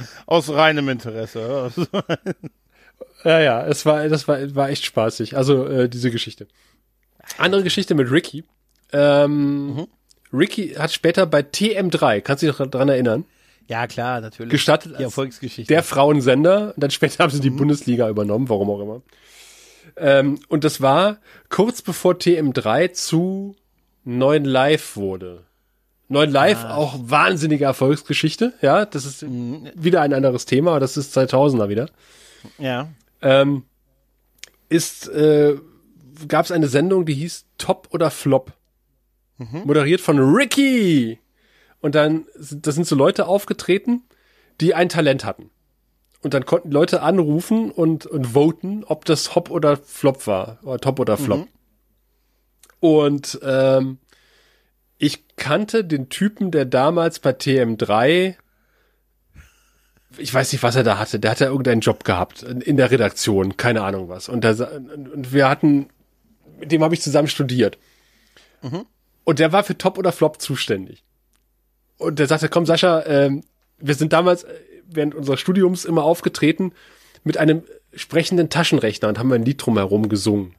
Aus 0.27 0.51
reinem 0.51 0.89
Interesse. 0.89 1.71
ja, 3.25 3.41
ja, 3.41 3.67
es 3.67 3.87
war, 3.87 4.09
das 4.09 4.27
war, 4.29 4.55
war 4.55 4.71
echt 4.71 4.85
spaßig. 4.85 5.37
Also 5.37 5.67
äh, 5.67 5.89
diese 5.89 6.11
Geschichte. 6.11 6.47
Andere 7.39 7.63
Geschichte 7.63 7.95
mit 7.95 8.11
Ricky. 8.11 8.45
Ähm, 8.93 9.75
mhm. 9.75 9.87
Ricky 10.33 10.71
hat 10.71 10.93
später 10.93 11.27
bei 11.27 11.41
TM3, 11.41 12.21
kannst 12.21 12.43
du 12.43 12.47
dich 12.47 12.57
daran 12.57 12.89
erinnern? 12.89 13.25
Ja, 13.69 13.87
klar, 13.87 14.21
natürlich. 14.21 14.51
Gestartet 14.51 14.99
die 14.99 15.03
Erfolgsgeschichte. 15.03 15.73
Der 15.73 15.83
Frauensender. 15.83 16.75
Dann 16.77 16.91
später 16.91 17.25
haben 17.25 17.31
sie 17.31 17.41
die 17.41 17.51
mhm. 17.51 17.57
Bundesliga 17.57 18.09
übernommen, 18.09 18.49
warum 18.49 18.71
auch 18.71 18.81
immer. 18.81 19.03
Ähm, 19.97 20.39
und 20.49 20.65
das 20.65 20.81
war 20.81 21.19
kurz 21.49 21.83
bevor 21.83 22.15
TM3 22.15 22.93
zu 22.93 23.57
neuen 24.05 24.45
Live 24.45 24.97
wurde. 24.97 25.45
Neuen 26.09 26.31
Live, 26.31 26.63
ah. 26.63 26.77
auch 26.77 26.95
wahnsinnige 26.99 27.65
Erfolgsgeschichte. 27.65 28.53
Ja, 28.63 28.87
das 28.87 29.05
ist 29.05 29.23
mhm. 29.23 29.71
wieder 29.75 30.03
ein 30.03 30.13
anderes 30.13 30.47
Thema, 30.47 30.73
aber 30.73 30.81
das 30.81 30.97
ist 30.97 31.17
2000er 31.17 31.69
wieder. 31.69 31.89
Ja. 32.59 32.89
Ähm, 33.23 33.65
ist, 34.69 35.09
äh, 35.09 35.57
gab 36.29 36.45
es 36.45 36.53
eine 36.53 36.69
Sendung, 36.69 37.07
die 37.07 37.15
hieß 37.15 37.47
Top 37.59 37.89
oder 37.91 38.11
Flop. 38.11 38.53
Mhm. 39.39 39.63
Moderiert 39.65 40.01
von 40.01 40.19
Ricky. 40.19 41.19
Und 41.81 41.95
dann, 41.95 42.27
da 42.35 42.73
sind 42.73 42.87
so 42.87 42.97
Leute 42.97 43.27
aufgetreten, 43.27 44.03
die 44.61 44.75
ein 44.75 44.89
Talent 44.89 45.25
hatten. 45.25 45.51
Und 46.23 46.35
dann 46.35 46.47
konnten 46.47 46.71
Leute 46.71 47.03
anrufen 47.03 47.71
und, 47.71 48.07
und 48.07 48.35
voten, 48.35 48.85
ob 48.85 49.05
das 49.05 49.35
Hop 49.35 49.51
oder 49.51 49.77
Flop 49.77 50.27
war. 50.27 50.59
Oder 50.63 50.79
Top 50.79 50.99
oder 50.99 51.17
Flop. 51.17 51.41
Mhm. 51.41 51.49
Und 52.81 53.39
ähm, 53.43 53.99
ich 54.99 55.37
kannte 55.37 55.85
den 55.85 56.09
Typen, 56.09 56.51
der 56.51 56.65
damals 56.65 57.21
bei 57.21 57.31
TM3 57.31 58.37
ich 60.19 60.33
weiß 60.33 60.53
nicht, 60.53 60.63
was 60.63 60.77
er 60.77 60.85
da 60.85 60.99
hatte. 60.99 61.19
Der 61.19 61.31
hatte 61.31 61.45
irgendeinen 61.45 61.81
Job 61.81 62.05
gehabt 62.05 62.43
in 62.43 62.77
der 62.77 62.91
Redaktion, 62.91 63.57
keine 63.57 63.83
Ahnung 63.83 64.09
was. 64.09 64.29
Und, 64.29 64.45
der, 64.45 64.73
und 64.73 65.33
wir 65.33 65.49
hatten, 65.49 65.89
mit 66.59 66.73
dem 66.73 66.83
habe 66.83 66.95
ich 66.95 67.03
zusammen 67.03 67.29
studiert. 67.29 67.79
Mhm. 68.63 68.87
Und 69.25 69.39
der 69.39 69.53
war 69.53 69.65
für 69.65 69.77
Top 69.77 69.99
oder 69.99 70.13
Flop 70.13 70.41
zuständig. 70.41 71.03
Und 71.99 72.19
der 72.19 72.27
sagte, 72.27 72.49
komm 72.49 72.67
Sascha, 72.67 73.05
ähm, 73.07 73.43
wir 73.79 73.95
sind 73.95 74.13
damals 74.13 74.45
äh, 74.45 74.55
während 74.89 75.15
unseres 75.15 75.41
Studiums 75.41 75.85
immer 75.85 76.05
aufgetreten 76.05 76.73
mit 77.25 77.39
einem 77.39 77.63
sprechenden 77.95 78.51
Taschenrechner 78.51 79.09
und 79.09 79.19
haben 79.19 79.33
ein 79.33 79.45
Lied 79.45 79.65
drumherum 79.65 80.09
gesungen. 80.09 80.55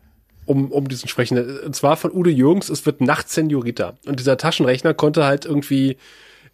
Um, 0.46 0.72
um 0.72 0.88
diesen 0.88 1.10
sprechenden, 1.10 1.60
und 1.60 1.76
zwar 1.76 1.98
von 1.98 2.12
Udo 2.12 2.30
Jürgens, 2.30 2.70
es 2.70 2.86
wird 2.86 3.02
Nacht 3.02 3.30
Seniorita. 3.30 3.98
Und 4.06 4.20
dieser 4.20 4.38
Taschenrechner 4.38 4.94
konnte 4.94 5.26
halt 5.26 5.46
irgendwie 5.46 5.98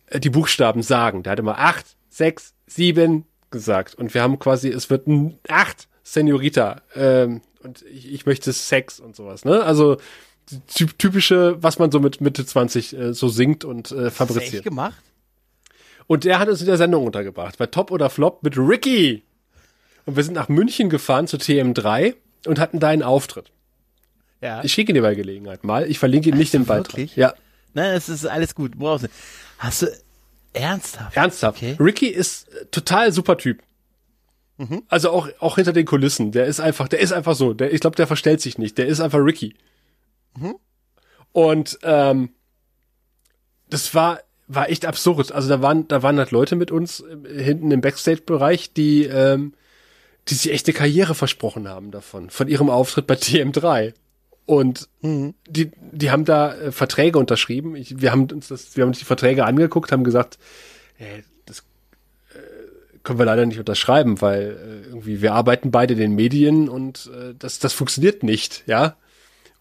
äh, 0.08 0.20
die 0.20 0.32
Buchstaben 0.32 0.82
sagen. 0.82 1.24
Der 1.24 1.34
hat 1.34 1.40
immer 1.40 1.60
acht, 1.60 1.86
sechs, 2.10 2.54
sieben 2.66 3.26
gesagt. 3.52 3.94
Und 3.96 4.14
wir 4.14 4.24
haben 4.24 4.40
quasi, 4.40 4.70
es 4.70 4.90
wird 4.90 5.08
acht 5.48 5.88
Seniorita. 6.02 6.82
Ähm, 6.96 7.42
und 7.64 7.84
ich, 7.84 8.12
ich 8.12 8.26
möchte 8.26 8.52
Sex 8.52 9.00
und 9.00 9.16
sowas, 9.16 9.46
ne? 9.46 9.64
Also 9.64 9.98
typische, 10.98 11.62
was 11.62 11.80
man 11.80 11.92
so 11.92 12.00
mit 12.00 12.22
Mitte 12.22 12.46
20 12.46 12.98
äh, 12.98 13.14
so 13.14 13.28
singt 13.28 13.64
und 13.66 13.92
äh, 13.92 14.12
fabriziert. 14.12 14.54
Du 14.54 14.58
echt 14.58 14.64
gemacht? 14.64 15.02
Und 16.08 16.26
der 16.26 16.40
hat 16.40 16.50
uns 16.50 16.60
in 16.60 16.68
der 16.68 16.78
Sendung 16.78 17.06
untergebracht, 17.06 17.58
bei 17.58 17.66
Top 17.68 17.92
oder 17.92 18.10
Flop 18.10 18.44
mit 18.44 18.58
Ricky. 18.58 19.24
Und 20.06 20.16
wir 20.18 20.24
sind 20.24 20.34
nach 20.34 20.50
München 20.50 20.90
gefahren 20.90 21.28
zu 21.28 21.38
TM3 21.38 22.16
und 22.46 22.60
hatten 22.60 22.80
da 22.80 22.90
einen 22.90 23.04
Auftritt. 23.04 23.52
Ja. 24.42 24.64
Ich 24.64 24.74
schicke 24.74 24.92
dir 24.92 25.02
bei 25.02 25.16
Gelegenheit 25.16 25.64
mal. 25.64 25.90
Ich 25.90 26.00
verlinke 26.00 26.30
Ihnen 26.30 26.38
nicht 26.38 26.54
den 26.54 26.66
Beitrag. 26.66 26.98
Wirklich? 26.98 27.16
Ja. 27.16 27.34
Nein, 27.74 27.96
es 27.96 28.10
ist 28.10 28.26
alles 28.26 28.54
gut. 28.56 28.78
Brauchst 28.78 29.06
du. 29.06 29.08
Hast 29.58 29.84
du 29.84 29.88
ernsthaft? 30.52 31.16
Ernsthaft. 31.16 31.58
Okay. 31.58 31.78
Ricky 31.80 32.08
ist 32.08 32.48
total 32.72 33.14
super 33.14 33.38
Typ. 33.38 33.64
Mhm. 34.58 34.84
Also 34.90 35.12
auch 35.12 35.30
auch 35.40 35.56
hinter 35.56 35.72
den 35.72 35.86
Kulissen. 35.86 36.32
Der 36.34 36.46
ist 36.46 36.60
einfach, 36.60 36.90
der 36.90 37.00
ist 37.00 37.14
einfach 37.14 37.36
so. 37.36 37.54
Der, 37.54 37.74
ich 37.74 37.80
glaube, 37.80 37.96
der 37.96 38.06
verstellt 38.06 38.42
sich 38.42 38.58
nicht. 38.58 38.78
Der 38.78 38.88
ist 38.88 39.00
einfach 39.00 39.20
Ricky. 39.20 39.56
Mhm. 40.38 40.56
Und 41.32 41.80
ähm, 41.84 42.30
das 43.70 43.94
war 43.96 44.22
war 44.48 44.70
echt 44.70 44.86
absurd. 44.86 45.32
Also 45.32 45.50
da 45.50 45.62
waren 45.62 45.88
da 45.88 46.04
waren 46.04 46.18
halt 46.18 46.32
Leute 46.32 46.56
mit 46.56 46.72
uns 46.72 47.02
äh, 47.02 47.44
hinten 47.44 47.72
im 47.72 47.82
Backstage-Bereich, 47.82 48.74
die 48.74 49.06
ähm, 49.06 49.54
die 50.28 50.36
sich 50.36 50.52
echte 50.52 50.74
Karriere 50.74 51.16
versprochen 51.16 51.68
haben 51.68 51.92
davon, 51.92 52.30
von 52.30 52.48
ihrem 52.48 52.70
Auftritt 52.70 53.08
bei 53.08 53.16
TM3. 53.16 53.94
Und 54.46 54.90
mhm. 55.02 55.36
die, 55.48 55.72
die 55.92 56.12
haben 56.12 56.26
da 56.26 56.54
äh, 56.54 56.72
Verträge 56.72 57.18
unterschrieben. 57.18 57.76
Ich, 57.76 58.02
wir 58.02 58.12
haben 58.12 58.30
uns 58.32 58.50
das, 58.50 58.76
wir 58.76 58.84
haben 58.84 58.90
uns 58.90 59.00
die 59.00 59.06
Verträge 59.06 59.46
angeguckt, 59.46 59.92
haben 59.92 60.04
gesagt, 60.04 60.38
äh, 60.98 61.24
das 61.46 61.60
äh, 62.34 62.98
können 63.04 63.20
wir 63.20 63.26
leider 63.26 63.46
nicht 63.46 63.60
unterschreiben, 63.60 64.22
weil 64.22 64.84
äh, 64.86 64.88
irgendwie 64.88 65.22
wir 65.22 65.34
arbeiten 65.34 65.72
beide 65.72 65.94
in 65.94 66.00
den 66.00 66.16
Medien 66.16 66.68
und 66.68 67.10
äh, 67.14 67.34
das, 67.38 67.60
das 67.60 67.74
funktioniert 67.74 68.24
nicht, 68.24 68.64
ja. 68.66 68.98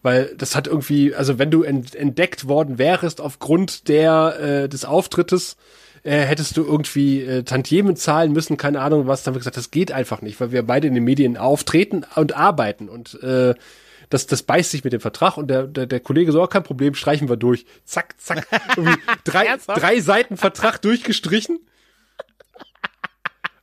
Weil 0.03 0.35
das 0.37 0.55
hat 0.55 0.67
irgendwie, 0.67 1.15
also 1.15 1.39
wenn 1.39 1.49
du 1.49 1.63
entdeckt 1.63 2.47
worden 2.47 2.77
wärst 2.77 3.21
aufgrund 3.21 3.87
der 3.87 4.39
äh, 4.39 4.69
des 4.69 4.85
Auftrittes, 4.85 5.55
äh, 6.03 6.19
hättest 6.19 6.57
du 6.57 6.63
irgendwie 6.63 7.21
äh, 7.21 7.43
Tantiemen 7.43 7.95
zahlen 7.95 8.33
müssen, 8.33 8.57
keine 8.57 8.81
Ahnung 8.81 9.07
was. 9.07 9.23
Dann 9.23 9.31
haben 9.31 9.35
wir 9.35 9.39
gesagt, 9.39 9.57
das 9.57 9.71
geht 9.71 9.91
einfach 9.91 10.21
nicht, 10.21 10.39
weil 10.41 10.51
wir 10.51 10.63
beide 10.63 10.87
in 10.87 10.93
den 10.93 11.05
Medien 11.05 11.37
auftreten 11.37 12.05
und 12.15 12.35
arbeiten 12.35 12.89
und 12.89 13.21
äh, 13.23 13.55
das, 14.09 14.27
das 14.27 14.43
beißt 14.43 14.69
sich 14.69 14.83
mit 14.83 14.93
dem 14.93 14.99
Vertrag 14.99 15.37
und 15.37 15.47
der, 15.47 15.63
der, 15.63 15.87
der 15.87 15.99
Kollege 15.99 16.31
so, 16.31 16.43
oh, 16.43 16.47
kein 16.47 16.61
Problem, 16.61 16.93
streichen 16.93 17.29
wir 17.29 17.37
durch. 17.37 17.65
Zack, 17.83 18.13
zack. 18.19 18.45
drei, 19.23 19.57
drei 19.65 20.01
Seiten 20.01 20.37
Vertrag 20.37 20.81
durchgestrichen. 20.81 21.59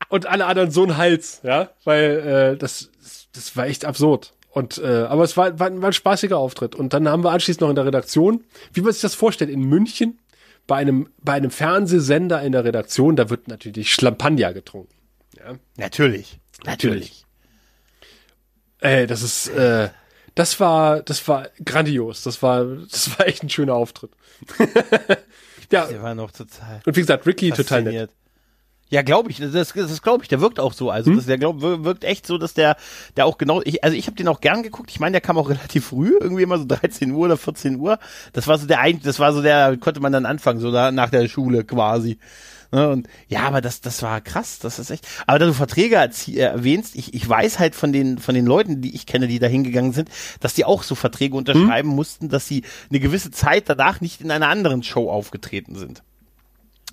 Und 0.08 0.26
alle 0.26 0.46
anderen 0.46 0.72
so 0.72 0.82
ein 0.82 0.96
Hals, 0.96 1.40
ja, 1.44 1.70
weil 1.84 2.54
äh, 2.54 2.56
das, 2.56 2.90
das 3.32 3.56
war 3.56 3.66
echt 3.66 3.84
absurd. 3.84 4.32
Und 4.50 4.78
äh, 4.78 5.04
aber 5.08 5.24
es 5.24 5.36
war, 5.36 5.58
war, 5.58 5.80
war 5.80 5.90
ein 5.90 5.92
spaßiger 5.92 6.36
Auftritt. 6.36 6.74
Und 6.74 6.92
dann 6.92 7.08
haben 7.08 7.22
wir 7.22 7.30
anschließend 7.30 7.60
noch 7.60 7.70
in 7.70 7.76
der 7.76 7.86
Redaktion, 7.86 8.44
wie 8.72 8.80
man 8.80 8.92
sich 8.92 9.02
das 9.02 9.14
vorstellt, 9.14 9.50
in 9.50 9.62
München 9.62 10.18
bei 10.66 10.76
einem 10.76 11.08
bei 11.22 11.34
einem 11.34 11.50
Fernsehsender 11.50 12.42
in 12.42 12.52
der 12.52 12.64
Redaktion, 12.64 13.16
da 13.16 13.30
wird 13.30 13.48
natürlich 13.48 13.92
Schlampagner 13.92 14.52
getrunken. 14.52 14.94
Ja? 15.36 15.54
Natürlich, 15.76 16.40
natürlich. 16.64 17.24
Ey, 18.80 19.06
das 19.06 19.22
ist 19.22 19.48
äh, 19.48 19.90
das 20.34 20.60
war, 20.60 21.02
das 21.02 21.26
war 21.28 21.48
grandios. 21.64 22.22
Das 22.22 22.42
war, 22.42 22.64
das 22.64 23.18
war 23.18 23.26
echt 23.26 23.42
ein 23.42 23.50
schöner 23.50 23.74
Auftritt. 23.74 24.10
ja. 25.70 25.86
Der 25.86 26.02
war 26.02 26.14
noch 26.14 26.30
total. 26.30 26.80
Und 26.86 26.96
wie 26.96 27.00
gesagt, 27.00 27.26
Ricky 27.26 27.50
total 27.50 27.82
nett. 27.82 28.10
Ja, 28.90 29.02
glaube 29.02 29.30
ich. 29.30 29.38
Das, 29.38 29.52
das, 29.52 29.72
das 29.72 30.02
glaube 30.02 30.24
ich. 30.24 30.28
Der 30.28 30.40
wirkt 30.40 30.60
auch 30.60 30.72
so. 30.72 30.90
Also 30.90 31.10
hm? 31.10 31.16
das, 31.16 31.26
der 31.26 31.38
glaub, 31.38 31.62
wirkt 31.62 32.04
echt 32.04 32.26
so, 32.26 32.38
dass 32.38 32.54
der, 32.54 32.76
der 33.16 33.26
auch 33.26 33.38
genau. 33.38 33.62
Ich, 33.64 33.82
also 33.84 33.96
ich 33.96 34.06
habe 34.06 34.16
den 34.16 34.28
auch 34.28 34.40
gern 34.40 34.62
geguckt. 34.62 34.90
Ich 34.90 35.00
meine, 35.00 35.12
der 35.12 35.20
kam 35.20 35.38
auch 35.38 35.48
relativ 35.48 35.86
früh, 35.86 36.18
irgendwie 36.20 36.42
immer 36.42 36.58
so 36.58 36.64
13 36.66 37.12
Uhr 37.12 37.26
oder 37.26 37.36
14 37.36 37.76
Uhr. 37.76 37.98
Das 38.32 38.46
war 38.46 38.58
so 38.58 38.66
der 38.66 38.80
ein, 38.80 39.00
das 39.02 39.18
war 39.18 39.32
so 39.32 39.42
der, 39.42 39.76
konnte 39.78 40.00
man 40.00 40.12
dann 40.12 40.26
anfangen, 40.26 40.60
so 40.60 40.70
da, 40.72 40.90
nach 40.90 41.10
der 41.10 41.28
Schule 41.28 41.64
quasi. 41.64 42.18
Ne? 42.72 42.88
Und 42.88 43.08
ja, 43.28 43.42
aber 43.42 43.60
das, 43.60 43.80
das 43.80 44.02
war 44.02 44.20
krass, 44.20 44.58
das 44.58 44.78
ist 44.78 44.90
echt. 44.90 45.06
Aber 45.26 45.38
da 45.38 45.46
du 45.46 45.54
Verträge 45.54 45.96
äh, 45.96 46.38
erwähnst, 46.38 46.96
ich, 46.96 47.14
ich 47.14 47.28
weiß 47.28 47.58
halt 47.58 47.74
von 47.74 47.92
den, 47.92 48.18
von 48.18 48.34
den 48.34 48.46
Leuten, 48.46 48.80
die 48.80 48.94
ich 48.94 49.06
kenne, 49.06 49.28
die 49.28 49.38
da 49.38 49.46
hingegangen 49.46 49.92
sind, 49.92 50.08
dass 50.40 50.54
die 50.54 50.64
auch 50.64 50.82
so 50.82 50.94
Verträge 50.94 51.36
unterschreiben 51.36 51.90
hm? 51.90 51.96
mussten, 51.96 52.28
dass 52.28 52.46
sie 52.46 52.62
eine 52.88 53.00
gewisse 53.00 53.30
Zeit 53.30 53.68
danach 53.68 54.00
nicht 54.00 54.20
in 54.20 54.30
einer 54.30 54.48
anderen 54.48 54.82
Show 54.82 55.10
aufgetreten 55.10 55.76
sind. 55.76 56.02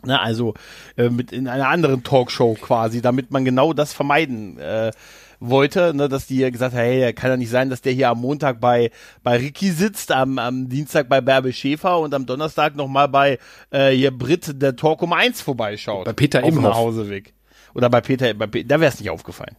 Ne, 0.08 0.20
also 0.20 0.54
äh, 0.96 1.10
mit 1.10 1.32
in 1.34 1.48
einer 1.48 1.68
anderen 1.68 2.04
Talkshow 2.04 2.56
quasi, 2.56 3.02
damit 3.02 3.30
man 3.30 3.44
genau 3.44 3.74
das 3.74 3.94
vermeiden 3.94 4.58
äh, 4.58 4.92
wollte, 5.40 5.94
ne, 5.94 6.08
dass 6.08 6.28
die 6.28 6.50
gesagt 6.50 6.74
haben, 6.74 6.82
hey, 6.82 7.14
kann 7.14 7.30
ja 7.30 7.38
nicht 7.38 7.50
sein, 7.50 7.70
dass 7.70 7.82
der 7.82 7.92
hier 7.92 8.10
am 8.10 8.22
Montag 8.22 8.60
bei, 8.62 8.90
bei 9.22 9.38
Ricky 9.38 9.72
sitzt, 9.72 10.12
am, 10.12 10.40
am 10.40 10.70
Dienstag 10.70 11.10
bei 11.10 11.20
Bärbel 11.20 11.52
Schäfer 11.52 12.00
und 12.00 12.14
am 12.14 12.26
Donnerstag 12.26 12.76
nochmal 12.76 13.10
bei 13.10 13.38
äh, 13.70 13.92
hier 13.92 14.12
Brit 14.12 14.62
der 14.62 14.76
Talk 14.78 15.02
um 15.02 15.14
eins 15.14 15.42
vorbeischaut. 15.42 16.06
Bei 16.06 16.14
Peter 16.14 16.44
auf 16.44 16.50
Imhoff. 16.50 16.74
Hauseweg. 16.74 17.34
Oder 17.74 17.90
bei 17.90 18.02
Peter, 18.02 18.34
bei, 18.34 18.48
da 18.48 18.80
wäre 18.80 18.92
es 18.92 19.00
nicht 19.00 19.10
aufgefallen. 19.10 19.58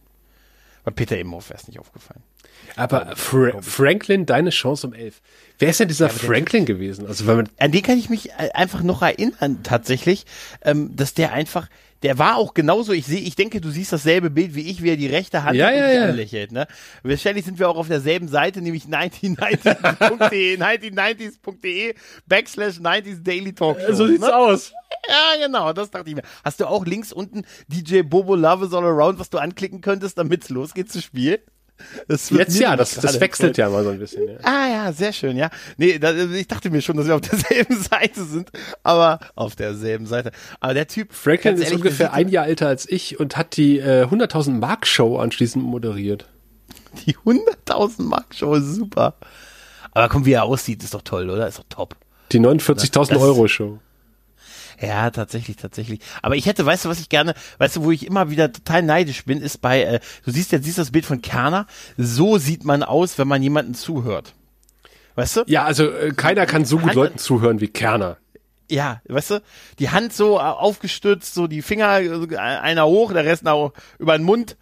Bei 0.83 0.91
Peter 0.91 1.17
Imhoff 1.17 1.49
wäre 1.49 1.59
es 1.59 1.67
nicht 1.67 1.79
aufgefallen. 1.79 2.23
Aber 2.75 3.15
Fra 3.15 3.61
Franklin, 3.61 4.25
deine 4.25 4.49
Chance 4.49 4.87
um 4.87 4.93
elf. 4.93 5.21
Wer 5.57 5.69
ist 5.69 5.79
denn 5.79 5.87
dieser 5.87 6.07
ja, 6.07 6.13
Franklin 6.13 6.65
gewesen? 6.65 7.05
Also 7.05 7.27
wenn 7.27 7.37
man 7.37 7.49
an 7.59 7.71
den 7.71 7.81
kann 7.81 7.97
ich 7.97 8.09
mich 8.09 8.31
äh, 8.31 8.51
einfach 8.53 8.81
noch 8.81 9.01
erinnern 9.01 9.59
tatsächlich, 9.63 10.25
ähm, 10.63 10.95
dass 10.95 11.13
der 11.13 11.33
einfach 11.33 11.67
der 12.03 12.17
war 12.17 12.37
auch 12.37 12.53
genauso, 12.53 12.93
ich 12.93 13.05
sehe, 13.05 13.19
ich 13.19 13.35
denke, 13.35 13.59
du 13.59 13.69
siehst 13.69 13.91
dasselbe 13.91 14.29
Bild 14.29 14.55
wie 14.55 14.69
ich, 14.69 14.81
wie 14.81 14.89
er 14.89 14.97
die 14.97 15.07
rechte 15.07 15.43
Hand 15.43 15.57
ja, 15.57 15.69
ja, 15.71 15.91
ja. 15.91 16.05
anlächelt, 16.05 16.51
ne? 16.51 16.67
Wahrscheinlich 17.03 17.45
sind 17.45 17.59
wir 17.59 17.69
auch 17.69 17.75
auf 17.75 17.87
derselben 17.87 18.27
Seite, 18.29 18.61
nämlich 18.61 18.85
1990.de, 18.85 20.57
1990s.de, 20.57 21.95
backslash 22.27 22.75
90s 22.75 23.21
Daily 23.23 23.53
Talk 23.53 23.79
Show, 23.81 23.93
So 23.93 24.07
sieht's 24.07 24.21
ne? 24.21 24.33
aus. 24.35 24.71
Ja, 25.07 25.45
genau, 25.45 25.73
das 25.73 25.91
dachte 25.91 26.09
ich 26.09 26.15
mir. 26.15 26.23
Hast 26.43 26.59
du 26.61 26.67
auch 26.67 26.85
links 26.85 27.11
unten 27.11 27.43
DJ 27.67 28.01
Bobo 28.03 28.35
Love 28.35 28.65
is 28.65 28.73
All 28.73 28.85
Around, 28.85 29.19
was 29.19 29.29
du 29.29 29.37
anklicken 29.37 29.81
könntest, 29.81 30.17
damit's 30.17 30.49
losgeht 30.49 30.91
zu 30.91 31.01
spielen? 31.01 31.39
Jetzt 32.07 32.59
ja, 32.59 32.75
das, 32.75 32.95
das 32.95 33.19
wechselt 33.19 33.57
ja 33.57 33.69
mal 33.69 33.83
so 33.83 33.89
ein 33.89 33.99
bisschen. 33.99 34.27
Ja. 34.27 34.35
Ah 34.43 34.69
ja, 34.69 34.93
sehr 34.93 35.13
schön, 35.13 35.37
ja. 35.37 35.49
Nee, 35.77 35.99
da, 35.99 36.13
ich 36.13 36.47
dachte 36.47 36.69
mir 36.69 36.81
schon, 36.81 36.97
dass 36.97 37.07
wir 37.07 37.15
auf 37.15 37.21
derselben 37.21 37.77
Seite 37.81 38.23
sind, 38.23 38.51
aber 38.83 39.19
auf 39.35 39.55
derselben 39.55 40.05
Seite. 40.05 40.31
Aber 40.59 40.73
der 40.73 40.87
Typ. 40.87 41.13
Franklin 41.13 41.57
ist 41.57 41.73
ungefähr 41.73 42.13
ein 42.13 42.29
Jahr 42.29 42.47
älter 42.47 42.67
als 42.67 42.89
ich 42.89 43.19
und 43.19 43.37
hat 43.37 43.57
die 43.57 43.79
äh, 43.79 44.05
100.000 44.05 44.51
Mark 44.51 44.87
Show 44.87 45.17
anschließend 45.17 45.63
moderiert. 45.63 46.25
Die 47.05 47.15
100.000 47.15 48.01
Mark 48.03 48.33
Show 48.35 48.55
ist 48.55 48.75
super. 48.75 49.15
Aber 49.91 50.09
komm, 50.09 50.25
wie 50.25 50.33
er 50.33 50.43
aussieht, 50.43 50.83
ist 50.83 50.93
doch 50.93 51.01
toll, 51.01 51.29
oder? 51.29 51.47
Ist 51.47 51.59
doch 51.59 51.65
top. 51.69 51.95
Die 52.31 52.39
49.000 52.39 53.19
Euro 53.19 53.47
Show. 53.47 53.79
Ja, 54.81 55.11
tatsächlich, 55.11 55.57
tatsächlich. 55.57 55.99
Aber 56.21 56.35
ich 56.35 56.45
hätte, 56.45 56.65
weißt 56.65 56.85
du, 56.85 56.89
was 56.89 56.99
ich 56.99 57.09
gerne, 57.09 57.33
weißt 57.57 57.77
du, 57.77 57.83
wo 57.83 57.91
ich 57.91 58.05
immer 58.05 58.29
wieder 58.29 58.51
total 58.51 58.81
neidisch 58.81 59.25
bin, 59.25 59.41
ist 59.41 59.59
bei, 59.59 59.83
äh, 59.83 59.99
du 60.23 60.31
siehst 60.31 60.51
ja, 60.51 60.59
siehst 60.59 60.77
das 60.77 60.91
Bild 60.91 61.05
von 61.05 61.21
Kerner, 61.21 61.67
so 61.97 62.37
sieht 62.37 62.63
man 62.63 62.83
aus, 62.83 63.17
wenn 63.17 63.27
man 63.27 63.43
jemanden 63.43 63.73
zuhört. 63.73 64.33
Weißt 65.15 65.37
du? 65.37 65.43
Ja, 65.47 65.65
also 65.65 65.89
äh, 65.89 66.11
keiner 66.11 66.45
kann 66.45 66.63
so 66.63 66.77
gut 66.77 66.87
Hand, 66.87 66.95
Leuten 66.95 67.17
zuhören 67.17 67.59
wie 67.59 67.67
Kerner. 67.67 68.17
Ja, 68.71 69.01
weißt 69.09 69.31
du, 69.31 69.41
die 69.79 69.89
Hand 69.89 70.13
so 70.13 70.37
äh, 70.37 70.41
aufgestützt, 70.41 71.33
so 71.33 71.47
die 71.47 71.61
Finger, 71.61 71.99
äh, 71.99 72.37
einer 72.37 72.85
hoch, 72.85 73.11
der 73.11 73.25
Rest 73.25 73.43
nach, 73.43 73.71
über 73.97 74.17
den 74.17 74.23
Mund 74.23 74.55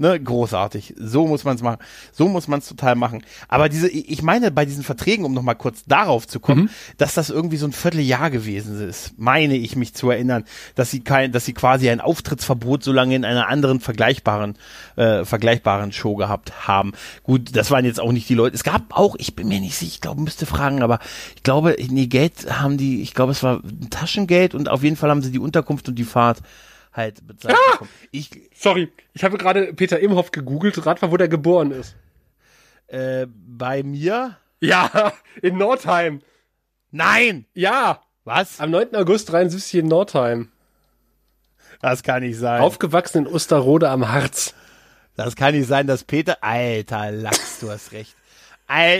ne, 0.00 0.18
großartig. 0.18 0.94
So 0.96 1.26
muss 1.26 1.44
man 1.44 1.56
es 1.56 1.62
machen. 1.62 1.78
So 2.12 2.28
muss 2.28 2.48
man 2.48 2.60
es 2.60 2.68
total 2.68 2.94
machen. 2.94 3.22
Aber 3.48 3.68
diese, 3.68 3.88
ich 3.88 4.22
meine, 4.22 4.50
bei 4.50 4.64
diesen 4.64 4.82
Verträgen, 4.82 5.24
um 5.24 5.34
nochmal 5.34 5.56
kurz 5.56 5.84
darauf 5.86 6.26
zu 6.26 6.40
kommen, 6.40 6.62
mhm. 6.62 6.70
dass 6.96 7.14
das 7.14 7.28
irgendwie 7.28 7.58
so 7.58 7.66
ein 7.66 7.72
Vierteljahr 7.72 8.30
gewesen 8.30 8.80
ist, 8.88 9.18
meine 9.18 9.56
ich 9.56 9.76
mich 9.76 9.94
zu 9.94 10.10
erinnern, 10.10 10.44
dass 10.74 10.90
sie 10.90 11.00
kein, 11.00 11.32
dass 11.32 11.44
sie 11.44 11.52
quasi 11.52 11.90
ein 11.90 12.00
Auftrittsverbot 12.00 12.82
so 12.82 12.92
lange 12.92 13.14
in 13.14 13.24
einer 13.24 13.48
anderen 13.48 13.78
vergleichbaren, 13.80 14.56
äh, 14.96 15.24
vergleichbaren 15.24 15.92
Show 15.92 16.16
gehabt 16.16 16.66
haben. 16.66 16.92
Gut, 17.22 17.54
das 17.54 17.70
waren 17.70 17.84
jetzt 17.84 18.00
auch 18.00 18.12
nicht 18.12 18.28
die 18.28 18.34
Leute. 18.34 18.56
Es 18.56 18.64
gab 18.64 18.98
auch, 18.98 19.16
ich 19.18 19.36
bin 19.36 19.48
mir 19.48 19.60
nicht 19.60 19.76
sicher, 19.76 19.92
ich 19.92 20.00
glaube, 20.00 20.22
müsste 20.22 20.46
fragen, 20.46 20.82
aber 20.82 20.98
ich 21.36 21.42
glaube, 21.42 21.76
nee, 21.90 22.06
Geld 22.06 22.50
haben 22.50 22.78
die, 22.78 23.02
ich 23.02 23.12
glaube, 23.12 23.32
es 23.32 23.42
war 23.42 23.60
ein 23.62 23.90
Taschengeld 23.90 24.54
und 24.54 24.70
auf 24.70 24.82
jeden 24.82 24.96
Fall 24.96 25.10
haben 25.10 25.22
sie 25.22 25.30
die 25.30 25.38
Unterkunft 25.38 25.88
und 25.88 25.96
die 25.96 26.04
Fahrt 26.04 26.38
halt 26.92 27.26
bezahlt 27.26 27.56
ah! 27.56 27.72
bekommen. 27.72 27.90
Ich, 28.10 28.30
Sorry, 28.54 28.92
ich 29.12 29.24
habe 29.24 29.38
gerade 29.38 29.72
Peter 29.74 29.98
Imhoff 30.00 30.30
gegoogelt, 30.30 30.84
rat 30.86 31.02
mal, 31.02 31.10
wo 31.10 31.16
der 31.16 31.28
geboren 31.28 31.70
ist. 31.70 31.96
Äh, 32.86 33.26
bei 33.28 33.82
mir? 33.82 34.36
Ja, 34.60 35.12
in 35.42 35.58
Nordheim. 35.58 36.22
Nein! 36.90 37.46
Ja! 37.54 38.02
Was? 38.24 38.60
Am 38.60 38.70
9. 38.70 38.94
August 38.96 39.30
73 39.30 39.80
in 39.80 39.86
Nordheim. 39.86 40.52
Das 41.80 42.02
kann 42.02 42.22
nicht 42.22 42.38
sein. 42.38 42.60
Aufgewachsen 42.60 43.26
in 43.26 43.32
Osterrode 43.32 43.88
am 43.88 44.08
Harz. 44.08 44.54
Das 45.16 45.36
kann 45.36 45.54
nicht 45.54 45.66
sein, 45.66 45.86
dass 45.86 46.04
Peter. 46.04 46.42
Alter 46.42 47.10
Lachs, 47.10 47.60
du 47.60 47.70
hast 47.70 47.92
recht. 47.92 48.14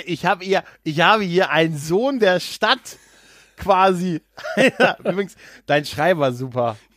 Ich 0.06 0.26
habe 0.26 0.44
hier, 0.44 0.64
ich 0.82 1.00
habe 1.00 1.22
hier 1.22 1.50
einen 1.50 1.76
Sohn 1.76 2.18
der 2.18 2.40
Stadt 2.40 2.98
quasi. 3.60 4.20
Übrigens, 5.04 5.36
dein 5.66 5.84
Schrei 5.84 6.18
war 6.18 6.32
super. 6.32 6.76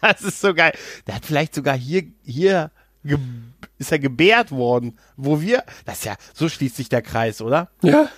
das 0.00 0.22
ist 0.22 0.40
so 0.40 0.54
geil. 0.54 0.72
Der 1.06 1.14
hat 1.16 1.24
vielleicht 1.24 1.54
sogar 1.54 1.76
hier, 1.76 2.04
hier 2.24 2.70
ist 3.78 3.92
er 3.92 3.98
gebärt 3.98 4.50
worden, 4.50 4.98
wo 5.16 5.40
wir, 5.40 5.62
das 5.84 5.98
ist 5.98 6.04
ja, 6.06 6.16
so 6.34 6.48
schließt 6.48 6.76
sich 6.76 6.88
der 6.88 7.02
Kreis, 7.02 7.40
oder? 7.40 7.70
Ja. 7.82 8.08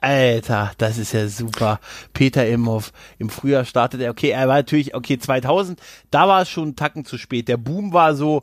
Alter, 0.00 0.72
das 0.78 0.98
ist 0.98 1.12
ja 1.12 1.26
super. 1.26 1.80
Peter 2.12 2.46
Imhoff, 2.46 2.92
im 3.18 3.30
Frühjahr 3.30 3.64
startet 3.64 4.00
er, 4.00 4.10
okay, 4.10 4.30
er 4.30 4.46
war 4.48 4.56
natürlich, 4.56 4.94
okay, 4.94 5.18
2000, 5.18 5.80
da 6.10 6.28
war 6.28 6.42
es 6.42 6.48
schon 6.48 6.64
einen 6.64 6.76
Tacken 6.76 7.04
zu 7.04 7.18
spät. 7.18 7.48
Der 7.48 7.56
Boom 7.56 7.92
war 7.92 8.14
so, 8.14 8.42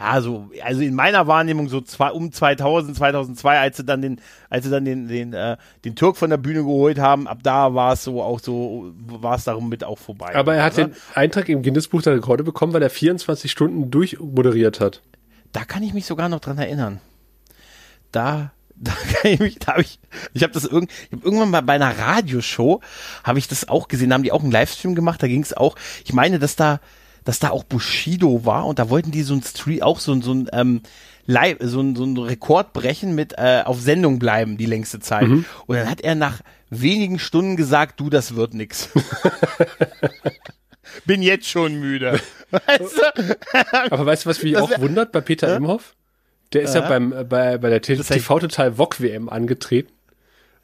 ja, 0.00 0.20
so, 0.22 0.50
also 0.62 0.80
in 0.80 0.94
meiner 0.94 1.26
Wahrnehmung 1.26 1.68
so 1.68 1.82
zwei, 1.82 2.10
um 2.10 2.32
2000, 2.32 2.96
2002, 2.96 3.58
als 3.58 3.76
sie 3.76 3.84
dann 3.84 4.00
den, 4.00 4.20
als 4.48 4.64
sie 4.64 4.70
dann 4.70 4.86
den, 4.86 5.08
den, 5.08 5.34
äh, 5.34 5.58
den 5.84 5.94
Türk 5.94 6.16
von 6.16 6.30
der 6.30 6.38
Bühne 6.38 6.60
geholt 6.60 6.98
haben, 6.98 7.28
ab 7.28 7.40
da 7.42 7.74
war 7.74 7.92
es 7.92 8.04
so 8.04 8.22
auch 8.22 8.40
so, 8.40 8.92
war 8.96 9.36
es 9.36 9.44
darum 9.44 9.68
mit 9.68 9.84
auch 9.84 9.98
vorbei. 9.98 10.34
Aber 10.34 10.54
er 10.54 10.64
hat 10.64 10.78
oder? 10.78 10.88
den 10.88 10.96
Eintrag 11.14 11.50
im 11.50 11.62
Guinness-Buch 11.62 12.00
der 12.00 12.14
Rekorde 12.14 12.44
bekommen, 12.44 12.72
weil 12.72 12.82
er 12.82 12.88
24 12.88 13.50
Stunden 13.50 13.90
durchmoderiert 13.90 14.80
hat. 14.80 15.02
Da 15.52 15.64
kann 15.64 15.82
ich 15.82 15.92
mich 15.92 16.06
sogar 16.06 16.30
noch 16.30 16.40
dran 16.40 16.56
erinnern. 16.56 17.00
da 18.10 18.52
da 18.82 18.92
kann 18.92 19.32
ich 19.32 19.40
mich, 19.40 19.58
da 19.58 19.72
habe 19.72 19.82
ich, 19.82 19.98
ich 20.32 20.42
habe 20.42 20.54
das 20.54 20.64
irgend, 20.64 20.90
ich 21.10 21.18
hab 21.18 21.22
irgendwann 21.22 21.50
mal 21.50 21.60
bei 21.60 21.74
einer 21.74 21.98
Radioshow 21.98 22.80
habe 23.24 23.38
ich 23.38 23.46
das 23.46 23.68
auch 23.68 23.88
gesehen, 23.88 24.08
da 24.08 24.14
haben 24.14 24.22
die 24.22 24.32
auch 24.32 24.42
einen 24.42 24.52
Livestream 24.52 24.94
gemacht, 24.94 25.22
da 25.22 25.26
ging 25.26 25.42
es 25.42 25.54
auch, 25.54 25.76
ich 26.02 26.14
meine, 26.14 26.38
dass 26.38 26.56
da, 26.56 26.80
dass 27.24 27.38
da 27.38 27.50
auch 27.50 27.64
Bushido 27.64 28.44
war 28.44 28.66
und 28.66 28.78
da 28.78 28.90
wollten 28.90 29.10
die 29.10 29.22
so 29.22 29.34
ein 29.34 29.42
Stream, 29.42 29.82
auch 29.82 30.00
so, 30.00 30.20
so 30.20 30.32
ein 30.32 30.48
ähm, 30.52 30.82
Live, 31.26 31.58
so 31.60 31.80
ein, 31.80 31.96
so 31.96 32.04
ein 32.04 32.16
Rekord 32.16 32.72
brechen 32.72 33.14
mit 33.14 33.34
äh, 33.36 33.62
auf 33.64 33.80
Sendung 33.80 34.18
bleiben 34.18 34.56
die 34.56 34.66
längste 34.66 35.00
Zeit. 35.00 35.28
Mhm. 35.28 35.44
Und 35.66 35.76
dann 35.76 35.88
hat 35.88 36.00
er 36.00 36.14
nach 36.14 36.40
wenigen 36.70 37.18
Stunden 37.18 37.56
gesagt, 37.56 38.00
du, 38.00 38.10
das 38.10 38.34
wird 38.34 38.54
nix. 38.54 38.88
Bin 41.04 41.22
jetzt 41.22 41.48
schon 41.48 41.78
müde. 41.78 42.20
Weißt 42.50 42.96
du? 42.96 43.38
Aber 43.90 44.06
weißt 44.06 44.24
du, 44.24 44.30
was 44.30 44.42
mich 44.42 44.56
auch 44.56 44.76
wundert 44.80 45.12
bei 45.12 45.20
Peter 45.20 45.48
ja? 45.48 45.56
Imhoff? 45.56 45.94
Der 46.52 46.62
ist 46.62 46.74
ja, 46.74 46.80
ja 46.80 46.88
beim, 46.88 47.12
äh, 47.12 47.22
bei, 47.22 47.58
bei 47.58 47.70
der 47.70 47.80
TV 47.80 48.40
Total 48.40 48.76
VOG 48.76 49.00
WM 49.00 49.28
angetreten 49.28 49.92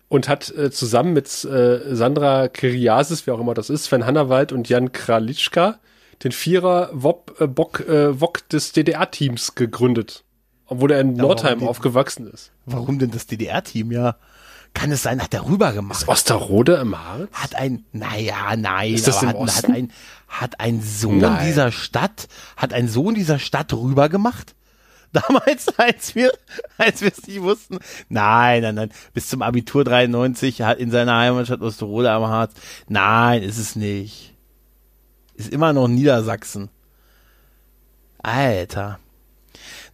und 0.08 0.28
hat 0.28 0.50
äh, 0.50 0.70
zusammen 0.70 1.12
mit 1.12 1.26
äh, 1.44 1.94
Sandra 1.94 2.48
Kiriasis, 2.48 3.26
wer 3.26 3.34
auch 3.34 3.40
immer 3.40 3.54
das 3.54 3.70
ist, 3.70 3.84
Sven 3.84 4.04
Hannawald 4.04 4.52
und 4.52 4.68
Jan 4.68 4.90
Kralitschka 4.90 5.78
den 6.22 6.32
Vierer 6.32 6.90
Wop, 6.92 7.36
äh, 7.40 7.46
Bock, 7.46 7.80
äh, 7.80 8.18
VOG 8.20 8.48
des 8.48 8.72
DDR-Teams 8.72 9.54
gegründet. 9.54 10.24
Obwohl 10.66 10.92
er 10.92 11.00
in 11.00 11.16
ja, 11.16 11.22
Nordheim 11.22 11.62
aufgewachsen 11.66 12.26
ist. 12.26 12.52
Warum 12.64 12.98
denn 12.98 13.10
das 13.10 13.26
DDR-Team, 13.26 13.92
ja? 13.92 14.16
Kann 14.74 14.92
es 14.92 15.02
sein, 15.02 15.22
hat 15.22 15.32
er 15.32 15.46
rüber 15.46 15.72
gemacht? 15.72 16.02
Ist 16.02 16.08
Osterrode 16.08 16.74
im 16.74 16.98
Harz? 16.98 17.30
Hat 17.32 17.54
ein, 17.54 17.84
naja, 17.92 18.56
nein, 18.56 18.92
ist 18.92 19.06
das 19.06 19.22
aber 19.22 19.46
hat, 19.46 19.56
hat, 19.56 19.70
ein, 19.70 19.92
hat 20.28 20.60
ein 20.60 20.82
Sohn 20.82 21.18
nein. 21.18 21.46
dieser 21.46 21.72
Stadt, 21.72 22.28
hat 22.56 22.74
ein 22.74 22.88
Sohn 22.88 23.14
dieser 23.14 23.38
Stadt 23.38 23.72
rüber 23.72 24.08
gemacht? 24.08 24.54
damals, 25.12 25.68
als 25.78 26.14
wir, 26.14 26.32
als 26.78 27.00
wir 27.00 27.08
es 27.08 27.26
nicht 27.26 27.40
wussten. 27.40 27.78
Nein, 28.08 28.62
nein, 28.62 28.74
nein. 28.74 28.90
Bis 29.14 29.28
zum 29.28 29.42
Abitur 29.42 29.84
93 29.84 30.62
hat 30.62 30.78
in 30.78 30.90
seiner 30.90 31.16
Heimatstadt 31.16 31.62
Osterode 31.62 32.10
am 32.10 32.26
Harz. 32.26 32.52
Nein, 32.88 33.42
ist 33.42 33.58
es 33.58 33.76
nicht. 33.76 34.35
Ist 35.36 35.52
immer 35.52 35.72
noch 35.72 35.88
Niedersachsen. 35.88 36.70
Alter. 38.22 38.98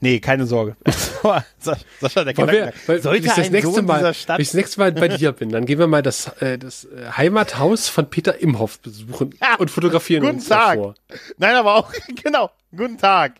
Nee, 0.01 0.18
keine 0.18 0.47
Sorge. 0.47 0.76
Sascha, 2.01 2.24
der 2.24 2.36
weil, 2.36 3.01
Sollte 3.01 3.24
ich 3.24 3.32
das 3.32 3.51
nächste 3.51 3.72
Sohn 3.72 3.84
Mal, 3.84 4.12
Stadt 4.14 4.38
Wenn 4.38 4.43
ich 4.43 4.49
das 4.49 4.55
nächste 4.55 4.80
Mal 4.80 4.90
bei 4.90 5.07
dir 5.07 5.30
bin, 5.30 5.51
dann 5.51 5.64
gehen 5.64 5.78
wir 5.78 5.86
mal 5.86 6.03
das, 6.03 6.26
äh, 6.40 6.59
das 6.59 6.86
äh, 6.86 7.12
Heimathaus 7.16 7.88
von 7.88 8.11
Peter 8.11 8.40
Imhoff 8.40 8.80
besuchen 8.80 9.34
ja, 9.40 9.55
und 9.57 9.70
fotografieren 9.70 10.24
guten 10.24 10.36
uns 10.36 10.49
Tag. 10.49 10.76
davor. 10.76 10.95
Nein, 11.38 11.55
aber 11.55 11.76
auch, 11.76 11.93
genau, 12.22 12.51
guten 12.76 12.99
Tag. 12.99 13.34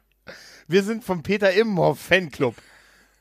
Wir 0.68 0.84
sind 0.84 1.03
vom 1.03 1.24
Peter 1.24 1.53
Imhoff 1.53 1.98
Fanclub. 1.98 2.55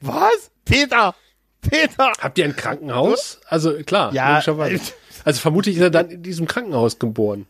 Was? 0.01 0.51
Peter! 0.63 1.15
Peter! 1.61 2.11
Habt 2.19 2.37
ihr 2.37 2.45
ein 2.45 2.55
Krankenhaus? 2.55 3.39
Also 3.47 3.73
klar, 3.83 4.13
ja. 4.13 4.43
Also 5.23 5.39
vermutlich 5.39 5.77
ist 5.77 5.81
er 5.81 5.89
dann 5.89 6.11
in 6.11 6.21
diesem 6.21 6.47
Krankenhaus 6.47 6.99
geboren. 6.99 7.47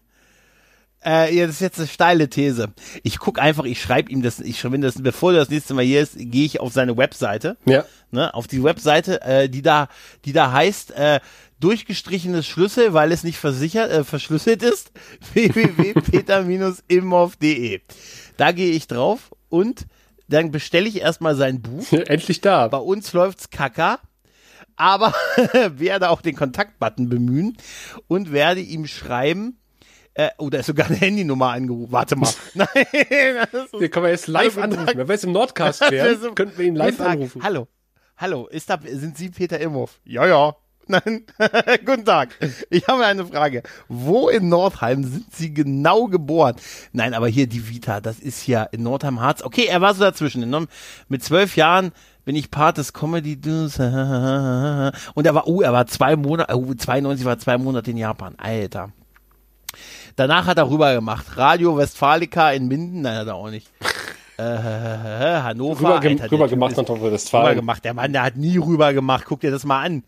Äh, 1.03 1.35
ja, 1.35 1.47
das 1.47 1.55
ist 1.55 1.61
jetzt 1.61 1.79
eine 1.79 1.87
steile 1.87 2.29
These. 2.29 2.71
Ich 3.01 3.17
guck 3.17 3.39
einfach, 3.39 3.63
ich 3.65 3.81
schreibe 3.81 4.11
ihm 4.11 4.21
das, 4.21 4.39
ich 4.39 4.59
schreibe 4.59 4.77
das, 4.79 5.01
bevor 5.01 5.33
er 5.33 5.39
das 5.39 5.49
nächste 5.49 5.73
Mal 5.73 5.83
hier 5.83 6.01
ist, 6.01 6.13
gehe 6.17 6.45
ich 6.45 6.59
auf 6.59 6.73
seine 6.73 6.95
Webseite. 6.95 7.57
Ja. 7.65 7.85
Ne, 8.11 8.31
auf 8.33 8.47
die 8.47 8.63
Webseite, 8.63 9.21
äh, 9.21 9.49
die 9.49 9.63
da, 9.63 9.89
die 10.25 10.33
da 10.33 10.51
heißt, 10.51 10.91
äh, 10.91 11.19
durchgestrichenes 11.59 12.45
Schlüssel, 12.45 12.93
weil 12.93 13.11
es 13.11 13.23
nicht 13.23 13.39
versichert, 13.39 13.91
äh, 13.91 14.03
verschlüsselt 14.03 14.61
ist, 14.63 14.91
www.peter-imhoff.de. 15.33 17.81
Da 18.37 18.51
gehe 18.51 18.71
ich 18.71 18.87
drauf 18.87 19.31
und 19.49 19.87
dann 20.27 20.51
bestelle 20.51 20.87
ich 20.87 21.01
erstmal 21.01 21.35
sein 21.35 21.61
Buch. 21.61 21.91
Endlich 21.91 22.41
da. 22.41 22.67
Bei 22.67 22.77
uns 22.77 23.11
läuft's 23.13 23.49
kacker. 23.49 23.99
Aber 24.75 25.13
werde 25.75 26.09
auch 26.09 26.21
den 26.21 26.35
Kontaktbutton 26.35 27.09
bemühen 27.09 27.57
und 28.07 28.31
werde 28.31 28.61
ihm 28.61 28.87
schreiben, 28.87 29.60
äh, 30.13 30.29
oh, 30.37 30.49
da 30.49 30.59
ist 30.59 30.65
sogar 30.65 30.87
eine 30.87 30.95
Handynummer 30.97 31.51
angerufen. 31.51 31.91
Warte 31.91 32.15
mal. 32.15 32.29
Nein, 32.53 32.67
das 33.51 33.65
ist, 33.71 33.91
können 33.91 34.05
wir 34.05 34.11
jetzt 34.11 34.27
live 34.27 34.57
anrufen. 34.57 34.87
Wenn 34.95 35.07
wir 35.07 35.13
jetzt 35.13 35.23
im 35.23 35.31
Nordcast 35.31 35.81
wären, 35.91 36.19
so, 36.19 36.33
könnten 36.33 36.57
wir 36.57 36.65
ihn 36.65 36.75
live 36.75 36.99
anrufen. 36.99 37.41
Hallo. 37.43 37.67
Hallo, 38.17 38.47
ist 38.47 38.69
da, 38.69 38.77
sind 38.83 39.17
Sie 39.17 39.29
Peter 39.29 39.59
Imhoff? 39.59 39.99
Ja, 40.03 40.27
ja. 40.27 40.55
Nein, 40.87 41.25
guten 41.85 42.03
Tag. 42.03 42.35
Ich 42.69 42.85
habe 42.87 43.05
eine 43.05 43.25
Frage. 43.25 43.63
Wo 43.87 44.27
in 44.27 44.49
Nordheim 44.49 45.03
sind 45.03 45.33
Sie 45.33 45.53
genau 45.53 46.07
geboren? 46.07 46.55
Nein, 46.91 47.13
aber 47.13 47.29
hier 47.29 47.47
die 47.47 47.69
Vita, 47.69 48.01
das 48.01 48.19
ist 48.19 48.45
ja 48.47 48.63
in 48.63 48.83
Nordheim 48.83 49.21
Harz. 49.21 49.41
Okay, 49.41 49.67
er 49.67 49.79
war 49.79 49.93
so 49.93 50.01
dazwischen. 50.01 50.67
Mit 51.07 51.23
zwölf 51.23 51.55
Jahren 51.55 51.93
bin 52.25 52.35
ich 52.35 52.51
Part 52.51 52.77
des 52.77 52.93
Comedy 52.93 53.35
und 53.45 53.79
er 53.79 54.91
war, 55.15 55.47
oh, 55.47 55.61
er 55.61 55.71
war 55.71 55.87
zwei 55.87 56.15
Monate, 56.15 56.53
oh, 56.55 56.73
92 56.73 57.25
war 57.25 57.39
zwei 57.39 57.57
Monate 57.57 57.91
in 57.91 57.97
Japan. 57.97 58.35
Alter. 58.37 58.91
Danach 60.15 60.47
hat 60.47 60.57
er 60.57 60.69
rüber 60.69 60.93
gemacht. 60.93 61.37
Radio 61.37 61.77
Westfalica 61.77 62.51
in 62.51 62.67
Minden, 62.67 63.01
nein, 63.01 63.17
hat 63.17 63.27
er 63.27 63.35
auch 63.35 63.49
nicht. 63.49 63.69
Äh, 64.37 64.43
Hannover. 64.43 65.99
Rüber, 65.99 66.01
Alter, 66.01 66.31
rüber 66.31 66.47
gemacht 66.47 66.75
nach 66.75 66.87
Westfalen. 66.87 67.45
Rüber 67.49 67.55
gemacht. 67.55 67.85
Der 67.85 67.93
Mann, 67.93 68.11
der 68.11 68.23
hat 68.23 68.37
nie 68.37 68.57
rüber 68.57 68.91
gemacht. 68.91 69.25
Guck 69.27 69.41
dir 69.41 69.51
das 69.51 69.65
mal 69.65 69.83
an. 69.83 70.03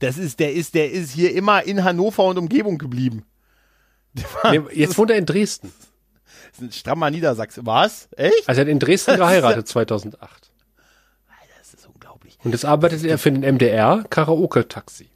Das 0.00 0.18
ist, 0.18 0.40
der 0.40 0.52
ist, 0.54 0.74
der 0.74 0.90
ist 0.90 1.12
hier 1.12 1.32
immer 1.32 1.62
in 1.62 1.84
Hannover 1.84 2.24
und 2.24 2.36
Umgebung 2.36 2.78
geblieben. 2.78 3.24
Nee, 4.50 4.60
jetzt 4.72 4.98
wohnt 4.98 5.10
er 5.10 5.18
in 5.18 5.26
Dresden. 5.26 5.72
Das 6.50 6.58
ist 6.58 6.62
ein 6.62 6.72
strammer 6.72 7.10
Niedersachse. 7.10 7.64
Was? 7.64 8.08
Echt? 8.16 8.48
Also 8.48 8.60
er 8.60 8.64
hat 8.64 8.70
in 8.72 8.78
Dresden 8.78 9.18
geheiratet 9.18 9.68
2008. 9.68 10.20
Alter, 10.20 11.52
das 11.58 11.74
ist 11.74 11.86
unglaublich. 11.86 12.38
Und 12.42 12.52
jetzt 12.52 12.64
arbeitet 12.64 13.04
er 13.04 13.18
für 13.18 13.30
den 13.30 13.42
MDR 13.42 14.04
Karaoke-Taxi. 14.10 15.10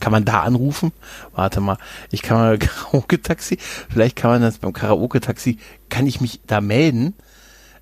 Kann 0.00 0.12
man 0.12 0.24
da 0.24 0.42
anrufen? 0.42 0.92
Warte 1.32 1.60
mal, 1.60 1.78
ich 2.10 2.22
kann 2.22 2.38
mal 2.38 2.58
Karaoke-Taxi, 2.58 3.58
vielleicht 3.88 4.16
kann 4.16 4.30
man 4.30 4.42
das 4.42 4.58
beim 4.58 4.72
Karaoke-Taxi, 4.72 5.58
kann 5.88 6.06
ich 6.06 6.20
mich 6.20 6.40
da 6.46 6.60
melden? 6.60 7.14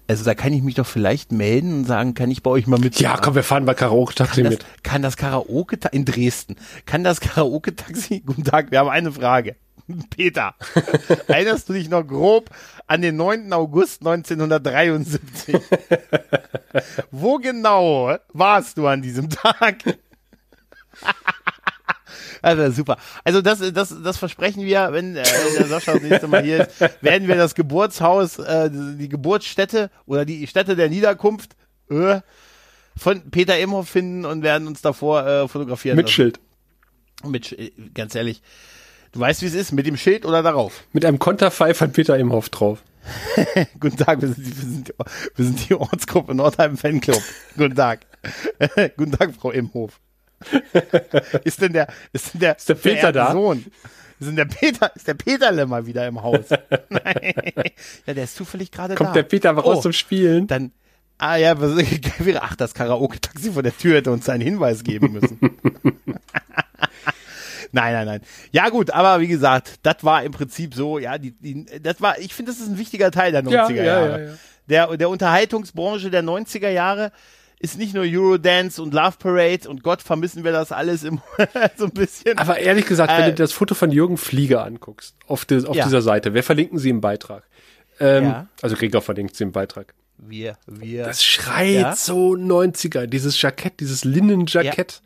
Also 0.09 0.24
da 0.24 0.34
kann 0.34 0.53
ich 0.53 0.62
mich 0.62 0.74
doch 0.74 0.86
vielleicht 0.86 1.30
melden 1.30 1.72
und 1.72 1.84
sagen, 1.84 2.14
kann 2.14 2.32
ich 2.32 2.43
bei 2.43 2.51
euch 2.51 2.66
mal 2.66 2.80
mit? 2.80 2.99
Ja, 2.99 3.16
komm, 3.16 3.36
wir 3.36 3.45
fahren 3.45 3.64
bei 3.64 3.74
Karaoke-Taxi 3.74 4.43
mit. 4.43 4.64
Kann 4.82 5.03
das 5.03 5.16
Karaoke 5.16 5.78
in 5.93 6.05
Dresden? 6.05 6.57
Kann 6.84 7.05
das 7.05 7.20
Karaoke-Taxi? 7.20 8.20
Guten 8.26 8.43
Tag, 8.43 8.72
wir 8.72 8.80
haben 8.80 8.88
eine 8.88 9.12
Frage. 9.12 9.55
Peter, 10.11 10.55
erinnerst 11.28 11.68
du 11.68 11.72
dich 11.74 11.88
noch 11.88 12.07
grob 12.07 12.51
an 12.86 13.03
den 13.03 13.16
9. 13.16 13.53
August 13.53 14.01
1973? 14.01 15.57
Wo 17.11 17.38
genau 17.38 18.16
warst 18.32 18.78
du 18.78 18.86
an 18.86 19.03
diesem 19.03 19.30
Tag? 19.30 19.76
Also 22.43 22.70
super. 22.70 22.97
Also 23.24 23.43
das, 23.43 23.61
das, 23.72 23.95
das 24.03 24.16
versprechen 24.16 24.64
wir, 24.64 24.88
wenn 24.93 25.16
äh, 25.16 25.24
der 25.59 25.66
Sascha 25.66 25.95
das 25.95 26.03
nächste 26.03 26.28
Mal 26.28 26.43
hier 26.43 26.68
ist, 26.68 26.80
werden 27.01 27.28
wir 27.28 27.36
das 27.36 27.55
Geburtshaus, 27.55 28.38
äh, 28.38 28.70
die 28.70 29.09
Geburtsstätte 29.09 29.91
oder 30.07 30.24
die 30.24 30.47
Stätte 30.47 30.76
der 30.76 30.88
Niederkunft 30.88 31.57
äh, 31.91 32.20
von 32.97 33.30
Peter 33.30 33.59
Imhoff 33.59 33.88
finden 33.88 34.24
und 34.24 34.43
werden 34.43 34.66
uns 34.66 34.82
davor 34.82 35.26
äh, 35.26 35.49
fotografieren. 35.49 35.97
Mit 35.97 36.07
lassen. 36.07 36.14
Schild. 36.14 36.41
Mit, 37.24 37.57
ganz 37.95 38.14
ehrlich. 38.14 38.43
Du 39.12 39.20
weißt, 39.20 39.43
wie 39.43 39.47
es 39.47 39.55
ist, 39.55 39.72
mit 39.72 39.86
dem 39.86 39.97
Schild 39.97 40.24
oder 40.24 40.43
darauf? 40.43 40.84
Mit 40.93 41.05
einem 41.05 41.18
Konterfei 41.18 41.74
von 41.74 41.93
Peter 41.93 42.16
Imhoff 42.16 42.49
drauf. 42.49 42.82
Guten 43.80 43.97
Tag, 43.97 44.20
wir 44.20 44.28
sind, 44.28 44.47
die, 44.47 44.57
wir, 44.57 44.68
sind, 44.68 44.95
wir 45.36 45.45
sind 45.45 45.68
die 45.68 45.74
Ortsgruppe 45.74 46.34
Nordheim 46.34 46.76
Fanclub. 46.76 47.22
Guten 47.57 47.74
Tag. 47.74 48.07
Guten 48.97 49.12
Tag, 49.12 49.34
Frau 49.34 49.51
Imhoff. 49.51 50.01
ist 51.45 51.61
denn 51.61 51.72
der, 51.72 51.88
ist 52.12 52.34
denn 52.34 52.41
der, 52.41 52.57
ist 52.57 52.68
der 52.68 52.74
Peter 52.74 53.12
da? 53.12 53.32
Sohn? 53.32 53.64
Ist 54.18 54.26
denn 54.26 54.36
der 54.36 54.45
Peter, 54.45 54.95
ist 54.95 55.09
der 55.09 55.14
Peterle 55.14 55.66
mal 55.66 55.86
wieder 55.86 56.07
im 56.07 56.22
Haus? 56.22 56.47
Nein. 56.88 57.34
Ja, 58.07 58.14
der 58.14 58.24
ist 58.24 58.36
zufällig 58.36 58.70
gerade 58.70 58.95
da. 58.95 58.99
Kommt 59.03 59.16
der 59.16 59.22
Peter 59.22 59.51
aber 59.51 59.64
oh, 59.64 59.72
raus 59.72 59.82
zum 59.82 59.93
Spielen? 59.93 60.47
Dann, 60.47 60.72
ah 61.18 61.36
ja, 61.36 61.59
wäre, 61.61 62.43
ach, 62.43 62.57
das 62.57 62.74
Karaoke-Taxi 62.74 63.53
vor 63.53 63.62
der 63.62 63.76
Tür 63.76 63.97
hätte 63.97 64.11
uns 64.11 64.28
einen 64.28 64.43
Hinweis 64.43 64.84
geben 64.84 65.12
müssen. 65.12 65.38
Nein, 67.72 67.93
nein, 67.93 68.07
nein. 68.07 68.20
Ja 68.51 68.68
gut, 68.68 68.91
aber 68.91 69.20
wie 69.20 69.28
gesagt, 69.28 69.74
das 69.84 70.03
war 70.03 70.24
im 70.24 70.32
Prinzip 70.32 70.74
so, 70.74 70.99
ja, 70.99 71.18
die, 71.18 71.30
die 71.30 71.66
das 71.80 72.01
war, 72.01 72.18
ich 72.18 72.34
finde, 72.34 72.51
das 72.51 72.61
ist 72.61 72.68
ein 72.68 72.78
wichtiger 72.78 73.12
Teil 73.12 73.30
der 73.30 73.45
90er 73.45 73.53
ja, 73.53 73.70
ja, 73.70 73.84
Jahre. 73.84 74.24
Ja, 74.24 74.34
der, 74.88 74.97
der 74.97 75.09
Unterhaltungsbranche 75.09 76.11
der 76.11 76.24
90er 76.24 76.70
Jahre 76.70 77.12
ist 77.61 77.76
nicht 77.76 77.94
nur 77.94 78.04
Eurodance 78.04 78.82
und 78.82 78.94
Love 78.94 79.16
Parade 79.18 79.68
und 79.68 79.82
Gott 79.82 80.00
vermissen 80.00 80.44
wir 80.44 80.50
das 80.52 80.72
alles 80.72 81.04
im 81.04 81.20
so 81.76 81.84
ein 81.84 81.90
bisschen. 81.90 82.38
Aber 82.38 82.58
ehrlich 82.58 82.86
gesagt, 82.86 83.12
äh, 83.12 83.18
wenn 83.18 83.26
du 83.26 83.34
das 83.34 83.52
Foto 83.52 83.74
von 83.74 83.92
Jürgen 83.92 84.16
Flieger 84.16 84.64
anguckst, 84.64 85.14
auf, 85.26 85.44
des, 85.44 85.66
auf 85.66 85.76
ja. 85.76 85.84
dieser 85.84 86.00
Seite, 86.00 86.32
wer 86.32 86.42
verlinken 86.42 86.78
sie 86.78 86.88
im 86.88 87.02
Beitrag? 87.02 87.44
Ähm, 88.00 88.24
ja. 88.24 88.46
Also 88.62 88.76
Gregor 88.76 89.02
verlinkt 89.02 89.36
sie 89.36 89.44
im 89.44 89.52
Beitrag. 89.52 89.94
Wir, 90.16 90.56
wir. 90.66 91.04
Das 91.04 91.22
schreit 91.22 91.74
ja? 91.74 91.96
so 91.96 92.32
90er, 92.32 93.06
dieses 93.06 93.40
Jackett, 93.40 93.80
dieses 93.80 94.04
Linnenjackett. 94.04 95.02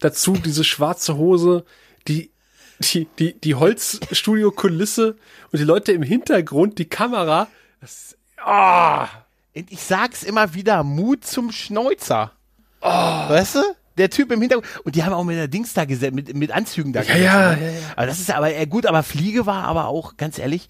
Dazu 0.00 0.32
diese 0.32 0.64
schwarze 0.64 1.16
Hose, 1.16 1.64
die, 2.06 2.30
die, 2.78 3.06
die, 3.18 3.38
die 3.38 3.54
Holzstudio-Kulisse 3.54 5.16
und 5.52 5.58
die 5.58 5.64
Leute 5.64 5.92
im 5.92 6.02
Hintergrund, 6.02 6.78
die 6.78 6.88
Kamera. 6.88 7.48
Das, 7.80 8.16
ah. 8.38 9.04
Oh 9.04 9.27
ich 9.68 9.82
sag's 9.82 10.22
immer 10.22 10.54
wieder, 10.54 10.84
Mut 10.84 11.24
zum 11.24 11.52
Schneuzer. 11.52 12.32
Oh. 12.80 12.88
Weißt 12.88 13.56
du? 13.56 13.62
Der 13.96 14.10
Typ 14.10 14.30
im 14.30 14.40
Hintergrund. 14.40 14.68
Und 14.84 14.94
die 14.94 15.02
haben 15.04 15.12
auch 15.12 15.24
mit 15.24 15.36
der 15.36 15.48
Dings 15.48 15.74
da 15.74 15.84
gesetzt, 15.84 16.14
mit, 16.14 16.34
mit 16.34 16.52
Anzügen 16.52 16.92
da 16.92 17.00
ja, 17.00 17.06
gesetzt. 17.06 17.24
Ja, 17.24 17.56
ne? 17.56 17.62
ja, 17.62 17.70
ja. 17.72 17.78
Aber 17.96 18.06
das 18.06 18.20
ist 18.20 18.30
aber 18.30 18.54
äh, 18.54 18.66
gut, 18.66 18.86
aber 18.86 19.02
Fliege 19.02 19.46
war 19.46 19.64
aber 19.64 19.86
auch, 19.86 20.16
ganz 20.16 20.38
ehrlich, 20.38 20.68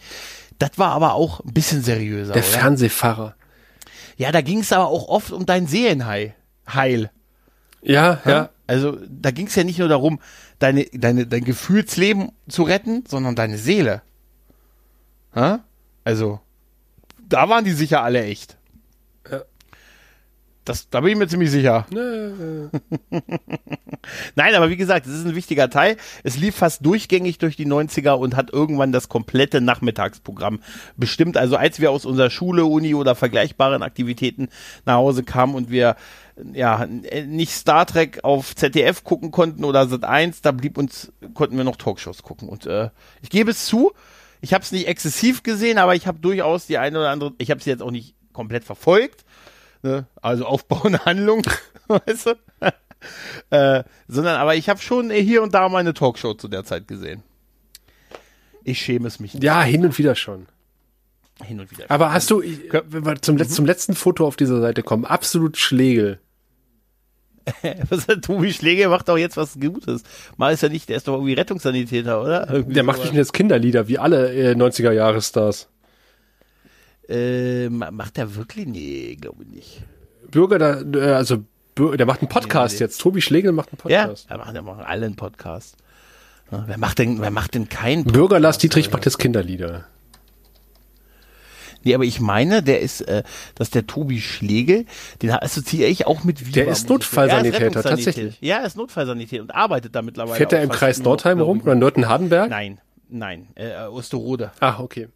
das 0.59 0.71
war 0.77 0.93
aber 0.93 1.15
auch 1.15 1.41
ein 1.41 1.53
bisschen 1.53 1.83
seriöser. 1.83 2.33
Der 2.33 2.43
oder? 2.43 2.51
Fernsehfahrer. 2.51 3.35
Ja, 4.17 4.33
da 4.33 4.41
ging 4.41 4.61
es 4.61 4.73
aber 4.73 4.89
auch 4.89 5.09
oft 5.09 5.31
um 5.31 5.47
dein 5.47 5.67
Seelenheil. 5.67 6.35
Heil. 6.73 7.11
Ja, 7.83 8.21
ja. 8.25 8.31
ja. 8.31 8.51
Also 8.67 8.99
da 9.09 9.31
ging 9.31 9.47
es 9.47 9.55
ja 9.55 9.65
nicht 9.65 9.79
nur 9.79 9.89
darum, 9.89 10.21
deine, 10.59 10.85
deine, 10.93 11.27
dein 11.27 11.45
Gefühlsleben 11.45 12.33
zu 12.49 12.65
retten, 12.65 13.05
sondern 13.09 13.35
deine 13.35 13.57
Seele. 13.57 14.03
Ha? 15.35 15.61
Also, 16.05 16.41
da 17.29 17.49
waren 17.49 17.65
die 17.65 17.73
sicher 17.73 18.03
alle 18.03 18.25
echt. 18.25 18.58
Ja. 19.31 19.43
Das, 20.69 20.91
da 20.91 21.01
bin 21.01 21.13
ich 21.13 21.17
mir 21.17 21.29
ziemlich 21.29 21.51
sicher. 21.51 21.87
Nein, 21.91 22.71
aber 24.55 24.69
wie 24.69 24.77
gesagt, 24.77 25.07
es 25.07 25.15
ist 25.15 25.25
ein 25.25 25.35
wichtiger 25.35 25.71
Teil. 25.71 25.97
Es 26.25 26.37
lief 26.37 26.57
fast 26.57 26.85
durchgängig 26.85 27.39
durch 27.39 27.57
die 27.57 27.67
90er 27.67 28.13
und 28.13 28.37
hat 28.37 28.53
irgendwann 28.53 28.93
das 28.93 29.09
komplette 29.09 29.63
Nachmittagsprogramm 29.63 30.61
bestimmt. 30.99 31.39
Also 31.39 31.57
als 31.57 31.81
wir 31.81 31.91
aus 31.91 32.05
unserer 32.05 32.29
Schule, 32.29 32.67
Uni 32.67 32.95
oder 32.95 33.15
vergleichbaren 33.15 33.83
Aktivitäten 33.83 34.49
nach 34.85 34.97
Hause 34.97 35.23
kamen 35.23 35.55
und 35.55 35.71
wir 35.71 35.97
ja 36.53 36.87
nicht 36.87 37.53
Star 37.53 37.87
Trek 37.87 38.23
auf 38.23 38.55
ZDF 38.55 39.05
gucken 39.05 39.31
konnten 39.31 39.65
oder 39.65 39.89
Sat 39.89 40.05
1, 40.05 40.43
da 40.43 40.53
blieb 40.53 40.77
uns 40.77 41.11
konnten 41.33 41.57
wir 41.57 41.65
noch 41.65 41.77
Talkshows 41.77 42.23
gucken 42.23 42.47
und 42.49 42.67
äh, 42.67 42.91
ich 43.23 43.31
gebe 43.31 43.51
es 43.51 43.67
zu, 43.67 43.93
ich 44.41 44.55
habe 44.55 44.63
es 44.63 44.71
nicht 44.71 44.87
exzessiv 44.87 45.43
gesehen, 45.43 45.79
aber 45.79 45.95
ich 45.95 46.07
habe 46.07 46.19
durchaus 46.21 46.67
die 46.67 46.79
eine 46.79 46.99
oder 46.99 47.11
andere, 47.11 47.33
ich 47.39 47.51
habe 47.51 47.63
sie 47.63 47.71
jetzt 47.71 47.83
auch 47.83 47.91
nicht 47.91 48.15
komplett 48.39 48.63
verfolgt, 48.63 49.25
ne? 49.83 50.07
also 50.23 50.47
aufbauende 50.47 51.05
Handlung, 51.05 51.43
weißt 51.89 52.27
du? 52.27 52.35
äh, 53.51 53.83
sondern 54.07 54.37
aber 54.37 54.55
ich 54.55 54.69
habe 54.69 54.81
schon 54.81 55.11
hier 55.11 55.43
und 55.43 55.55
da 55.55 55.69
meine 55.69 55.93
Talkshow 55.93 56.35
zu 56.35 56.47
der 56.47 56.63
Zeit 56.63 56.87
gesehen. 56.87 57.25
Ich 58.63 58.79
schäme 58.79 59.09
es 59.09 59.19
mich 59.19 59.35
nicht. 59.35 59.43
Ja, 59.43 59.61
hin 59.63 59.85
und 59.85 59.99
wieder 59.99 60.15
schon. 60.15 60.47
Hin 61.43 61.59
und 61.59 61.69
wieder. 61.73 61.87
Aber 61.89 62.13
hast 62.13 62.31
du, 62.31 62.43
wenn 62.43 63.05
wir 63.05 63.21
zum, 63.21 63.35
mhm. 63.35 63.49
zum 63.49 63.67
letzten 63.67 63.97
Foto 63.97 64.25
auf 64.25 64.37
dieser 64.37 64.61
Seite 64.61 64.85
kommen, 64.85 65.05
absolut 65.05 65.57
Schlegel. 65.57 66.21
was 67.89 68.07
hat 68.07 68.23
Tobi 68.23 68.53
Schläger 68.53 68.89
macht 68.89 69.11
auch 69.11 69.19
jetzt 69.19 69.37
was 69.37 69.59
Gutes. 69.59 70.05
Mal 70.37 70.53
ist 70.53 70.63
er 70.63 70.69
nicht, 70.69 70.89
der 70.89 70.97
ist 70.97 71.09
doch 71.09 71.15
irgendwie 71.15 71.33
Rettungssanitäter, 71.33 72.23
oder? 72.23 72.49
Irgendwie 72.49 72.75
der 72.75 72.85
macht 72.85 72.99
bestimmt 72.99 73.19
jetzt 73.19 73.33
Kinderlieder, 73.33 73.89
wie 73.89 73.99
alle 73.99 74.33
äh, 74.33 74.55
90er-Jahre-Stars. 74.55 75.69
Äh, 77.09 77.69
macht 77.69 78.19
er 78.19 78.35
wirklich? 78.35 78.67
Nee, 78.67 79.17
glaube 79.21 79.45
ich 79.45 79.49
nicht. 79.49 79.83
Bürger, 80.31 80.59
da, 80.59 80.83
äh, 80.99 81.13
also 81.13 81.45
der 81.79 82.07
macht 82.07 82.21
einen 82.21 82.29
Podcast 82.29 82.75
nee. 82.75 82.81
jetzt. 82.81 83.01
Tobi 83.01 83.23
Schlegel 83.23 83.53
macht 83.53 83.71
einen 83.71 83.79
Podcast. 83.79 84.27
Ja, 84.29 84.35
er 84.35 84.39
macht, 84.39 84.55
er 84.55 84.63
macht 84.63 84.87
alle 84.87 85.07
einen 85.07 85.17
Podcast. 85.17 85.77
wer 86.51 86.79
macht 86.79 86.99
denn, 86.99 87.21
wer 87.21 87.31
macht 87.31 87.55
denn 87.55 87.69
keinen 87.69 88.05
Podcast? 88.05 88.15
Bürger 88.15 88.41
Lars 88.41 88.59
Dietrich 88.59 88.91
macht 88.91 89.05
jetzt 89.05 89.19
Kinderlieder. 89.19 89.87
Nee, 91.85 91.95
aber 91.95 92.05
ich 92.05 92.21
meine, 92.21 92.63
der 92.63 92.81
ist, 92.81 93.03
äh, 93.03 93.23
dass 93.55 93.71
der 93.71 93.87
Tobi 93.87 94.21
Schlegel, 94.21 94.85
den 95.23 95.31
assoziiere 95.31 95.89
ich 95.89 96.07
auch 96.07 96.25
mit 96.25 96.41
Viva. 96.41 96.53
Der 96.53 96.69
ist 96.69 96.89
Notfallsanitäter, 96.89 97.83
tatsächlich. 97.83 98.37
Ja, 98.41 98.59
er 98.59 98.67
ist 98.67 98.77
Notfallsanitäter 98.77 99.43
und 99.43 99.55
arbeitet 99.55 99.95
da 99.95 100.03
mittlerweile. 100.03 100.37
Fährt 100.37 100.53
er 100.53 100.63
im 100.63 100.71
Kreis 100.71 100.99
Nordheim 100.99 101.41
rum 101.41 101.61
oder 101.61 101.77
Nürten-Hardenberg? 101.77 102.51
Nein, 102.51 102.81
nein, 103.09 103.49
äh, 103.55 103.87
Osterode. 103.87 104.51
Ach, 104.61 104.81
okay. 104.81 105.09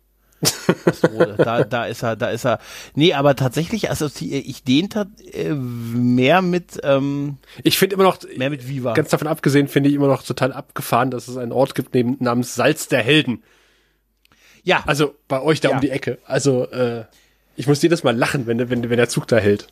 Da, 1.38 1.64
da 1.64 1.84
ist 1.84 2.02
er, 2.02 2.16
da 2.16 2.30
ist 2.30 2.44
er. 2.44 2.58
Nee, 2.94 3.14
aber 3.14 3.36
tatsächlich 3.36 3.90
assoziiere 3.90 4.40
ich 4.40 4.64
den 4.64 4.88
äh, 5.32 5.54
mehr 5.54 6.42
mit. 6.42 6.80
Ähm, 6.82 7.38
ich 7.62 7.78
finde 7.78 7.94
immer 7.94 8.04
noch 8.04 8.18
mehr 8.36 8.50
mit 8.50 8.68
Viva. 8.68 8.94
Ganz 8.94 9.10
davon 9.10 9.28
abgesehen 9.28 9.68
finde 9.68 9.88
ich 9.88 9.94
immer 9.94 10.08
noch 10.08 10.22
total 10.22 10.52
abgefahren, 10.52 11.10
dass 11.10 11.28
es 11.28 11.36
einen 11.36 11.52
Ort 11.52 11.74
gibt 11.74 11.94
neben, 11.94 12.16
namens 12.20 12.54
Salz 12.54 12.88
der 12.88 13.02
Helden. 13.02 13.42
Ja. 14.62 14.82
Also 14.86 15.14
bei 15.28 15.40
euch 15.40 15.60
da 15.60 15.70
ja. 15.70 15.74
um 15.76 15.80
die 15.80 15.90
Ecke. 15.90 16.18
Also 16.24 16.68
äh, 16.70 17.04
ich 17.56 17.66
muss 17.66 17.82
jedes 17.82 18.02
Mal 18.02 18.16
lachen, 18.16 18.46
wenn, 18.46 18.58
wenn, 18.70 18.88
wenn 18.88 18.96
der 18.96 19.08
Zug 19.08 19.26
da 19.28 19.36
hält. 19.36 19.68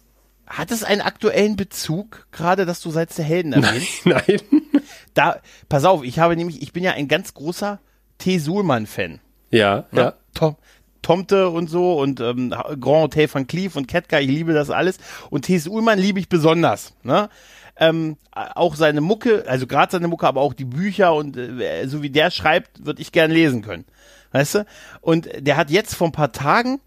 Hat 0.47 0.71
es 0.73 0.83
einen 0.83 1.01
aktuellen 1.01 1.57
Bezug, 1.57 2.27
gerade 2.33 2.66
dass 2.66 2.81
du 2.81 2.91
Salz 2.91 3.14
der 3.14 3.25
Helden 3.25 3.53
erwähnst? 3.53 4.05
Nein, 4.05 4.23
nein. 4.53 4.62
Da, 5.14 5.41
pass 5.68 5.85
auf, 5.85 6.03
ich 6.03 6.18
habe 6.18 6.37
nämlich, 6.37 6.61
ich 6.62 6.73
bin 6.73 6.83
ja 6.83 6.93
ein 6.93 7.09
ganz 7.09 7.35
großer 7.35 7.81
T. 8.18 8.39
Suhlmann-Fan. 8.39 9.21
Ja, 9.51 9.87
ja. 9.93 10.03
ja. 10.03 10.14
Tom, 10.41 10.57
Tomte 11.03 11.49
und 11.49 11.68
so 11.68 12.01
und 12.01 12.20
ähm, 12.20 12.51
Grand 12.51 12.84
Hotel 12.84 13.28
van 13.32 13.47
Cleef 13.47 13.76
und 13.76 13.86
Ketka, 13.86 14.20
ich 14.20 14.28
liebe 14.28 14.53
das 14.53 14.70
alles. 14.70 14.99
Und 15.30 15.43
T. 15.43 15.61
Ullmann 15.68 15.99
liebe 15.99 16.18
ich 16.18 16.28
besonders. 16.28 16.95
Ne? 17.03 17.28
Ähm, 17.76 18.16
auch 18.32 18.74
seine 18.74 19.01
Mucke, 19.01 19.45
also 19.47 19.66
gerade 19.66 19.93
seine 19.93 20.09
Mucke, 20.09 20.26
aber 20.26 20.41
auch 20.41 20.55
die 20.55 20.64
Bücher 20.64 21.14
und 21.14 21.36
äh, 21.36 21.86
so 21.86 22.03
wie 22.03 22.11
der 22.11 22.30
schreibt, 22.30 22.84
würde 22.84 23.03
ich 23.03 23.12
gern 23.12 23.30
lesen 23.30 23.62
können. 23.62 23.84
Weißt 24.32 24.57
du? 24.57 24.66
Und 25.01 25.28
der 25.38 25.57
hat 25.57 25.70
jetzt 25.70 25.95
vor 25.95 26.09
ein 26.09 26.12
paar 26.12 26.32
Tagen 26.32 26.80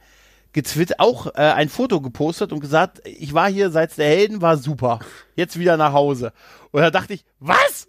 getwittert, 0.54 0.99
auch 0.99 1.28
äh, 1.28 1.39
ein 1.39 1.70
Foto 1.70 1.99
gepostet 1.99 2.54
und 2.54 2.60
gesagt, 2.60 3.01
ich 3.06 3.34
war 3.34 3.49
hier 3.49 3.72
seit 3.72 3.97
der 3.97 4.08
Helden, 4.08 4.41
war 4.41 4.58
super. 4.58 4.99
Jetzt 5.36 5.60
wieder 5.60 5.78
nach 5.78 5.93
Hause. 5.93 6.32
Und 6.72 6.82
da 6.82 6.91
dachte 6.91 7.14
ich, 7.14 7.26
was? 7.39 7.88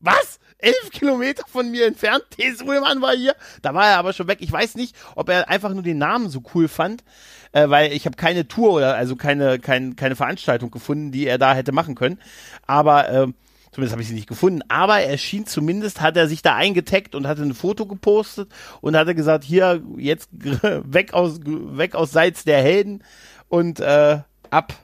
Was? 0.00 0.38
Elf 0.64 0.90
Kilometer 0.90 1.44
von 1.46 1.70
mir 1.70 1.86
entfernt, 1.86 2.24
T. 2.30 2.50
Suleman 2.52 3.00
war 3.02 3.14
hier. 3.14 3.34
Da 3.62 3.74
war 3.74 3.88
er 3.88 3.98
aber 3.98 4.12
schon 4.12 4.28
weg. 4.28 4.38
Ich 4.40 4.50
weiß 4.50 4.74
nicht, 4.76 4.96
ob 5.14 5.28
er 5.28 5.48
einfach 5.48 5.72
nur 5.72 5.82
den 5.82 5.98
Namen 5.98 6.30
so 6.30 6.42
cool 6.54 6.68
fand, 6.68 7.04
äh, 7.52 7.68
weil 7.68 7.92
ich 7.92 8.06
habe 8.06 8.16
keine 8.16 8.48
Tour 8.48 8.72
oder 8.72 8.94
also 8.96 9.16
keine, 9.16 9.58
kein, 9.58 9.96
keine 9.96 10.16
Veranstaltung 10.16 10.70
gefunden, 10.70 11.12
die 11.12 11.26
er 11.26 11.38
da 11.38 11.54
hätte 11.54 11.72
machen 11.72 11.94
können. 11.94 12.18
Aber 12.66 13.08
äh, 13.08 13.26
Zumindest 13.74 13.94
habe 13.94 14.02
ich 14.02 14.08
sie 14.08 14.14
nicht 14.14 14.28
gefunden. 14.28 14.60
Aber 14.68 15.00
er 15.00 15.18
schien 15.18 15.46
zumindest, 15.46 16.00
hat 16.00 16.16
er 16.16 16.28
sich 16.28 16.42
da 16.42 16.54
eingetaggt 16.54 17.16
und 17.16 17.26
hatte 17.26 17.42
ein 17.42 17.54
Foto 17.54 17.86
gepostet 17.86 18.48
und 18.80 18.96
hatte 18.96 19.16
gesagt, 19.16 19.42
hier, 19.42 19.82
jetzt 19.96 20.28
weg 20.32 21.12
aus, 21.12 21.40
weg 21.42 21.96
aus 21.96 22.12
Seits 22.12 22.44
der 22.44 22.62
Helden 22.62 23.02
und 23.48 23.80
äh, 23.80 24.20
ab 24.50 24.74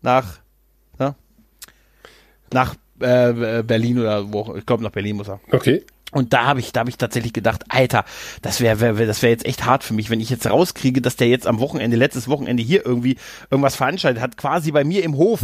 nach, 0.00 0.38
ne? 0.98 1.14
nach 2.50 2.74
äh, 3.00 3.62
Berlin 3.66 3.98
oder 3.98 4.32
wo, 4.32 4.54
ich 4.56 4.66
glaube 4.66 4.82
nach 4.82 4.90
Berlin 4.90 5.16
muss 5.16 5.28
er. 5.28 5.40
Okay. 5.50 5.84
Und 6.10 6.32
da 6.32 6.46
habe 6.46 6.60
ich, 6.60 6.72
da 6.72 6.80
habe 6.80 6.90
ich 6.90 6.96
tatsächlich 6.96 7.34
gedacht, 7.34 7.64
Alter, 7.68 8.04
das 8.40 8.60
wäre, 8.60 8.80
wär, 8.80 9.06
das 9.06 9.22
wäre 9.22 9.30
jetzt 9.30 9.44
echt 9.44 9.66
hart 9.66 9.84
für 9.84 9.92
mich, 9.92 10.08
wenn 10.08 10.20
ich 10.20 10.30
jetzt 10.30 10.48
rauskriege, 10.48 11.02
dass 11.02 11.16
der 11.16 11.28
jetzt 11.28 11.46
am 11.46 11.60
Wochenende, 11.60 11.96
letztes 11.98 12.28
Wochenende 12.28 12.62
hier 12.62 12.86
irgendwie 12.86 13.16
irgendwas 13.50 13.76
veranstaltet 13.76 14.22
hat, 14.22 14.36
quasi 14.36 14.72
bei 14.72 14.84
mir 14.84 15.04
im 15.04 15.16
Hof. 15.16 15.40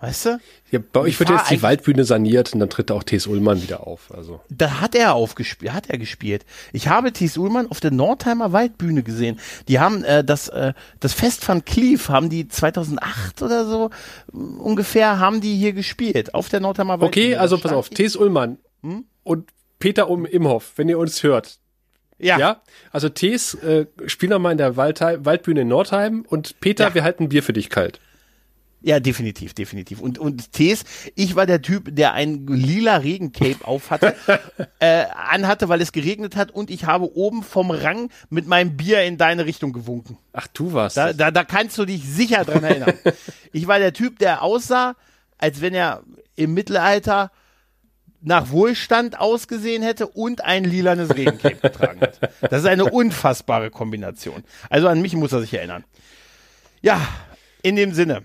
Weißt 0.00 0.26
du? 0.26 0.40
Ja, 0.70 0.78
bei 0.92 1.00
euch 1.00 1.20
wird 1.20 1.28
jetzt 1.28 1.50
die 1.50 1.62
Waldbühne 1.62 2.04
saniert 2.04 2.54
und 2.54 2.60
dann 2.60 2.70
tritt 2.70 2.90
auch 2.90 3.02
Thies 3.02 3.26
Ullmann 3.26 3.62
wieder 3.62 3.86
auf. 3.86 4.10
Also. 4.16 4.40
Da 4.48 4.80
hat 4.80 4.94
er 4.94 5.14
aufgespielt, 5.14 5.72
hat 5.74 5.90
er 5.90 5.98
gespielt. 5.98 6.46
Ich 6.72 6.88
habe 6.88 7.12
Thies 7.12 7.36
Ullmann 7.36 7.70
auf 7.70 7.80
der 7.80 7.90
Nordheimer 7.90 8.52
Waldbühne 8.52 9.02
gesehen. 9.02 9.38
Die 9.68 9.78
haben 9.78 10.02
äh, 10.04 10.24
das 10.24 10.48
äh, 10.48 10.72
das 11.00 11.12
Fest 11.12 11.44
von 11.44 11.66
Cleef 11.66 12.08
haben 12.08 12.30
die 12.30 12.48
2008 12.48 13.42
oder 13.42 13.66
so 13.66 13.90
ungefähr 14.32 15.18
haben 15.18 15.42
die 15.42 15.56
hier 15.56 15.74
gespielt 15.74 16.34
auf 16.34 16.48
der 16.48 16.60
Nordheimer 16.60 17.00
Waldbühne. 17.00 17.26
Okay, 17.26 17.36
also 17.36 17.58
pass 17.58 17.72
auf, 17.72 17.90
Thies 17.90 18.16
Ullmann 18.16 18.56
hm? 18.82 19.04
und 19.22 19.50
Peter 19.80 20.08
um 20.08 20.24
Imhoff, 20.24 20.72
wenn 20.76 20.88
ihr 20.88 20.98
uns 20.98 21.22
hört. 21.22 21.58
Ja. 22.18 22.38
ja? 22.38 22.62
Also 22.90 23.08
Thies 23.08 23.54
äh, 23.54 23.86
spielen 24.06 24.30
nochmal 24.30 24.52
in 24.52 24.58
der 24.58 24.76
Waldheim, 24.76 25.24
Waldbühne 25.24 25.62
in 25.62 25.68
Nordheim 25.68 26.24
und 26.28 26.60
Peter, 26.60 26.88
ja. 26.88 26.94
wir 26.94 27.02
halten 27.02 27.28
Bier 27.28 27.42
für 27.42 27.52
dich 27.52 27.68
kalt. 27.70 28.00
Ja, 28.82 28.98
definitiv, 28.98 29.52
definitiv. 29.52 30.00
Und, 30.00 30.18
und 30.18 30.52
Tees, 30.52 30.84
ich 31.14 31.36
war 31.36 31.44
der 31.44 31.60
Typ, 31.60 31.94
der 31.94 32.14
ein 32.14 32.46
lila 32.46 32.96
Regencape 32.96 33.58
auf 33.62 33.90
hatte, 33.90 34.16
äh, 34.80 35.04
anhatte, 35.14 35.68
weil 35.68 35.82
es 35.82 35.92
geregnet 35.92 36.34
hat 36.34 36.50
und 36.50 36.70
ich 36.70 36.86
habe 36.86 37.14
oben 37.14 37.42
vom 37.42 37.70
Rang 37.70 38.10
mit 38.30 38.46
meinem 38.46 38.76
Bier 38.76 39.02
in 39.02 39.18
deine 39.18 39.44
Richtung 39.44 39.72
gewunken. 39.72 40.16
Ach, 40.32 40.46
du 40.46 40.72
warst. 40.72 40.96
Da, 40.96 41.12
da, 41.12 41.30
da 41.30 41.44
kannst 41.44 41.76
du 41.76 41.84
dich 41.84 42.04
sicher 42.04 42.44
dran 42.44 42.64
erinnern. 42.64 42.94
ich 43.52 43.66
war 43.66 43.78
der 43.78 43.92
Typ, 43.92 44.18
der 44.18 44.42
aussah, 44.42 44.96
als 45.36 45.60
wenn 45.60 45.74
er 45.74 46.02
im 46.36 46.54
Mittelalter 46.54 47.30
nach 48.22 48.50
Wohlstand 48.50 49.18
ausgesehen 49.18 49.82
hätte 49.82 50.06
und 50.06 50.44
ein 50.44 50.64
lilanes 50.64 51.14
Regencape 51.14 51.56
getragen 51.62 52.00
hat. 52.00 52.18
Das 52.40 52.62
ist 52.62 52.66
eine 52.66 52.84
unfassbare 52.84 53.70
Kombination. 53.70 54.42
Also 54.68 54.88
an 54.88 55.02
mich 55.02 55.14
muss 55.14 55.32
er 55.32 55.40
sich 55.40 55.54
erinnern. 55.54 55.84
Ja, 56.82 57.06
in 57.62 57.76
dem 57.76 57.92
Sinne. 57.92 58.22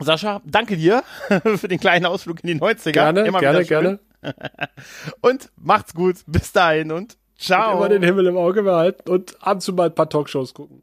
Sascha, 0.00 0.40
danke 0.44 0.76
dir 0.76 1.02
für 1.56 1.68
den 1.68 1.80
kleinen 1.80 2.06
Ausflug 2.06 2.42
in 2.42 2.58
die 2.58 2.64
90er. 2.64 2.92
Gerne, 2.92 3.20
Immer 3.20 3.40
gerne, 3.40 3.64
gerne. 3.64 4.00
und 5.20 5.50
macht's 5.56 5.94
gut. 5.94 6.16
Bis 6.26 6.52
dahin 6.52 6.92
und 6.92 7.16
ciao. 7.38 7.72
Und 7.72 7.76
immer 7.78 7.88
den 7.88 8.02
Himmel 8.02 8.26
im 8.26 8.36
Auge 8.36 8.62
behalten 8.62 9.08
und 9.10 9.36
ab 9.40 9.54
und 9.54 9.60
zu 9.60 9.72
mal 9.72 9.86
ein 9.86 9.94
paar 9.94 10.08
Talkshows 10.08 10.54
gucken. 10.54 10.82